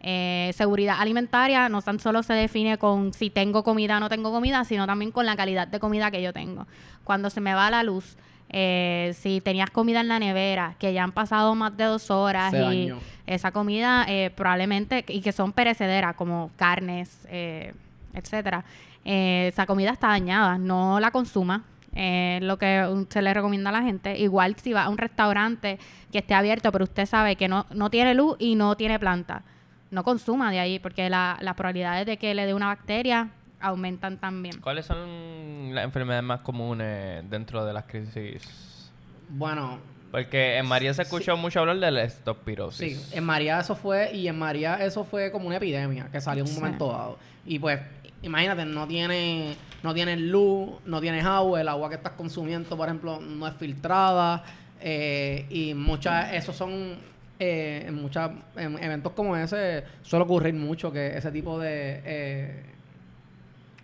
Eh, 0.00 0.52
seguridad 0.54 0.96
alimentaria 1.00 1.68
no 1.68 1.82
tan 1.82 2.00
solo 2.00 2.22
se 2.22 2.34
define 2.34 2.78
con 2.78 3.12
si 3.12 3.30
tengo 3.30 3.62
comida 3.64 3.96
o 3.96 4.00
no 4.00 4.08
tengo 4.08 4.30
comida, 4.30 4.64
sino 4.64 4.86
también 4.86 5.10
con 5.12 5.24
la 5.26 5.36
calidad 5.36 5.66
de 5.68 5.80
comida 5.80 6.10
que 6.10 6.22
yo 6.22 6.32
tengo. 6.32 6.66
Cuando 7.04 7.30
se 7.30 7.40
me 7.40 7.54
va 7.54 7.70
la 7.70 7.82
luz, 7.82 8.16
eh, 8.50 9.14
si 9.18 9.40
tenías 9.40 9.70
comida 9.70 10.00
en 10.00 10.08
la 10.08 10.18
nevera, 10.18 10.74
que 10.78 10.92
ya 10.92 11.04
han 11.04 11.12
pasado 11.12 11.54
más 11.54 11.76
de 11.76 11.84
dos 11.84 12.10
horas 12.10 12.50
Se 12.50 12.58
y 12.58 12.88
dañó. 12.88 12.98
esa 13.26 13.52
comida 13.52 14.06
eh, 14.08 14.30
probablemente, 14.34 15.04
y 15.08 15.20
que 15.20 15.32
son 15.32 15.52
perecederas 15.52 16.14
como 16.16 16.50
carnes, 16.56 17.26
eh, 17.28 17.74
etcétera, 18.14 18.64
eh, 19.04 19.48
esa 19.52 19.66
comida 19.66 19.90
está 19.90 20.08
dañada, 20.08 20.58
no 20.58 21.00
la 21.00 21.10
consuma. 21.10 21.64
eh, 22.00 22.38
lo 22.42 22.58
que 22.58 22.86
se 23.08 23.22
le 23.22 23.34
recomienda 23.34 23.70
a 23.70 23.72
la 23.72 23.82
gente. 23.82 24.16
Igual 24.18 24.54
si 24.62 24.72
va 24.72 24.84
a 24.84 24.88
un 24.88 24.98
restaurante 24.98 25.78
que 26.12 26.18
esté 26.18 26.34
abierto, 26.34 26.70
pero 26.70 26.84
usted 26.84 27.06
sabe 27.06 27.34
que 27.34 27.48
no, 27.48 27.66
no 27.70 27.90
tiene 27.90 28.14
luz 28.14 28.36
y 28.38 28.54
no 28.54 28.76
tiene 28.76 28.98
planta, 29.00 29.42
no 29.90 30.04
consuma 30.04 30.52
de 30.52 30.60
ahí, 30.60 30.78
porque 30.78 31.10
la- 31.10 31.38
las 31.40 31.54
probabilidades 31.54 32.06
de 32.06 32.16
que 32.18 32.34
le 32.34 32.46
dé 32.46 32.54
una 32.54 32.66
bacteria 32.66 33.30
aumentan 33.58 34.18
también. 34.18 34.60
¿Cuáles 34.60 34.86
son 34.86 35.74
las 35.74 35.82
enfermedades 35.82 36.22
más 36.24 36.40
comunes 36.42 37.28
dentro 37.28 37.64
de 37.64 37.72
las 37.72 37.84
crisis? 37.86 38.92
Bueno, 39.30 39.78
Porque 40.12 40.56
en 40.56 40.66
María 40.66 40.94
se 40.94 41.02
escuchó 41.02 41.36
mucho 41.36 41.60
hablar 41.60 41.78
de 41.78 41.90
la 41.90 42.02
estospirosis. 42.04 42.98
Sí, 43.10 43.16
en 43.16 43.24
María 43.24 43.60
eso 43.60 43.74
fue, 43.74 44.10
y 44.14 44.28
en 44.28 44.38
María 44.38 44.76
eso 44.84 45.04
fue 45.04 45.30
como 45.32 45.48
una 45.48 45.56
epidemia 45.56 46.08
que 46.12 46.20
salió 46.20 46.44
en 46.44 46.48
un 46.48 46.54
Sí. 46.54 46.60
momento 46.60 46.90
dado. 46.92 47.18
Y 47.44 47.58
pues, 47.58 47.80
imagínate, 48.22 48.64
no 48.64 48.86
tiene, 48.86 49.56
no 49.82 49.94
tienes 49.94 50.18
luz, 50.20 50.70
no 50.84 51.00
tienes 51.00 51.24
agua, 51.24 51.60
el 51.60 51.68
agua 51.68 51.88
que 51.88 51.96
estás 51.96 52.12
consumiendo, 52.12 52.76
por 52.76 52.88
ejemplo, 52.88 53.20
no 53.20 53.46
es 53.46 53.54
filtrada, 53.54 54.44
eh, 54.80 55.46
y 55.50 55.74
muchas, 55.74 56.32
esos 56.32 56.56
son, 56.56 56.96
eh, 57.38 57.84
en 57.86 57.94
muchos 57.94 58.30
eventos 58.56 59.12
como 59.12 59.36
ese, 59.36 59.84
suele 60.02 60.24
ocurrir 60.24 60.54
mucho 60.54 60.92
que 60.92 61.16
ese 61.16 61.30
tipo 61.30 61.58
de 61.58 62.02
eh, 62.04 62.62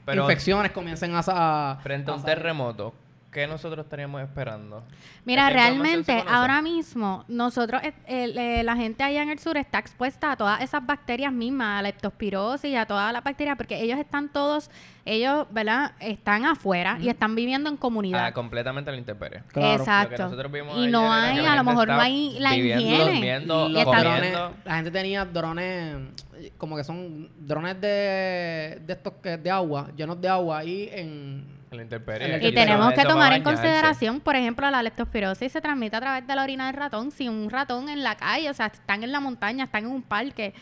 Pero 0.04 0.22
infecciones 0.22 0.72
comiencen 0.72 1.14
a, 1.14 1.22
a 1.26 1.76
frente 1.82 2.10
a 2.10 2.14
un 2.14 2.22
terremoto, 2.24 2.94
¿qué 3.34 3.46
nosotros 3.48 3.84
estaríamos 3.84 4.22
esperando? 4.22 4.84
Mira, 5.24 5.48
¿Esta 5.48 5.68
información 5.68 6.04
realmente 6.04 6.30
ahora 6.30 6.62
mismo 6.62 7.24
nosotros, 7.28 7.82
eh, 7.82 7.92
eh, 8.06 8.62
la 8.62 8.76
gente 8.76 9.02
allá 9.02 9.22
en 9.22 9.30
el 9.30 9.38
sur 9.40 9.56
está 9.56 9.78
expuesta 9.80 10.30
a 10.32 10.36
todas 10.36 10.62
esas 10.62 10.86
bacterias 10.86 11.32
mismas, 11.32 11.80
a 11.80 11.82
la 11.82 11.88
leptospirosis 11.88 12.70
y 12.70 12.76
a 12.76 12.86
todas 12.86 13.12
las 13.12 13.24
bacterias, 13.24 13.56
porque 13.56 13.82
ellos 13.82 13.98
están 13.98 14.28
todos, 14.28 14.70
ellos, 15.04 15.46
¿verdad? 15.50 15.92
Están 15.98 16.46
afuera 16.46 16.96
y 17.00 17.08
están 17.08 17.34
viviendo 17.34 17.68
en 17.68 17.76
comunidad. 17.76 18.26
Ah, 18.26 18.32
completamente 18.32 18.88
a 18.90 18.92
la 18.92 18.98
intemperie. 18.98 19.42
Claro. 19.48 19.68
Lo 19.68 19.74
que 19.74 19.82
Exacto. 19.82 20.30
Y 20.76 20.86
no 20.86 21.12
hay, 21.12 21.44
a 21.44 21.56
lo 21.56 21.64
mejor 21.64 21.88
no 21.88 22.00
hay 22.00 22.38
la 22.38 22.52
viviendo, 22.52 22.84
higiene. 22.84 23.04
durmiendo, 23.04 23.68
Los 23.68 23.84
drones, 23.84 24.14
comiendo. 24.14 24.52
la 24.64 24.76
gente 24.76 24.90
tenía 24.92 25.24
drones, 25.24 25.96
como 26.56 26.76
que 26.76 26.84
son 26.84 27.28
drones 27.36 27.80
de, 27.80 28.80
de 28.86 28.92
estos 28.92 29.14
que 29.14 29.36
de 29.36 29.50
agua, 29.50 29.90
llenos 29.96 30.20
de 30.20 30.28
agua 30.28 30.58
ahí 30.58 30.88
en... 30.92 31.63
En 31.74 31.78
la 31.78 31.82
intemperie. 31.82 32.26
En 32.26 32.40
la 32.40 32.48
Y 32.48 32.52
tenemos 32.52 32.92
que 32.94 33.02
tomar 33.02 33.32
en 33.32 33.42
consideración, 33.42 34.20
por 34.20 34.36
ejemplo, 34.36 34.70
la 34.70 34.82
leptospirosis 34.82 35.52
se 35.52 35.60
transmite 35.60 35.96
a 35.96 36.00
través 36.00 36.26
de 36.26 36.34
la 36.34 36.42
orina 36.42 36.66
del 36.66 36.76
ratón. 36.76 37.10
Si 37.10 37.28
un 37.28 37.50
ratón 37.50 37.88
en 37.88 38.02
la 38.02 38.14
calle, 38.14 38.48
o 38.48 38.54
sea, 38.54 38.66
están 38.66 39.02
en 39.02 39.12
la 39.12 39.20
montaña, 39.20 39.64
están 39.64 39.84
en 39.84 39.90
un 39.90 40.02
parque, 40.02 40.54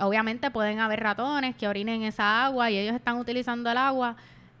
obviamente 0.00 0.50
pueden 0.50 0.80
haber 0.80 1.00
ratones 1.00 1.54
que 1.56 1.68
orinen 1.68 2.02
esa 2.02 2.44
agua 2.46 2.70
y 2.70 2.78
ellos 2.78 2.94
están 2.94 3.16
utilizando 3.18 3.70
el 3.70 3.76
agua. 3.76 4.16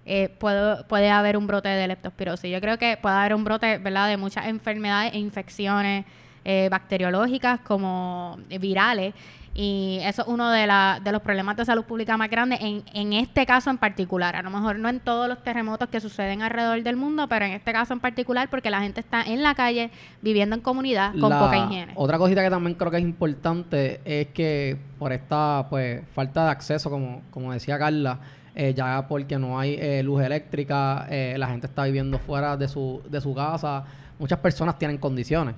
eh, 0.06 0.28
puede, 0.28 0.84
puede 0.84 1.10
haber 1.10 1.36
un 1.36 1.46
brote 1.46 1.68
de 1.68 1.88
leptospirosis. 1.88 2.50
Yo 2.50 2.60
creo 2.60 2.78
que 2.78 2.96
puede 2.96 3.16
haber 3.16 3.34
un 3.34 3.44
brote, 3.44 3.78
¿verdad?, 3.78 4.08
de 4.08 4.16
muchas 4.16 4.46
enfermedades 4.46 5.12
e 5.14 5.18
infecciones 5.18 6.04
eh, 6.44 6.68
bacteriológicas 6.70 7.58
como 7.60 8.38
virales. 8.60 9.14
Y 9.58 10.00
eso 10.02 10.20
es 10.20 10.28
uno 10.28 10.50
de, 10.50 10.66
la- 10.66 11.00
de 11.02 11.12
los 11.12 11.22
problemas 11.22 11.56
de 11.56 11.64
salud 11.64 11.84
pública 11.84 12.18
más 12.18 12.28
grandes 12.28 12.60
en, 12.60 12.82
en 12.92 13.14
este 13.14 13.46
caso 13.46 13.70
en 13.70 13.78
particular. 13.78 14.36
A 14.36 14.42
lo 14.42 14.50
mejor 14.50 14.78
no 14.78 14.90
en 14.90 15.00
todos 15.00 15.28
los 15.28 15.42
terremotos 15.42 15.88
que 15.88 15.98
suceden 15.98 16.42
alrededor 16.42 16.82
del 16.82 16.96
mundo, 16.96 17.26
pero 17.26 17.46
en 17.46 17.52
este 17.52 17.72
caso 17.72 17.94
en 17.94 18.00
particular 18.00 18.50
porque 18.50 18.68
la 18.70 18.82
gente 18.82 19.00
está 19.00 19.22
en 19.22 19.42
la 19.42 19.54
calle 19.54 19.90
viviendo 20.20 20.54
en 20.56 20.60
comunidad 20.60 21.12
con 21.18 21.30
La- 21.30 21.38
poca 21.40 21.56
higiene. 21.56 21.92
Otra 21.94 22.18
cosita 22.18 22.42
que 22.42 22.50
también 22.50 22.74
creo 22.76 22.90
que 22.90 22.98
es 22.98 23.02
importante 23.02 24.00
es 24.04 24.26
que 24.28 24.76
por 24.98 25.12
esta 25.12 25.66
pues 25.70 26.02
falta 26.14 26.44
de 26.44 26.50
acceso, 26.50 26.90
como, 26.90 27.22
como 27.30 27.52
decía 27.52 27.78
Carla, 27.78 28.18
eh, 28.54 28.74
ya 28.74 29.06
porque 29.08 29.38
no 29.38 29.58
hay 29.58 29.76
eh, 29.80 30.02
luz 30.02 30.22
eléctrica, 30.22 31.06
eh, 31.08 31.34
la 31.38 31.46
gente 31.48 31.66
está 31.66 31.84
viviendo 31.84 32.18
fuera 32.18 32.56
de 32.58 32.68
su, 32.68 33.02
de 33.08 33.20
su 33.22 33.34
casa, 33.34 33.84
muchas 34.18 34.38
personas 34.38 34.78
tienen 34.78 34.98
condiciones. 34.98 35.54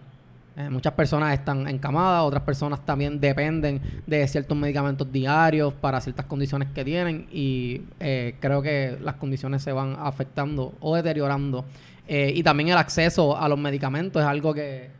Eh, 0.58 0.68
muchas 0.70 0.92
personas 0.94 1.32
están 1.34 1.68
encamadas, 1.68 2.24
otras 2.24 2.42
personas 2.42 2.84
también 2.84 3.20
dependen 3.20 3.80
de 4.04 4.26
ciertos 4.26 4.56
medicamentos 4.56 5.10
diarios 5.12 5.72
para 5.72 6.00
ciertas 6.00 6.26
condiciones 6.26 6.68
que 6.74 6.84
tienen 6.84 7.28
y 7.30 7.82
eh, 8.00 8.34
creo 8.40 8.60
que 8.60 8.98
las 9.00 9.14
condiciones 9.14 9.62
se 9.62 9.70
van 9.70 9.94
afectando 10.00 10.74
o 10.80 10.96
deteriorando. 10.96 11.64
Eh, 12.08 12.32
y 12.34 12.42
también 12.42 12.70
el 12.70 12.76
acceso 12.76 13.38
a 13.38 13.48
los 13.48 13.56
medicamentos 13.56 14.20
es 14.20 14.26
algo 14.26 14.52
que, 14.52 14.90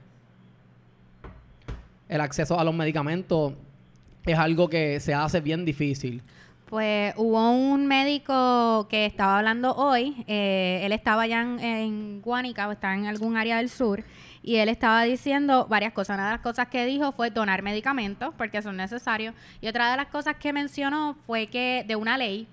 el 2.08 2.20
acceso 2.20 2.56
a 2.56 2.62
los 2.62 2.72
medicamentos 2.72 3.52
es 4.26 4.38
algo 4.38 4.68
que 4.68 5.00
se 5.00 5.12
hace 5.12 5.40
bien 5.40 5.64
difícil. 5.64 6.22
Pues 6.66 7.14
hubo 7.16 7.50
un 7.50 7.84
médico 7.88 8.86
que 8.88 9.06
estaba 9.06 9.38
hablando 9.38 9.74
hoy, 9.74 10.22
eh, 10.28 10.82
él 10.84 10.92
estaba 10.92 11.22
allá 11.22 11.42
en, 11.42 11.58
en 11.58 12.20
Guánica, 12.20 12.68
o 12.68 12.72
está 12.72 12.94
en 12.94 13.06
algún 13.06 13.36
área 13.36 13.56
del 13.56 13.70
sur, 13.70 14.04
y 14.48 14.56
él 14.56 14.70
estaba 14.70 15.02
diciendo 15.02 15.66
varias 15.68 15.92
cosas. 15.92 16.14
Una 16.14 16.24
de 16.24 16.32
las 16.32 16.40
cosas 16.40 16.68
que 16.68 16.86
dijo 16.86 17.12
fue 17.12 17.28
donar 17.28 17.60
medicamentos, 17.60 18.32
porque 18.38 18.62
son 18.62 18.78
necesarios, 18.78 19.34
y 19.60 19.68
otra 19.68 19.90
de 19.90 19.98
las 19.98 20.06
cosas 20.06 20.36
que 20.36 20.54
mencionó 20.54 21.18
fue 21.26 21.48
que 21.48 21.84
de 21.86 21.96
una 21.96 22.16
ley 22.16 22.48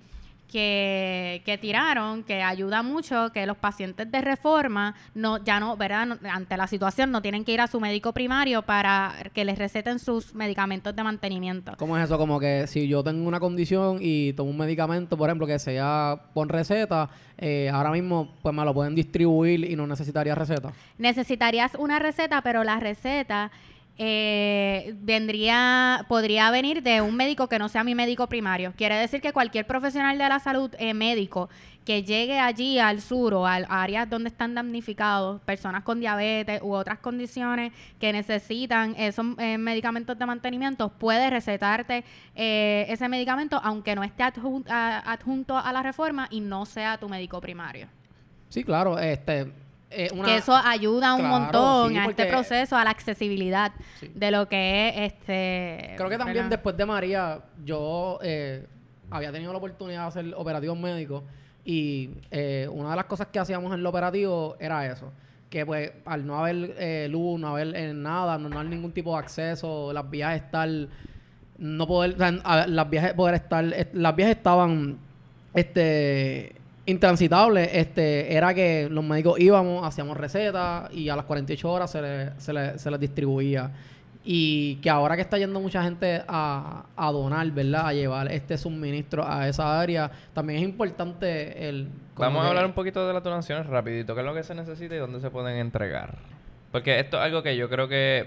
que, 0.46 1.42
que 1.44 1.58
tiraron, 1.58 2.22
que 2.22 2.42
ayuda 2.42 2.82
mucho, 2.82 3.30
que 3.32 3.46
los 3.46 3.56
pacientes 3.56 4.10
de 4.10 4.20
reforma 4.20 4.94
no 5.14 5.42
ya 5.44 5.60
no, 5.60 5.76
¿verdad? 5.76 6.06
No- 6.06 6.18
ante 6.30 6.56
la 6.56 6.66
situación 6.66 7.10
no 7.10 7.22
tienen 7.22 7.44
que 7.44 7.52
ir 7.52 7.60
a 7.60 7.66
su 7.66 7.80
médico 7.80 8.12
primario 8.12 8.62
para 8.62 9.14
que 9.34 9.44
les 9.44 9.58
receten 9.58 9.98
sus 9.98 10.34
medicamentos 10.34 10.94
de 10.94 11.02
mantenimiento. 11.02 11.72
¿Cómo 11.78 11.96
es 11.98 12.04
eso? 12.04 12.18
Como 12.18 12.38
que 12.40 12.66
si 12.66 12.88
yo 12.88 13.02
tengo 13.02 13.26
una 13.26 13.40
condición 13.40 13.98
y 14.00 14.32
tomo 14.34 14.50
un 14.50 14.58
medicamento, 14.58 15.16
por 15.16 15.28
ejemplo, 15.28 15.46
que 15.46 15.58
sea 15.58 16.18
por 16.34 16.50
receta, 16.50 17.08
eh, 17.38 17.68
ahora 17.72 17.90
mismo 17.90 18.34
pues 18.42 18.54
me 18.54 18.64
lo 18.64 18.72
pueden 18.72 18.94
distribuir 18.94 19.70
y 19.70 19.76
no 19.76 19.86
necesitaría 19.86 20.34
receta. 20.34 20.72
Necesitarías 20.98 21.74
una 21.74 21.98
receta, 21.98 22.40
pero 22.42 22.64
la 22.64 22.80
receta 22.80 23.50
eh, 23.98 24.94
vendría, 25.00 26.04
podría 26.08 26.50
venir 26.50 26.82
de 26.82 27.00
un 27.00 27.16
médico 27.16 27.48
que 27.48 27.58
no 27.58 27.68
sea 27.68 27.84
mi 27.84 27.94
médico 27.94 28.26
primario. 28.26 28.72
Quiere 28.76 28.96
decir 28.96 29.20
que 29.20 29.32
cualquier 29.32 29.66
profesional 29.66 30.18
de 30.18 30.28
la 30.28 30.38
salud 30.38 30.70
eh, 30.78 30.94
médico 30.94 31.48
que 31.86 32.02
llegue 32.02 32.38
allí 32.40 32.80
al 32.80 33.00
sur 33.00 33.32
o 33.32 33.46
a 33.46 33.54
áreas 33.70 34.10
donde 34.10 34.28
están 34.28 34.56
damnificados, 34.56 35.40
personas 35.42 35.84
con 35.84 36.00
diabetes 36.00 36.60
u 36.60 36.74
otras 36.74 36.98
condiciones 36.98 37.72
que 38.00 38.12
necesitan 38.12 38.96
esos 38.98 39.24
eh, 39.38 39.56
medicamentos 39.56 40.18
de 40.18 40.26
mantenimiento, 40.26 40.88
puede 40.88 41.30
recetarte 41.30 42.04
eh, 42.34 42.86
ese 42.88 43.08
medicamento 43.08 43.60
aunque 43.62 43.94
no 43.94 44.02
esté 44.02 44.24
adjunto 44.24 44.70
a, 44.70 45.12
adjunto 45.12 45.56
a 45.56 45.72
la 45.72 45.82
reforma 45.84 46.26
y 46.28 46.40
no 46.40 46.66
sea 46.66 46.98
tu 46.98 47.08
médico 47.08 47.40
primario. 47.40 47.86
Sí, 48.48 48.64
claro, 48.64 48.98
este 48.98 49.52
eh, 49.90 50.08
una- 50.12 50.24
Que 50.26 50.36
eso 50.36 50.54
ayuda 50.54 51.14
un 51.14 51.20
Claro, 51.20 51.38
montón 51.40 51.90
sí, 51.92 51.96
a 51.98 52.04
este 52.06 52.26
proceso, 52.26 52.76
a 52.76 52.84
la 52.84 52.90
accesibilidad 52.90 53.72
Sí. 54.00 54.10
de 54.14 54.30
lo 54.30 54.48
que 54.48 54.88
es 54.88 55.12
este. 55.12 55.94
Creo 55.96 56.08
que 56.10 56.18
también 56.18 56.36
¿verdad? 56.44 56.50
después 56.50 56.76
de 56.76 56.86
María, 56.86 57.40
yo 57.64 58.18
eh, 58.22 58.66
había 59.10 59.30
tenido 59.32 59.52
la 59.52 59.58
oportunidad 59.58 60.02
de 60.02 60.06
hacer 60.08 60.34
operativos 60.36 60.76
médicos 60.78 61.22
y 61.64 62.10
eh, 62.30 62.68
una 62.70 62.90
de 62.90 62.96
las 62.96 63.04
cosas 63.06 63.28
que 63.28 63.38
hacíamos 63.38 63.72
en 63.72 63.80
el 63.80 63.86
operativo 63.86 64.56
era 64.58 64.86
eso. 64.86 65.12
Que 65.48 65.64
pues 65.64 65.92
al 66.04 66.26
no 66.26 66.38
haber 66.40 67.08
luz, 67.08 67.38
no 67.38 67.48
haber 67.48 67.94
nada, 67.94 68.36
no, 68.38 68.48
no 68.48 68.58
haber 68.58 68.70
ningún 68.70 68.90
tipo 68.92 69.12
de 69.12 69.18
acceso, 69.20 69.92
las 69.92 70.10
vías 70.10 70.34
estar, 70.34 70.68
no 71.58 71.86
poder, 71.86 72.14
o 72.14 72.18
sea, 72.18 72.66
las 72.66 72.90
vías 72.90 73.12
poder 73.14 73.36
estar, 73.36 73.64
est- 73.72 73.94
las 73.94 74.14
vías 74.16 74.30
estaban, 74.30 74.98
este, 75.54 76.52
intransitables, 76.86 77.68
este, 77.72 78.34
era 78.34 78.54
que 78.54 78.88
los 78.90 79.04
médicos 79.04 79.38
íbamos, 79.40 79.84
hacíamos 79.86 80.16
recetas 80.16 80.90
y 80.92 81.08
a 81.08 81.16
las 81.16 81.24
48 81.24 81.70
horas 81.70 81.90
se 81.90 82.00
les, 82.02 82.32
se 82.42 82.52
les, 82.52 82.80
se 82.80 82.90
les 82.90 83.00
distribuía. 83.00 83.70
Y 84.28 84.76
que 84.76 84.90
ahora 84.90 85.14
que 85.14 85.22
está 85.22 85.38
yendo 85.38 85.60
mucha 85.60 85.82
gente 85.84 86.20
a, 86.26 86.84
a 86.96 87.12
donar, 87.12 87.48
¿verdad? 87.52 87.86
A 87.88 87.92
llevar 87.92 88.30
este 88.32 88.58
suministro 88.58 89.24
a 89.26 89.46
esa 89.48 89.80
área, 89.80 90.10
también 90.34 90.58
es 90.60 90.64
importante 90.64 91.68
el... 91.68 91.88
Vamos 92.16 92.44
a 92.44 92.48
hablar 92.48 92.66
un 92.66 92.72
poquito 92.72 93.06
de 93.06 93.14
las 93.14 93.22
donaciones 93.22 93.66
rapidito. 93.66 94.14
¿Qué 94.14 94.20
es 94.22 94.26
lo 94.26 94.34
que 94.34 94.42
se 94.42 94.54
necesita 94.54 94.96
y 94.96 94.98
dónde 94.98 95.20
se 95.20 95.30
pueden 95.30 95.56
entregar? 95.58 96.16
Porque 96.72 96.98
esto 96.98 97.18
es 97.18 97.22
algo 97.24 97.42
que 97.44 97.56
yo 97.56 97.68
creo 97.68 97.86
que 97.86 98.26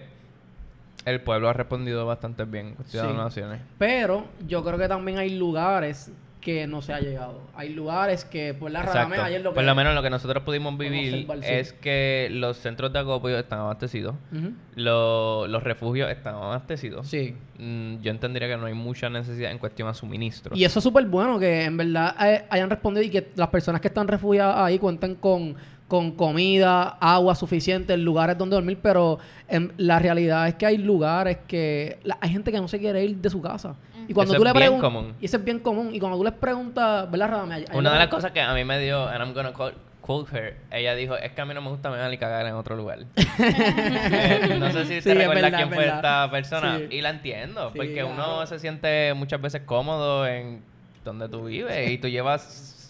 el 1.05 1.21
pueblo 1.21 1.49
ha 1.49 1.53
respondido 1.53 2.05
bastante 2.05 2.45
bien 2.45 2.67
en 2.67 2.75
cuestión 2.75 3.03
de 3.05 3.11
Sí. 3.11 3.17
donaciones. 3.17 3.61
Pero 3.77 4.25
yo 4.47 4.63
creo 4.63 4.77
que 4.77 4.87
también 4.87 5.17
hay 5.17 5.31
lugares 5.37 6.11
que 6.41 6.67
no 6.67 6.81
se 6.81 6.93
ha 6.93 6.99
llegado. 7.01 7.41
Hay 7.55 7.69
lugares 7.73 8.23
que, 8.23 8.53
por 8.53 8.71
la 8.71 8.81
ayer 9.25 9.41
lo 9.41 9.51
que... 9.51 9.55
Por 9.55 9.63
lo 9.65 9.75
menos 9.75 9.93
lo 9.93 10.01
que 10.01 10.09
nosotros 10.09 10.43
pudimos 10.43 10.77
vivir 10.77 11.27
es 11.43 11.73
que 11.73 12.29
los 12.31 12.57
centros 12.57 12.93
de 12.93 12.99
acopio 12.99 13.37
están 13.37 13.59
abastecidos. 13.59 14.15
Ujú. 14.31 14.51
Lo- 14.75 15.47
los 15.47 15.63
refugios 15.63 16.09
están 16.09 16.35
abastecidos. 16.35 17.07
Sí. 17.07 17.35
Mm, 17.57 17.99
yo 18.01 18.11
entendería 18.11 18.47
que 18.47 18.55
no 18.57 18.67
hay 18.67 18.73
mucha 18.73 19.09
necesidad 19.09 19.51
en 19.51 19.57
cuestión 19.57 19.89
a 19.89 19.93
suministros. 19.93 20.57
Y 20.57 20.63
eso 20.63 20.79
es 20.79 20.83
súper 20.83 21.05
bueno 21.07 21.37
que 21.39 21.65
en 21.65 21.75
verdad 21.75 22.15
eh, 22.25 22.45
hayan 22.49 22.69
respondido 22.69 23.05
y 23.05 23.09
que 23.09 23.29
las 23.35 23.49
personas 23.49 23.81
que 23.81 23.89
están 23.89 24.07
refugiadas 24.07 24.55
ahí 24.59 24.79
cuenten 24.79 25.15
con, 25.15 25.55
con 25.89 26.11
comida, 26.11 26.97
agua 27.01 27.35
suficiente, 27.35 27.97
lugares 27.97 28.37
donde 28.37 28.55
dormir, 28.55 28.79
pero 28.81 29.19
en- 29.49 29.73
la 29.75 29.99
realidad 29.99 30.47
es 30.47 30.55
que 30.55 30.65
hay 30.65 30.77
lugares 30.77 31.37
que 31.47 31.99
la- 32.03 32.17
hay 32.21 32.29
gente 32.29 32.49
que 32.51 32.61
no 32.61 32.69
se 32.69 32.79
quiere 32.79 33.03
ir 33.03 33.17
de 33.17 33.29
su 33.29 33.41
casa. 33.41 33.75
Y 34.09 34.13
cuando 34.13 34.33
Eso 34.33 34.41
tú 34.41 34.47
es 34.49 34.53
le 34.53 34.59
bien 34.59 34.79
común. 34.81 35.13
y 35.21 35.25
eso 35.25 35.37
es 35.37 35.43
bien 35.45 35.59
común, 35.59 35.91
y 35.93 35.99
cuando 35.99 36.17
tú 36.17 36.23
les 36.25 36.33
preguntas, 36.33 37.09
¿verdad, 37.09 37.45
Una 37.73 37.93
de 37.93 37.99
las 37.99 38.07
cosas 38.07 38.31
que 38.31 38.41
a 38.41 38.53
mí 38.53 38.65
me 38.65 38.79
dio, 38.79 39.07
and 39.07 39.21
I'm 39.21 39.33
gonna 39.33 39.53
quote, 39.53 39.77
quote 40.01 40.35
her, 40.35 40.57
ella 40.71 40.95
dijo, 40.95 41.15
es 41.15 41.31
que 41.31 41.39
a 41.41 41.45
mí 41.45 41.53
no 41.53 41.61
me 41.61 41.69
gusta 41.69 41.91
mear 41.91 42.11
y 42.11 42.17
cagar 42.17 42.45
en 42.47 42.55
otro 42.55 42.75
lugar. 42.75 42.99
Eh, 43.39 44.57
no 44.59 44.71
sé 44.71 44.85
si 44.85 44.95
Sí, 44.95 45.01
te 45.01 45.11
es 45.11 45.17
recuerdas 45.17 45.43
verdad, 45.43 45.57
quién 45.57 45.69
fue 45.69 45.77
verdad. 45.85 45.95
esta 45.97 46.31
persona. 46.31 46.77
Sí. 46.79 46.87
Y 46.97 47.01
la 47.01 47.09
entiendo, 47.11 47.69
Sí, 47.71 47.77
porque 47.77 48.03
uno 48.03 48.45
se 48.47 48.59
siente 48.59 49.13
muchas 49.13 49.39
veces 49.41 49.61
cómodo 49.65 50.25
en 50.27 50.61
donde 51.05 51.29
tú 51.29 51.45
vives 51.45 51.89
y 51.91 51.97
tú 51.97 52.07
llevas 52.07 52.41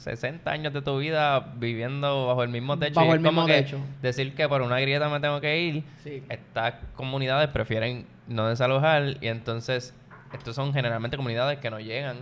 60 0.04 0.50
años 0.50 0.74
de 0.74 0.82
tu 0.82 0.98
vida 1.00 1.52
viviendo 1.58 2.28
bajo 2.28 2.44
el 2.44 2.50
mismo 2.50 2.80
techo. 2.80 2.96
Bajo 3.00 3.16
y 3.16 3.22
como 3.22 3.46
que. 3.46 3.66
Decir 4.02 4.34
que 4.36 4.48
por 4.48 4.62
una 4.62 4.80
grieta 4.80 5.10
me 5.10 5.20
tengo 5.20 5.42
que 5.42 5.60
ir, 5.60 5.84
Sí. 6.04 6.24
estas 6.30 6.76
comunidades 6.96 7.50
prefieren 7.50 8.06
no 8.28 8.48
desalojar 8.48 9.18
y 9.22 9.28
entonces 9.28 9.94
estos 10.34 10.56
son 10.56 10.74
generalmente 10.74 11.18
comunidades 11.18 11.60
que 11.60 11.70
no 11.70 11.80
llegan. 11.80 12.18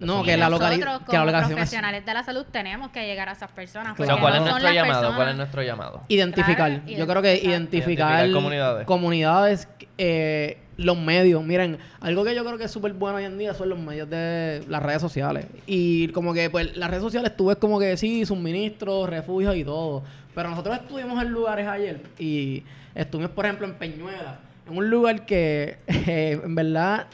No, 0.00 0.24
que 0.24 0.36
la, 0.36 0.48
nosotros, 0.48 0.70
locali- 0.72 1.04
que 1.06 1.16
la 1.16 1.24
como 1.24 1.38
es 1.38 1.46
profesionales 1.46 2.04
de 2.04 2.14
la 2.14 2.24
salud 2.24 2.44
tenemos 2.50 2.90
que 2.90 3.06
llegar 3.06 3.28
a 3.28 3.32
esas 3.32 3.50
personas. 3.52 3.98
O 3.98 4.04
sea, 4.04 4.16
¿cuál 4.18 4.34
no 4.34 4.44
es 4.46 4.50
nuestro 4.50 4.72
llamado? 4.72 5.14
¿Cuál 5.14 5.28
es 5.28 5.36
nuestro 5.36 5.62
llamado? 5.62 6.02
Identificar. 6.08 6.56
Claro, 6.82 6.98
Yo 6.98 7.06
creo 7.06 7.22
que 7.22 7.34
identificar, 7.36 8.24
Identificar 8.24 8.32
comunidades. 8.32 8.86
comunidades, 8.86 9.68
eh, 9.98 10.58
los 10.76 10.98
medios. 10.98 11.44
Miren, 11.44 11.78
algo 12.00 12.24
que 12.24 12.34
yo 12.34 12.44
creo 12.44 12.58
que 12.58 12.64
es 12.64 12.70
súper 12.72 12.94
bueno 12.94 13.18
hoy 13.18 13.24
en 13.26 13.38
día 13.38 13.54
son 13.54 13.68
los 13.68 13.78
medios 13.78 14.10
de 14.10 14.64
las 14.68 14.82
redes 14.82 15.00
sociales. 15.02 15.46
Y 15.66 16.08
como 16.08 16.34
que, 16.34 16.50
pues, 16.50 16.76
las 16.76 16.90
redes 16.90 17.02
sociales 17.04 17.36
tú 17.36 17.46
ves 17.46 17.58
como 17.58 17.78
que 17.78 17.96
sí, 17.96 18.26
suministros, 18.26 19.08
refugios 19.08 19.54
y 19.54 19.62
todo. 19.62 20.02
Pero 20.34 20.48
nosotros 20.50 20.78
estuvimos 20.78 21.22
en 21.22 21.28
lugares 21.30 21.68
ayer 21.68 22.02
y 22.18 22.64
estuvimos, 22.96 23.30
por 23.32 23.44
ejemplo, 23.44 23.68
en 23.68 23.74
Peñuela, 23.74 24.40
en 24.68 24.76
un 24.76 24.90
lugar 24.90 25.26
que, 25.26 25.76
eh, 25.86 26.40
en 26.42 26.54
verdad, 26.56 27.06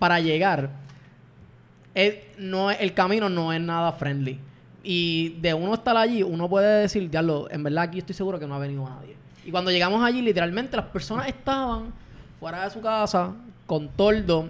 para 0.00 0.18
llegar, 0.18 0.70
es- 1.94 2.16
no, 2.38 2.70
el 2.70 2.92
camino 2.94 3.28
no 3.28 3.52
es 3.52 3.60
nada 3.60 3.92
friendly. 3.92 4.38
Y 4.82 5.30
de 5.40 5.52
uno 5.54 5.74
estar 5.74 5.96
allí, 5.96 6.22
uno 6.22 6.48
puede 6.48 6.80
decir, 6.82 7.08
diablo, 7.10 7.46
en 7.50 7.62
verdad 7.62 7.84
aquí 7.84 7.98
estoy 7.98 8.14
seguro 8.14 8.38
que 8.40 8.46
no 8.46 8.54
ha 8.54 8.58
venido 8.58 8.88
nadie. 8.88 9.14
Y 9.44 9.50
cuando 9.50 9.70
llegamos 9.70 10.02
allí, 10.02 10.22
literalmente 10.22 10.76
las 10.76 10.86
personas 10.86 11.28
estaban 11.28 11.92
fuera 12.38 12.64
de 12.64 12.70
su 12.70 12.80
casa, 12.80 13.32
con 13.66 13.88
toldo, 13.90 14.48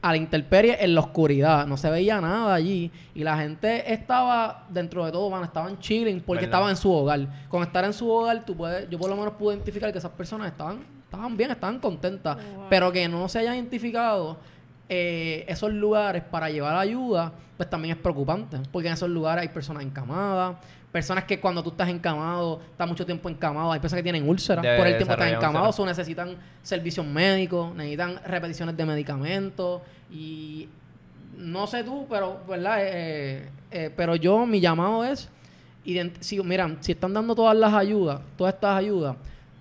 a 0.00 0.12
la 0.12 0.16
intemperie, 0.16 0.76
en 0.82 0.94
la 0.94 1.00
oscuridad. 1.00 1.66
No 1.66 1.76
se 1.76 1.90
veía 1.90 2.20
nada 2.20 2.54
allí. 2.54 2.88
Y 3.16 3.24
la 3.24 3.36
gente 3.36 3.92
estaba, 3.92 4.64
dentro 4.70 5.04
de 5.04 5.10
todo, 5.10 5.28
man, 5.28 5.42
estaban 5.42 5.78
chilling 5.80 6.20
porque 6.20 6.42
¿Verdad? 6.46 6.58
estaban 6.60 6.70
en 6.70 6.76
su 6.76 6.92
hogar. 6.92 7.26
Con 7.48 7.62
estar 7.64 7.84
en 7.84 7.92
su 7.92 8.08
hogar, 8.08 8.44
tú 8.46 8.56
puedes, 8.56 8.88
yo 8.88 8.96
por 8.98 9.10
lo 9.10 9.16
menos 9.16 9.34
pude 9.34 9.56
identificar 9.56 9.90
que 9.90 9.98
esas 9.98 10.12
personas 10.12 10.46
estaban, 10.52 10.78
estaban 11.04 11.36
bien, 11.36 11.50
estaban 11.50 11.80
contentas. 11.80 12.36
Wow. 12.36 12.66
Pero 12.70 12.92
que 12.92 13.08
no 13.08 13.28
se 13.28 13.40
hayan 13.40 13.56
identificado 13.56 14.36
eh, 14.88 15.44
esos 15.48 15.72
lugares 15.72 16.22
para 16.22 16.48
llevar 16.50 16.76
ayuda, 16.76 17.32
pues 17.56 17.68
también 17.68 17.96
es 17.96 18.00
preocupante. 18.02 18.58
Porque 18.72 18.88
en 18.88 18.94
esos 18.94 19.08
lugares 19.10 19.42
hay 19.42 19.48
personas 19.48 19.82
encamadas, 19.82 20.56
personas 20.92 21.24
que 21.24 21.38
cuando 21.38 21.62
tú 21.62 21.70
estás 21.70 21.88
encamado, 21.88 22.60
estás 22.70 22.88
mucho 22.88 23.04
tiempo 23.04 23.28
encamado, 23.28 23.72
hay 23.72 23.80
personas 23.80 24.00
que 24.00 24.10
tienen 24.10 24.28
úlceras 24.28 24.64
por 24.78 24.86
el 24.86 24.96
tiempo 24.96 25.14
que 25.14 25.22
están 25.24 25.28
encamados, 25.48 25.78
o 25.80 25.86
necesitan 25.86 26.36
servicios 26.62 27.04
médicos, 27.04 27.74
necesitan 27.74 28.20
repeticiones 28.24 28.76
de 28.76 28.86
medicamentos 28.86 29.82
y 30.10 30.68
no 31.36 31.66
sé 31.66 31.84
tú, 31.84 32.06
pero 32.08 32.40
verdad, 32.48 32.78
Eh, 32.80 33.48
eh, 33.70 33.92
pero 33.94 34.16
yo 34.16 34.46
mi 34.46 34.60
llamado 34.60 35.04
es 35.04 35.28
si 36.20 36.42
mira, 36.42 36.76
si 36.80 36.92
están 36.92 37.12
dando 37.14 37.34
todas 37.34 37.56
las 37.56 37.72
ayudas, 37.74 38.20
todas 38.36 38.54
estas 38.54 38.76
ayudas, 38.76 39.16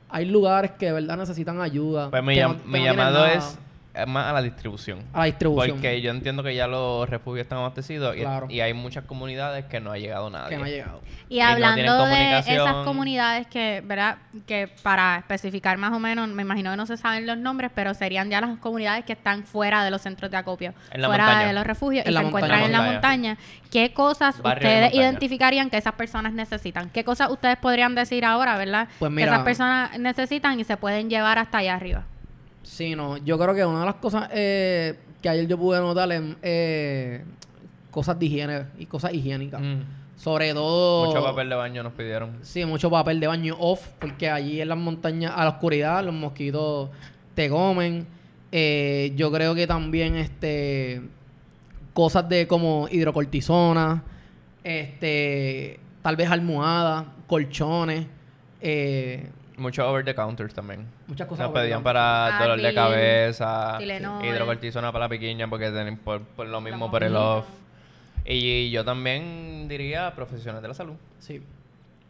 hay 0.10 0.26
lugares 0.26 0.72
que 0.72 0.88
de 0.88 0.92
verdad 0.94 1.18
necesitan 1.18 1.62
ayuda. 1.62 2.10
Pues 2.10 2.24
mi, 2.24 2.34
que 2.36 2.42
llam- 2.42 2.58
no- 2.58 2.62
que 2.64 2.68
mi 2.68 2.80
no 2.80 2.84
tienen 2.86 2.96
llamado 2.98 3.26
es 3.26 3.54
eh, 3.54 3.58
más 4.06 4.28
a 4.28 4.34
la 4.34 4.42
distribución. 4.42 5.00
a 5.14 5.20
la 5.20 5.26
distribución. 5.26 5.78
Porque 5.78 6.02
yo 6.02 6.12
entiendo 6.12 6.44
que 6.44 6.54
ya 6.54 6.68
los 6.68 7.10
refugios 7.10 7.44
están 7.44 7.60
abastecidos 7.60 8.16
y- 8.16 8.20
Claro. 8.22 8.48
y, 8.50 8.60
hay 8.60 8.74
muchas 8.74 9.06
comunidades 9.06 9.66
que 9.66 9.80
no 9.80 9.92
ha 9.92 9.98
llegado 9.98 10.30
nadie. 10.30 10.50
que 10.50 10.58
no 10.58 10.66
ha 10.66 10.70
llegado. 10.70 11.02
Y 11.30 11.40
hablando 11.40 12.06
de 12.06 12.40
esas 12.40 12.86
comunidades 12.86 13.48
que, 13.48 13.82
¿verdad? 13.86 14.18
Que 14.46 14.68
para 14.84 15.18
especificar 15.18 15.78
más 15.78 15.92
o 15.94 16.00
menos, 16.00 16.28
me 16.30 16.42
imagino 16.44 16.72
que 16.72 16.78
no 16.78 16.86
se 16.86 16.98
saben 16.98 17.26
los 17.26 17.38
nombres, 17.38 17.72
pero 17.74 17.94
serían 17.94 18.30
ya 18.30 18.42
las 18.42 18.58
comunidades 18.60 19.06
que 19.06 19.14
están 19.14 19.44
fuera 19.44 19.84
de 19.84 19.92
los 19.92 20.02
centros 20.02 20.30
de 20.32 20.38
acopio, 20.38 20.74
En 20.92 21.02
la 21.02 21.08
fuera 21.08 21.26
montaña. 21.26 21.48
de 21.48 21.54
los 21.54 21.66
refugios 21.66 22.06
En 22.06 22.14
y 22.14 22.16
se 22.16 22.22
encuentran 22.24 22.64
en 22.64 22.72
la 22.72 22.82
Montaña. 22.82 23.38
¿Qué 23.72 23.94
cosas 23.94 24.42
Barrio 24.42 24.68
ustedes 24.70 24.94
identificarían 24.94 25.70
que 25.70 25.78
esas 25.78 25.94
personas 25.94 26.34
necesitan? 26.34 26.90
¿Qué 26.90 27.04
cosas 27.04 27.30
ustedes 27.32 27.58
podrían 27.58 27.96
decir 27.96 28.26
ahora, 28.26 28.58
verdad? 28.58 28.88
Pues 29.00 29.14
que 29.14 29.24
esas 29.24 29.40
personas 29.44 29.98
necesitan 30.00 30.60
y 30.60 30.64
se 30.64 30.78
pueden 30.78 31.10
llevar 31.10 31.40
hasta 31.40 31.60
allá 31.60 31.76
arriba. 31.76 32.04
Sí, 32.68 32.96
no, 32.96 33.18
yo 33.18 33.40
creo 33.40 33.56
que 33.56 33.66
una 33.66 33.80
de 33.80 33.86
las 33.86 33.96
cosas 33.96 34.30
eh, 34.34 35.00
que 35.22 35.30
ayer 35.30 35.48
yo 35.48 35.58
pude 35.58 35.80
notar 35.80 36.12
es 36.12 36.22
eh, 36.42 37.24
cosas 37.90 38.20
de 38.20 38.26
higiene 38.26 38.66
y 38.78 38.86
cosas 38.86 39.14
higiénicas. 39.14 39.62
Mm. 39.62 39.82
Sobre 40.18 40.54
todo... 40.54 41.06
Mucho 41.06 41.24
papel 41.24 41.50
de 41.50 41.56
baño 41.56 41.82
nos 41.82 41.94
pidieron. 41.94 42.38
Sí, 42.42 42.66
mucho 42.66 42.92
papel 42.92 43.20
de 43.20 43.28
baño 43.28 43.56
off, 43.58 43.88
porque 44.00 44.30
allí 44.30 44.60
en 44.60 44.68
las 44.68 44.78
montañas, 44.78 45.32
a 45.36 45.46
la 45.46 45.52
oscuridad, 45.52 46.04
los 46.04 46.14
mosquitos 46.14 46.90
te 47.36 47.50
comen. 47.50 48.06
Eh, 48.52 49.14
yo 49.16 49.32
creo 49.32 49.56
que 49.56 49.66
también 49.66 50.16
este 50.16 51.02
cosas 51.94 52.28
de 52.30 52.48
como 52.48 52.88
hidrocortisona, 52.92 54.04
este 54.64 55.80
tal 56.02 56.16
vez 56.16 56.30
almohadas, 56.30 57.06
colchones, 57.28 58.08
eh, 58.62 59.30
Muchos 59.58 59.86
over 59.86 60.06
the 60.06 60.14
counters 60.16 60.54
también. 60.54 60.88
muchas 61.08 61.28
cosas. 61.28 61.48
Nos 61.50 61.54
pedían 61.60 61.82
para 61.84 62.38
dolor 62.40 62.62
de 62.62 62.74
cabeza, 62.74 63.78
hidrocortisona 63.82 64.92
para 64.92 65.06
la 65.06 65.10
pequeña 65.10 65.48
porque 65.50 65.72
tienen 65.72 65.98
por, 65.98 66.22
por 66.22 66.48
lo 66.48 66.62
mismo, 66.62 66.90
por 66.92 67.04
el 67.04 67.16
off. 67.16 67.46
Y 68.24 68.70
yo 68.72 68.86
también 68.86 69.68
diría 69.68 70.14
profesionales 70.14 70.62
de 70.62 70.68
la 70.68 70.74
salud. 70.74 70.96
Sí. 71.20 71.42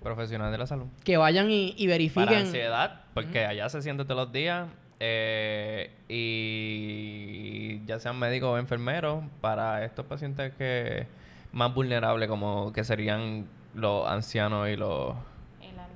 Profesionales 0.04 0.52
de 0.52 0.58
la 0.58 0.68
salud. 0.68 0.88
Que 1.04 1.16
vayan 1.18 1.50
y, 1.50 1.74
y 1.78 1.86
Para 1.86 1.91
verifiquen. 1.98 2.38
ansiedad, 2.39 3.02
porque 3.14 3.45
allá 3.45 3.70
se 3.70 3.82
siente 3.82 4.04
todos 4.04 4.26
los 4.26 4.32
días. 4.34 4.68
eh, 5.00 5.91
y 6.10 7.86
ya 7.86 8.00
sean 8.00 8.18
médicos 8.20 8.50
o 8.50 8.58
enfermeros 8.58 9.24
para 9.41 9.86
estos 9.86 10.06
pacientes 10.06 10.54
que 10.58 11.08
más 11.52 11.74
vulnerables 11.74 12.28
como 12.28 12.74
que 12.74 12.84
serían 12.84 13.45
los 13.74 14.08
ancianos 14.08 14.68
y 14.70 14.76
los 14.76 15.14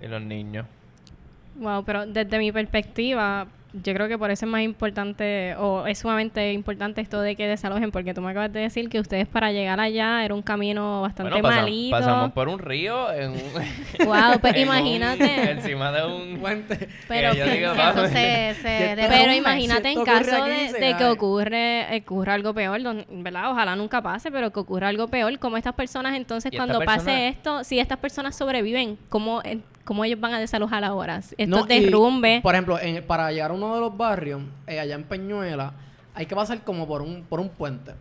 y 0.01 0.07
los 0.07 0.21
niños. 0.21 0.65
Wow, 1.61 1.83
pero 1.85 2.05
desde 2.05 2.37
mi 2.39 2.51
perspectiva, 2.51 3.47
yo 3.73 3.93
creo 3.93 4.09
que 4.09 4.17
por 4.17 4.29
eso 4.31 4.45
es 4.45 4.51
más 4.51 4.63
importante, 4.63 5.55
o 5.57 5.85
es 5.87 5.99
sumamente 5.99 6.51
importante 6.51 6.99
esto 6.99 7.21
de 7.21 7.37
que 7.37 7.47
desalojen, 7.47 7.89
porque 7.91 8.13
tú 8.13 8.21
me 8.21 8.31
acabas 8.31 8.51
de 8.51 8.59
decir 8.59 8.89
que 8.89 8.99
ustedes 8.99 9.27
para 9.27 9.53
llegar 9.53 9.79
allá 9.79 10.25
era 10.25 10.33
un 10.33 10.41
camino 10.41 11.01
bastante 11.03 11.31
Bueno, 11.39 11.47
pasam- 11.47 11.61
malito. 11.61 11.97
pasamos 11.97 12.31
por 12.33 12.49
un 12.49 12.59
río 12.59 13.13
en 13.13 13.31
un, 13.31 13.39
Wow, 14.07 14.39
pues 14.41 14.55
en 14.57 14.67
un- 14.67 14.75
imagínate. 14.75 15.51
encima 15.51 15.91
de 15.93 16.05
un 16.05 16.39
Puente. 16.41 16.89
Pero 17.07 17.31
que 17.33 17.43
digo, 17.45 17.73
Si 17.75 17.79
eso 17.81 18.07
se, 18.07 18.55
se 18.61 18.93
Pero 19.07 19.33
imagínate 19.33 19.91
en 19.91 20.03
caso 20.03 20.43
de, 20.45 20.95
que 20.97 21.05
ocurre, 21.05 21.85
ocurra 22.03 22.33
algo 22.33 22.53
peor, 22.53 22.81
don- 22.83 23.05
¿verdad? 23.09 23.51
Ojalá 23.51 23.75
nunca 23.77 24.01
pase, 24.01 24.31
pero 24.31 24.51
que 24.51 24.59
ocurra 24.59 24.87
algo 24.89 25.07
peor, 25.07 25.37
como 25.39 25.55
estas 25.57 25.75
personas 25.75 26.15
entonces 26.17 26.51
cuando 26.55 26.73
esta 26.81 26.85
persona- 26.85 27.11
pase 27.13 27.27
esto, 27.29 27.63
si 27.63 27.79
estas 27.79 27.99
personas 27.99 28.35
sobreviven, 28.35 28.97
¿cómo, 29.07 29.41
eh, 29.45 29.59
cómo 29.83 30.03
ellos 30.05 30.19
van 30.19 30.33
a 30.33 30.39
desalojar 30.39 30.83
ahora? 30.83 31.17
Estos 31.17 31.47
No, 31.47 31.63
derrumbes. 31.65 32.41
Por 32.41 32.53
ejemplo, 32.55 32.79
en- 32.79 33.03
para 33.03 33.31
llegar 33.31 33.51
a 33.51 33.53
uno 33.53 33.73
de 33.75 33.81
los 33.81 33.95
barrios, 33.97 34.41
eh, 34.67 34.79
allá 34.79 34.95
en 34.95 35.03
Peñuela, 35.03 35.73
hay 36.13 36.25
que 36.25 36.35
pasar 36.35 36.63
como 36.63 36.87
por 36.87 37.01
un, 37.01 37.23
por 37.23 37.39
un 37.39 37.49
puente. 37.49 37.93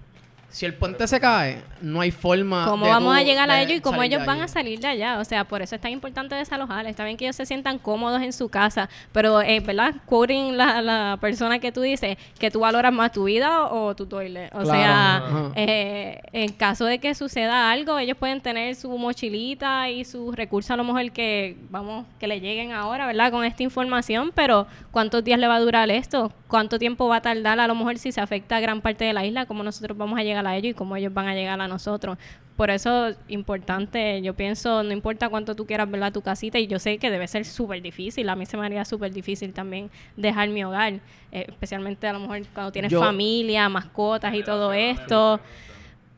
Si 0.51 0.67
el 0.67 0.75
puente 0.75 1.07
se 1.07 1.21
cae, 1.21 1.63
no 1.81 2.01
hay 2.01 2.11
forma 2.11 2.65
¿Cómo 2.67 2.85
de 2.85 2.91
vamos 2.91 3.15
tú 3.15 3.21
a 3.21 3.23
llegar 3.23 3.51
a 3.51 3.63
ellos 3.63 3.79
y 3.79 3.81
cómo 3.81 4.03
ellos 4.03 4.27
van 4.27 4.39
allí. 4.39 4.45
a 4.45 4.49
salir 4.49 4.81
de 4.81 4.89
allá? 4.89 5.19
O 5.21 5.25
sea, 5.25 5.45
por 5.45 5.63
eso 5.63 5.77
es 5.77 5.81
tan 5.81 5.93
importante 5.93 6.35
desalojar. 6.35 6.87
Está 6.87 7.05
bien 7.05 7.17
que 7.17 7.25
ellos 7.25 7.37
se 7.37 7.47
sientan 7.47 7.79
cómodos 7.79 8.21
en 8.21 8.33
su 8.33 8.49
casa, 8.49 8.89
pero, 9.13 9.41
eh, 9.43 9.61
¿verdad? 9.61 9.95
Quoting 10.07 10.57
la, 10.57 10.83
la 10.83 11.19
persona 11.21 11.59
que 11.61 11.71
tú 11.73 11.81
dices, 11.83 12.17
que 12.39 12.51
tú 12.51 12.61
valoras 12.61 12.93
más 12.93 13.13
tu 13.13 13.25
vida 13.25 13.67
o 13.67 13.95
tu 13.95 14.07
toilet. 14.07 14.51
O 14.55 14.63
Claro, 14.63 14.71
sea, 14.73 15.53
eh, 15.57 16.21
en 16.33 16.53
caso 16.53 16.85
de 16.85 16.99
que 16.99 17.15
suceda 17.15 17.71
algo, 17.71 17.99
ellos 17.99 18.17
pueden 18.19 18.41
tener 18.41 18.75
su 18.75 18.91
mochilita 18.99 19.89
y 19.91 20.05
sus 20.05 20.35
recursos 20.35 20.71
a 20.73 20.77
lo 20.77 20.85
mejor 20.85 21.13
que, 21.13 21.57
vamos, 21.71 22.07
que 22.19 22.27
le 22.27 22.41
lleguen 22.41 22.73
ahora, 22.73 23.07
¿verdad? 23.07 23.31
Con 23.31 23.45
esta 23.45 23.63
información, 23.63 24.33
pero 24.35 24.67
¿cuántos 24.91 25.23
días 25.23 25.39
le 25.39 25.47
va 25.47 25.55
a 25.57 25.61
durar 25.61 25.91
esto? 25.91 26.33
¿Cuánto 26.49 26.79
tiempo 26.79 27.07
va 27.09 27.17
a 27.17 27.23
tardar 27.23 27.61
a 27.61 27.67
lo 27.69 27.75
mejor 27.77 27.99
si 27.99 28.11
se 28.11 28.21
afecta 28.21 28.57
a 28.57 28.61
gran 28.61 28.81
parte 28.81 29.05
de 29.05 29.13
la 29.13 29.25
isla? 29.25 29.47
¿Cómo 29.47 29.63
nosotros 29.63 29.97
vamos 29.97 30.19
a 30.19 30.23
llegar 30.25 30.39
a 30.47 30.57
ellos 30.57 30.70
y 30.72 30.74
cómo 30.74 30.97
ellos 30.97 31.12
van 31.14 31.28
a 31.28 31.34
llegar 31.34 31.61
a 31.61 31.68
nosotros? 31.68 32.18
Por 32.57 32.68
eso, 32.68 33.09
importante, 33.28 34.20
yo 34.20 34.34
pienso, 34.34 34.82
no 34.82 34.93
importa 34.93 35.30
cuánto 35.30 35.55
tú 35.55 35.64
quieras, 35.66 35.91
¿verdad? 35.91 36.12
Tu 36.12 36.20
casita, 36.20 36.59
y 36.59 36.66
yo 36.66 36.78
sé 36.78 36.99
que 36.99 37.11
debe 37.11 37.26
ser 37.26 37.47
súper 37.47 37.80
difícil, 37.80 38.28
a 38.28 38.36
mí 38.36 38.45
se 38.45 38.57
me 38.59 38.66
haría 38.66 38.84
súper 38.84 39.12
difícil 39.12 39.55
también 39.55 39.91
dejar 40.16 40.51
mi 40.51 40.62
hogar, 40.62 40.93
eh, 41.32 41.47
especialmente 41.49 42.07
a 42.07 42.12
lo 42.12 42.20
mejor 42.20 42.43
cuando 42.53 42.70
tienes 42.70 42.93
Yo- 42.93 43.01
familia, 43.01 43.66
mascotas 43.70 44.34
y 44.34 44.43
todo 44.43 44.72
esto. 44.74 45.41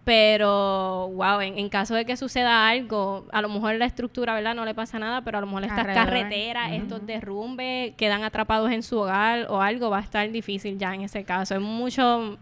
Pero, 0.04 1.10
wow, 1.14 1.40
en, 1.42 1.58
en 1.60 1.68
caso 1.68 1.94
de 1.94 2.04
que 2.04 2.16
suceda 2.16 2.68
algo, 2.68 3.24
a 3.30 3.40
lo 3.40 3.48
mejor 3.48 3.76
la 3.76 3.84
estructura, 3.84 4.34
¿verdad? 4.34 4.52
No 4.52 4.64
le 4.64 4.74
pasa 4.74 4.98
nada, 4.98 5.20
pero 5.22 5.38
a 5.38 5.40
lo 5.40 5.46
mejor 5.46 5.62
estas 5.62 5.78
Alrededor. 5.78 6.04
carreteras, 6.06 6.72
estos 6.72 7.06
derrumbes, 7.06 7.92
quedan 7.96 8.24
atrapados 8.24 8.72
en 8.72 8.82
su 8.82 8.98
hogar 8.98 9.46
o 9.48 9.62
algo, 9.62 9.90
va 9.90 9.98
a 9.98 10.02
estar 10.02 10.28
difícil 10.32 10.76
ya 10.76 10.92
en 10.92 11.02
ese 11.02 11.22
caso. 11.22 11.54
Es 11.54 11.60
mucho, 11.60 12.36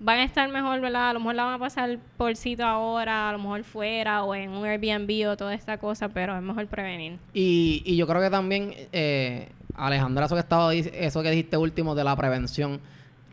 van 0.00 0.20
a 0.20 0.24
estar 0.24 0.48
mejor, 0.50 0.80
¿verdad? 0.80 1.10
A 1.10 1.12
lo 1.12 1.20
mejor 1.20 1.34
la 1.34 1.44
van 1.44 1.54
a 1.54 1.58
pasar 1.58 1.98
por 2.16 2.36
sitio 2.36 2.66
ahora, 2.66 3.28
a 3.28 3.32
lo 3.32 3.38
mejor 3.38 3.64
fuera 3.64 4.22
o 4.24 4.34
en 4.34 4.50
un 4.50 4.64
Airbnb 4.64 5.28
o 5.28 5.36
toda 5.36 5.54
esta 5.54 5.78
cosa, 5.78 6.08
pero 6.08 6.36
es 6.36 6.42
mejor 6.42 6.66
prevenir. 6.66 7.18
Y, 7.34 7.82
y 7.84 7.96
yo 7.96 8.06
creo 8.06 8.20
que 8.22 8.30
también, 8.30 8.74
eh, 8.92 9.48
Alejandra, 9.74 10.26
eso 10.26 10.34
que, 10.34 10.40
estaba, 10.40 10.74
eso 10.74 11.22
que 11.22 11.30
dijiste 11.30 11.56
último 11.56 11.94
de 11.94 12.04
la 12.04 12.16
prevención, 12.16 12.80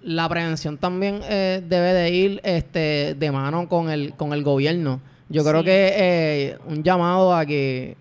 la 0.01 0.29
prevención 0.29 0.77
también 0.77 1.21
eh, 1.23 1.63
debe 1.67 1.93
de 1.93 2.11
ir 2.11 2.41
este, 2.43 3.15
de 3.15 3.31
mano 3.31 3.67
con 3.67 3.89
el, 3.89 4.13
con 4.13 4.33
el 4.33 4.43
gobierno. 4.43 5.01
Yo 5.29 5.43
creo 5.43 5.63
que 5.63 5.93
eh, 5.95 6.57
un 6.67 6.83
llamado 6.83 7.35
a 7.35 7.45
que 7.45 7.97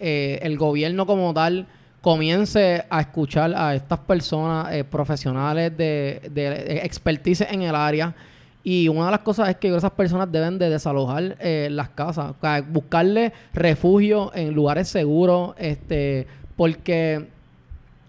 eh, 0.00 0.40
el 0.42 0.58
gobierno 0.58 1.06
como 1.06 1.32
tal 1.32 1.66
comience 2.04 2.84
a 2.90 3.00
escuchar 3.00 3.54
a 3.56 3.74
estas 3.74 3.98
personas 4.00 4.70
eh, 4.74 4.84
profesionales 4.84 5.74
de, 5.74 6.20
de, 6.30 6.50
de 6.50 6.76
expertise 6.84 7.40
en 7.50 7.62
el 7.62 7.74
área. 7.74 8.14
Y 8.62 8.88
una 8.88 9.06
de 9.06 9.10
las 9.12 9.20
cosas 9.20 9.48
es 9.48 9.56
que 9.56 9.74
esas 9.74 9.90
personas 9.92 10.30
deben 10.30 10.58
de 10.58 10.68
desalojar 10.68 11.38
eh, 11.40 11.68
las 11.70 11.88
casas, 11.88 12.34
o 12.36 12.40
sea, 12.42 12.60
buscarle 12.60 13.32
refugio 13.54 14.30
en 14.34 14.52
lugares 14.52 14.88
seguros, 14.88 15.54
este, 15.56 16.26
porque 16.56 17.26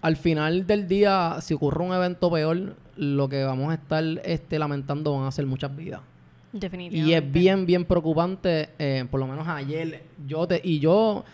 al 0.02 0.16
final 0.16 0.66
del 0.66 0.86
día, 0.86 1.38
si 1.40 1.54
ocurre 1.54 1.82
un 1.82 1.94
evento 1.94 2.30
peor, 2.30 2.76
lo 2.96 3.28
que 3.30 3.44
vamos 3.44 3.70
a 3.70 3.74
estar 3.74 4.04
este, 4.24 4.58
lamentando 4.58 5.16
van 5.16 5.24
a 5.26 5.32
ser 5.32 5.46
muchas 5.46 5.74
vidas. 5.74 6.02
Definitivamente. 6.52 7.10
Y 7.10 7.14
es 7.14 7.32
bien, 7.32 7.64
bien 7.64 7.86
preocupante, 7.86 8.68
eh, 8.78 9.06
por 9.10 9.20
lo 9.20 9.26
menos 9.26 9.48
ayer, 9.48 10.02
yo 10.26 10.46
te, 10.46 10.60
y 10.62 10.80
yo, 10.80 11.24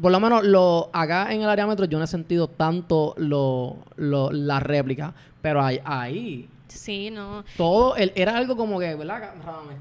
por 0.00 0.12
lo 0.12 0.20
menos 0.20 0.44
lo, 0.44 0.90
acá 0.92 1.32
en 1.32 1.42
el 1.42 1.48
área 1.48 1.66
metro 1.66 1.84
yo 1.86 1.98
no 1.98 2.04
he 2.04 2.08
sentido 2.08 2.48
tanto 2.48 3.14
lo, 3.16 3.76
lo, 3.96 4.30
la 4.32 4.60
réplica, 4.60 5.14
pero 5.42 5.62
ahí, 5.62 5.80
ahí 5.84 6.48
Sí, 6.68 7.10
no. 7.10 7.44
todo, 7.56 7.96
el- 7.96 8.12
era 8.14 8.36
algo 8.36 8.54
como 8.54 8.78
que, 8.78 8.94
¿verdad? 8.94 9.30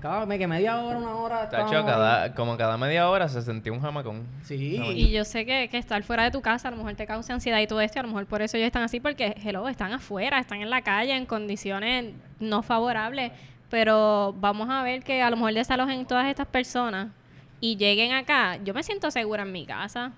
Cada 0.01 0.25
me 0.25 0.39
que 0.39 0.47
media 0.47 0.77
hora, 0.81 0.97
una 0.97 1.15
hora. 1.17 1.49
Tacho, 1.49 1.65
estábamos 1.65 1.91
cada, 1.91 2.33
como 2.33 2.55
cada 2.57 2.77
media 2.77 3.09
hora 3.09 3.27
se 3.27 3.41
sentía 3.41 3.73
un 3.73 3.81
jamacón. 3.81 4.23
Sí. 4.43 4.79
Y 4.95 5.11
yo 5.11 5.25
sé 5.25 5.45
que, 5.45 5.67
que 5.69 5.77
estar 5.77 6.01
fuera 6.03 6.23
de 6.23 6.31
tu 6.31 6.41
casa 6.41 6.69
a 6.69 6.71
lo 6.71 6.77
mejor 6.77 6.95
te 6.95 7.05
causa 7.05 7.33
ansiedad 7.33 7.59
y 7.59 7.67
todo 7.67 7.81
esto, 7.81 7.97
y 7.97 7.99
a 7.99 8.03
lo 8.03 8.07
mejor 8.07 8.25
por 8.25 8.41
eso 8.41 8.55
ellos 8.55 8.67
están 8.67 8.83
así, 8.83 9.01
porque, 9.01 9.35
hello, 9.43 9.67
están 9.67 9.91
afuera, 9.91 10.39
están 10.39 10.61
en 10.61 10.69
la 10.69 10.81
calle 10.81 11.13
en 11.15 11.25
condiciones 11.25 12.13
no 12.39 12.63
favorables, 12.63 13.33
pero 13.69 14.33
vamos 14.39 14.69
a 14.69 14.81
ver 14.83 15.03
que 15.03 15.21
a 15.21 15.29
lo 15.29 15.35
mejor 15.35 15.53
desalojen 15.53 16.05
todas 16.05 16.27
estas 16.27 16.47
personas 16.47 17.09
y 17.59 17.75
lleguen 17.77 18.11
acá. 18.13 18.57
Yo 18.63 18.73
me 18.73 18.83
siento 18.83 19.11
segura 19.11 19.43
en 19.43 19.51
mi 19.51 19.65
casa. 19.65 20.11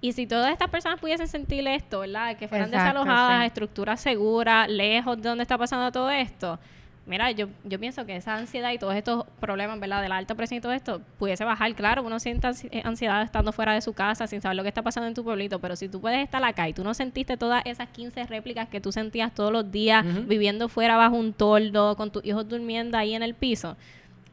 Y 0.00 0.12
si 0.12 0.26
todas 0.26 0.50
estas 0.50 0.68
personas 0.68 0.98
pudiesen 0.98 1.28
sentir 1.28 1.66
esto, 1.68 2.00
¿verdad? 2.00 2.36
Que 2.36 2.48
fueran 2.48 2.68
Exacto, 2.68 2.98
desalojadas, 3.00 3.40
sí. 3.42 3.46
estructuras 3.46 4.00
seguras, 4.00 4.68
lejos 4.68 5.16
de 5.20 5.28
donde 5.28 5.42
está 5.42 5.56
pasando 5.56 5.92
todo 5.92 6.10
esto. 6.10 6.58
Mira, 7.04 7.32
yo, 7.32 7.48
yo 7.64 7.80
pienso 7.80 8.06
que 8.06 8.14
esa 8.14 8.36
ansiedad 8.36 8.70
y 8.72 8.78
todos 8.78 8.94
estos 8.94 9.24
problemas, 9.40 9.78
¿verdad? 9.80 10.02
De 10.02 10.08
la 10.08 10.16
alta 10.16 10.36
presión 10.36 10.58
y 10.58 10.60
todo 10.60 10.72
esto, 10.72 11.00
pudiese 11.18 11.44
bajar. 11.44 11.72
Claro, 11.74 12.02
uno 12.04 12.20
siente 12.20 12.48
eh, 12.70 12.82
ansiedad 12.84 13.22
estando 13.22 13.52
fuera 13.52 13.74
de 13.74 13.80
su 13.80 13.92
casa, 13.92 14.28
sin 14.28 14.40
saber 14.40 14.56
lo 14.56 14.62
que 14.62 14.68
está 14.68 14.82
pasando 14.82 15.08
en 15.08 15.14
tu 15.14 15.24
pueblito, 15.24 15.58
pero 15.58 15.74
si 15.74 15.88
tú 15.88 16.00
puedes 16.00 16.22
estar 16.22 16.42
acá 16.44 16.68
y 16.68 16.72
tú 16.72 16.84
no 16.84 16.94
sentiste 16.94 17.36
todas 17.36 17.62
esas 17.66 17.88
15 17.88 18.24
réplicas 18.26 18.68
que 18.68 18.80
tú 18.80 18.92
sentías 18.92 19.34
todos 19.34 19.52
los 19.52 19.70
días 19.72 20.04
viviendo 20.28 20.68
fuera 20.68 20.96
bajo 20.96 21.16
un 21.16 21.32
toldo, 21.32 21.96
con 21.96 22.12
tus 22.12 22.24
hijos 22.24 22.48
durmiendo 22.48 22.96
ahí 22.96 23.14
en 23.14 23.24
el 23.24 23.34
piso, 23.34 23.76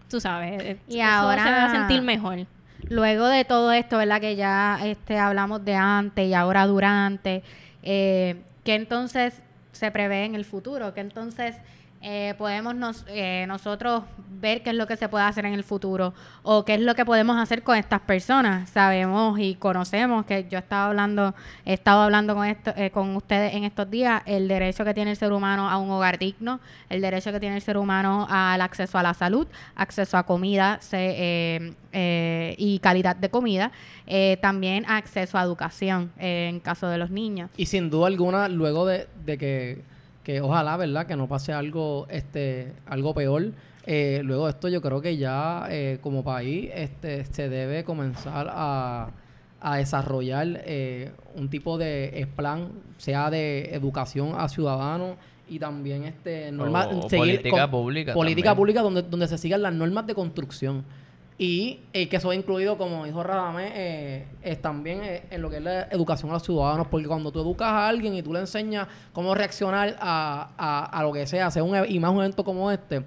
tú 0.09 0.19
sabes, 0.19 0.61
eh, 0.63 0.77
Y 0.87 0.99
eso 0.99 1.07
ahora- 1.09 1.43
se 1.43 1.51
va 1.51 1.65
a 1.65 1.71
sentir 1.71 2.01
mejor. 2.01 2.45
Luego 2.89 3.27
de 3.27 3.45
todo 3.45 3.71
esto, 3.71 3.97
¿verdad? 3.97 4.19
Que 4.21 4.35
ya 4.35 4.79
este, 4.83 5.17
hablamos 5.19 5.63
de 5.63 5.75
antes 5.75 6.27
y 6.27 6.33
ahora 6.33 6.65
durante, 6.65 7.43
eh, 7.83 8.41
¿qué 8.63 8.75
entonces 8.75 9.41
se 9.71 9.91
prevé 9.91 10.25
en 10.25 10.35
el 10.35 10.45
futuro? 10.45 10.93
¿Qué 10.93 11.01
entonces 11.01 11.55
eh, 12.01 12.33
podemos 12.37 12.75
nos- 12.75 13.05
eh, 13.09 13.45
nosotros 13.47 14.03
ver 14.41 14.63
qué 14.63 14.69
es 14.69 14.75
lo 14.77 14.87
que 14.87 14.95
se 14.95 15.09
puede 15.09 15.25
hacer 15.25 15.45
en 15.45 15.53
el 15.53 15.65
futuro? 15.65 16.13
¿O 16.43 16.63
qué 16.63 16.75
es 16.75 16.81
lo 16.81 16.95
que 16.95 17.03
podemos 17.03 17.37
hacer 17.37 17.61
con 17.61 17.75
estas 17.77 17.99
personas? 18.01 18.69
Sabemos 18.69 19.37
y 19.39 19.55
conocemos 19.55 20.25
que 20.25 20.47
yo 20.49 20.57
estaba 20.59 20.85
hablando, 20.87 21.35
he 21.65 21.73
estado 21.73 22.01
hablando 22.03 22.35
con, 22.35 22.45
esto, 22.47 22.71
eh, 22.77 22.89
con 22.91 23.15
ustedes 23.17 23.53
en 23.53 23.65
estos 23.65 23.89
días, 23.89 24.21
el 24.25 24.47
derecho 24.47 24.85
que 24.85 24.93
tiene 24.93 25.11
el 25.11 25.17
ser 25.17 25.33
humano 25.33 25.69
a 25.69 25.77
un 25.77 25.91
hogar 25.91 26.17
digno, 26.19 26.61
el 26.89 27.01
derecho 27.01 27.33
que 27.33 27.39
tiene 27.41 27.57
el 27.57 27.61
ser 27.61 27.77
humano 27.77 28.25
al 28.29 28.61
acceso 28.61 28.97
a 28.97 29.03
la 29.03 29.13
salud, 29.13 29.45
acceso 29.75 30.17
a 30.17 30.23
comida 30.23 30.77
se- 30.81 31.15
eh, 31.17 31.73
eh, 31.91 32.55
y 32.57 32.79
calidad 32.79 33.15
de 33.17 33.29
comida, 33.29 33.71
también 34.41 34.85
acceso 34.87 35.37
a 35.37 35.43
educación 35.43 36.11
en 36.17 36.59
caso 36.61 36.87
de 36.87 36.97
los 36.97 37.09
niños. 37.11 37.49
Y 37.57 37.65
sin 37.65 37.89
duda 37.89 38.07
alguna, 38.07 38.47
luego 38.47 38.85
de 38.87 39.07
que, 39.37 39.81
que 40.29 40.41
ojalá, 40.41 40.77
¿verdad? 40.77 41.07
Que 41.07 41.15
no 41.15 41.27
pase 41.27 41.53
algo, 41.53 42.05
este, 42.11 42.73
algo 42.85 43.15
peor. 43.15 43.51
eh, 43.87 44.21
luego 44.23 44.45
de 44.45 44.51
esto 44.51 44.67
yo 44.67 44.79
creo 44.79 45.01
que 45.01 45.17
ya 45.17 45.65
eh, 45.71 45.97
como 46.01 46.23
país 46.23 46.69
este, 46.75 47.25
se 47.25 47.49
debe 47.49 47.83
comenzar 47.83 48.47
a, 48.51 49.09
a 49.59 49.77
desarrollar 49.77 50.45
eh, 50.65 51.11
un 51.33 51.49
tipo 51.49 51.79
de 51.79 52.27
plan, 52.35 52.69
sea 52.97 53.31
de 53.31 53.73
educación 53.73 54.33
a 54.37 54.47
ciudadanos 54.49 55.17
y 55.47 55.57
también 55.57 56.03
este 56.03 56.51
normas 56.51 56.89
O 56.91 57.07
política 57.07 57.71
pública 57.71 58.13
política 58.13 58.49
también. 58.49 58.55
pública 58.57 58.81
donde, 58.83 59.01
donde 59.01 59.27
se 59.27 59.39
sigan 59.39 59.63
las 59.63 59.73
normas 59.73 60.05
de 60.05 60.13
construcción 60.13 60.83
y 61.41 61.79
eh, 61.93 62.09
que 62.09 62.17
eso 62.17 62.29
ha 62.31 62.35
incluido, 62.35 62.77
como 62.77 63.05
dijo 63.05 63.23
Radamés, 63.23 63.71
eh, 63.73 64.25
es 64.43 64.61
también 64.61 64.99
eh, 65.03 65.23
en 65.31 65.41
lo 65.41 65.49
que 65.49 65.55
es 65.57 65.63
la 65.63 65.83
educación 65.83 66.29
a 66.29 66.33
los 66.33 66.43
ciudadanos, 66.43 66.87
porque 66.87 67.07
cuando 67.07 67.31
tú 67.31 67.39
educas 67.39 67.69
a 67.69 67.87
alguien 67.87 68.13
y 68.13 68.21
tú 68.21 68.33
le 68.33 68.41
enseñas 68.41 68.87
cómo 69.13 69.33
reaccionar 69.33 69.95
a, 70.01 70.49
a, 70.57 70.85
a 70.85 71.03
lo 71.03 71.13
que 71.13 71.25
sea, 71.25 71.49
sea 71.49 71.63
un, 71.63 71.75
e- 71.77 71.87
y 71.87 71.97
más 71.99 72.11
un 72.11 72.17
evento 72.19 72.43
como 72.43 72.69
este, 72.69 73.03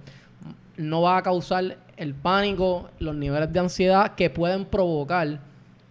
no 0.79 1.03
va 1.03 1.19
a 1.19 1.23
causar 1.23 1.77
el 1.99 2.15
pánico, 2.15 2.89
los 2.99 3.15
niveles 3.15 3.53
de 3.53 3.61
ansiedad 3.61 4.15
que 4.15 4.31
pueden 4.31 4.65
provocar, 4.65 5.39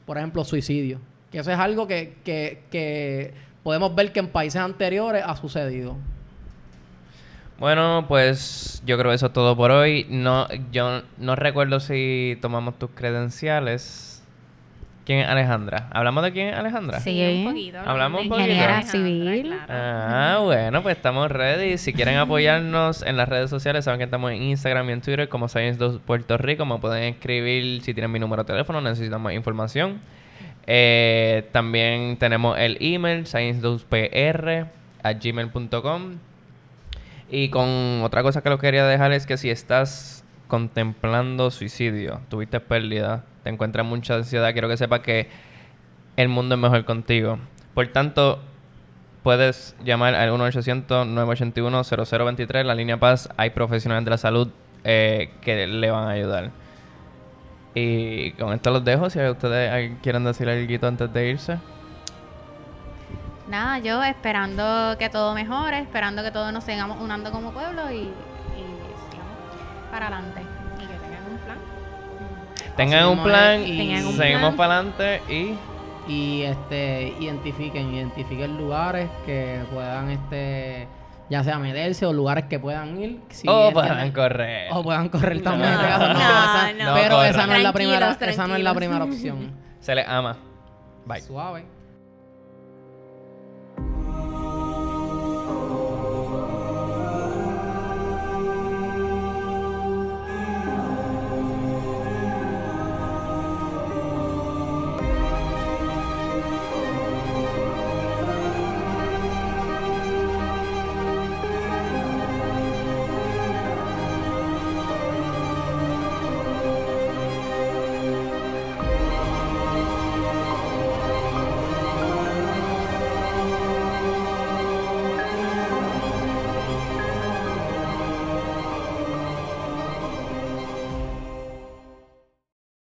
por 0.07 0.17
ejemplo, 0.17 0.43
suicidio. 0.43 0.99
Que 1.31 1.37
eso 1.39 1.51
es 1.51 1.59
algo 1.59 1.85
que, 1.85 2.15
que, 2.25 2.63
que 2.71 3.33
podemos 3.63 3.93
ver 3.93 4.11
que 4.11 4.19
en 4.19 4.27
países 4.29 4.59
anteriores 4.59 5.23
ha 5.23 5.35
sucedido. 5.37 5.95
Bueno, 7.61 8.05
pues 8.07 8.81
yo 8.87 8.97
creo 8.97 9.11
que 9.11 9.15
eso 9.17 9.27
es 9.27 9.33
todo 9.33 9.55
por 9.55 9.69
hoy. 9.69 10.07
No, 10.09 10.47
yo 10.71 11.03
no 11.19 11.35
recuerdo 11.35 11.79
si 11.79 12.39
tomamos 12.41 12.79
tus 12.79 12.89
credenciales. 12.89 14.23
¿Quién 15.05 15.19
es 15.19 15.27
Alejandra? 15.27 15.87
¿Hablamos 15.91 16.23
de 16.23 16.31
quién 16.31 16.47
es 16.47 16.55
Alejandra? 16.55 17.01
Sí. 17.01 17.21
un 17.21 17.51
poquito. 17.51 17.77
Hablamos 17.85 18.23
un 18.23 18.29
poquito. 18.29 18.47
Ingeniera 18.47 18.77
Alejandra, 18.79 18.91
civil. 18.91 19.53
Ah, 19.69 20.39
bueno, 20.41 20.81
pues 20.81 20.95
estamos 20.97 21.29
ready. 21.29 21.77
Si 21.77 21.93
quieren 21.93 22.17
apoyarnos 22.17 23.03
en 23.03 23.15
las 23.15 23.29
redes 23.29 23.51
sociales, 23.51 23.85
saben 23.85 23.99
que 23.99 24.05
estamos 24.05 24.31
en 24.31 24.41
Instagram 24.41 24.89
y 24.89 24.93
en 24.93 25.01
Twitter 25.01 25.29
como 25.29 25.45
Science2 25.45 25.99
Puerto 25.99 26.39
Rico. 26.39 26.65
Me 26.65 26.79
pueden 26.79 27.13
escribir 27.13 27.83
si 27.83 27.93
tienen 27.93 28.11
mi 28.11 28.17
número 28.17 28.41
de 28.41 28.47
teléfono, 28.47 28.81
necesitan 28.81 29.21
más 29.21 29.33
información. 29.33 30.01
Eh, 30.65 31.47
también 31.51 32.17
tenemos 32.17 32.57
el 32.57 32.79
email, 32.81 33.25
science2pr 33.25 34.65
a 35.03 35.13
gmail.com. 35.13 36.30
Y 37.31 37.49
con 37.49 38.03
otra 38.03 38.21
cosa 38.23 38.41
que 38.41 38.49
lo 38.49 38.57
quería 38.59 38.85
dejar 38.85 39.13
es 39.13 39.25
que 39.25 39.37
si 39.37 39.49
estás 39.49 40.25
contemplando 40.49 41.49
suicidio, 41.49 42.19
tuviste 42.27 42.59
pérdida, 42.59 43.23
te 43.43 43.49
encuentras 43.49 43.85
mucha 43.85 44.15
ansiedad, 44.15 44.51
quiero 44.51 44.67
que 44.67 44.75
sepas 44.75 44.99
que 44.99 45.29
el 46.17 46.27
mundo 46.27 46.55
es 46.55 46.61
mejor 46.61 46.83
contigo. 46.83 47.39
Por 47.73 47.87
tanto, 47.87 48.39
puedes 49.23 49.77
llamar 49.81 50.13
al 50.13 50.31
1-800-981-0023, 50.31 52.65
la 52.65 52.75
línea 52.75 52.99
Paz. 52.99 53.29
Hay 53.37 53.51
profesionales 53.51 54.03
de 54.03 54.11
la 54.11 54.17
salud 54.17 54.49
eh, 54.83 55.31
que 55.39 55.67
le 55.67 55.89
van 55.89 56.09
a 56.09 56.11
ayudar. 56.11 56.51
Y 57.73 58.33
con 58.33 58.51
esto 58.51 58.71
los 58.71 58.83
dejo. 58.83 59.09
Si 59.09 59.21
ustedes 59.21 59.71
eh, 59.73 59.95
quieren 60.03 60.25
decir 60.25 60.49
algo 60.49 60.85
antes 60.85 61.13
de 61.13 61.29
irse. 61.29 61.59
Nada, 63.51 63.79
yo 63.79 64.01
esperando 64.03 64.95
que 64.97 65.09
todo 65.09 65.33
mejore, 65.35 65.79
esperando 65.79 66.23
que 66.23 66.31
todos 66.31 66.53
nos 66.53 66.63
sigamos 66.63 66.99
unando 67.01 67.31
como 67.31 67.51
pueblo 67.51 67.91
y, 67.91 67.95
y 67.97 68.63
sigamos 69.11 69.37
para 69.91 70.07
adelante. 70.07 70.41
Y 70.79 70.85
que 70.87 70.93
tengan 70.93 71.23
un 71.29 71.37
plan. 71.37 71.57
Tengan 72.77 73.05
un 73.09 73.23
plan, 73.23 73.61
y- 73.67 73.77
Tengan 73.77 74.05
un 74.07 74.15
seguimos 74.17 74.41
plan. 74.41 74.57
para 74.57 74.73
adelante 74.77 75.21
y 75.29 75.55
y 76.07 76.41
este 76.41 77.13
identifiquen 77.19 77.93
identifiquen 77.93 78.57
lugares 78.57 79.07
que 79.25 79.59
puedan 79.71 80.09
este 80.09 80.87
ya 81.29 81.43
sea 81.43 81.59
meterse 81.59 82.05
o 82.07 82.11
lugares 82.13 82.45
que 82.45 82.57
puedan 82.59 82.99
ir 82.99 83.21
si 83.29 83.47
o 83.47 83.71
puedan 83.71 84.11
correr. 84.11 84.69
o 84.73 84.81
puedan 84.81 85.09
correr 85.09 85.43
también 85.43 85.71
No, 85.71 85.79
en 85.79 85.87
caso, 85.87 86.07
no, 86.07 86.13
no, 86.13 86.19
esa- 86.19 86.73
no. 86.85 86.93
pero 86.95 87.17
No 87.17 87.23
esa 87.23 87.45
no 87.47 87.53
es 87.53 87.63
la 87.63 87.71
primera 87.73 87.99
Tranquilos, 88.17 88.33
esa 88.33 88.47
no 88.47 88.55
es 88.55 88.63
la 88.63 88.73
primera 88.73 89.03
opción 89.03 89.51
Se 89.79 89.93
les 89.93 90.07
ama. 90.07 90.37
Bye. 91.05 91.21
suave 91.21 91.65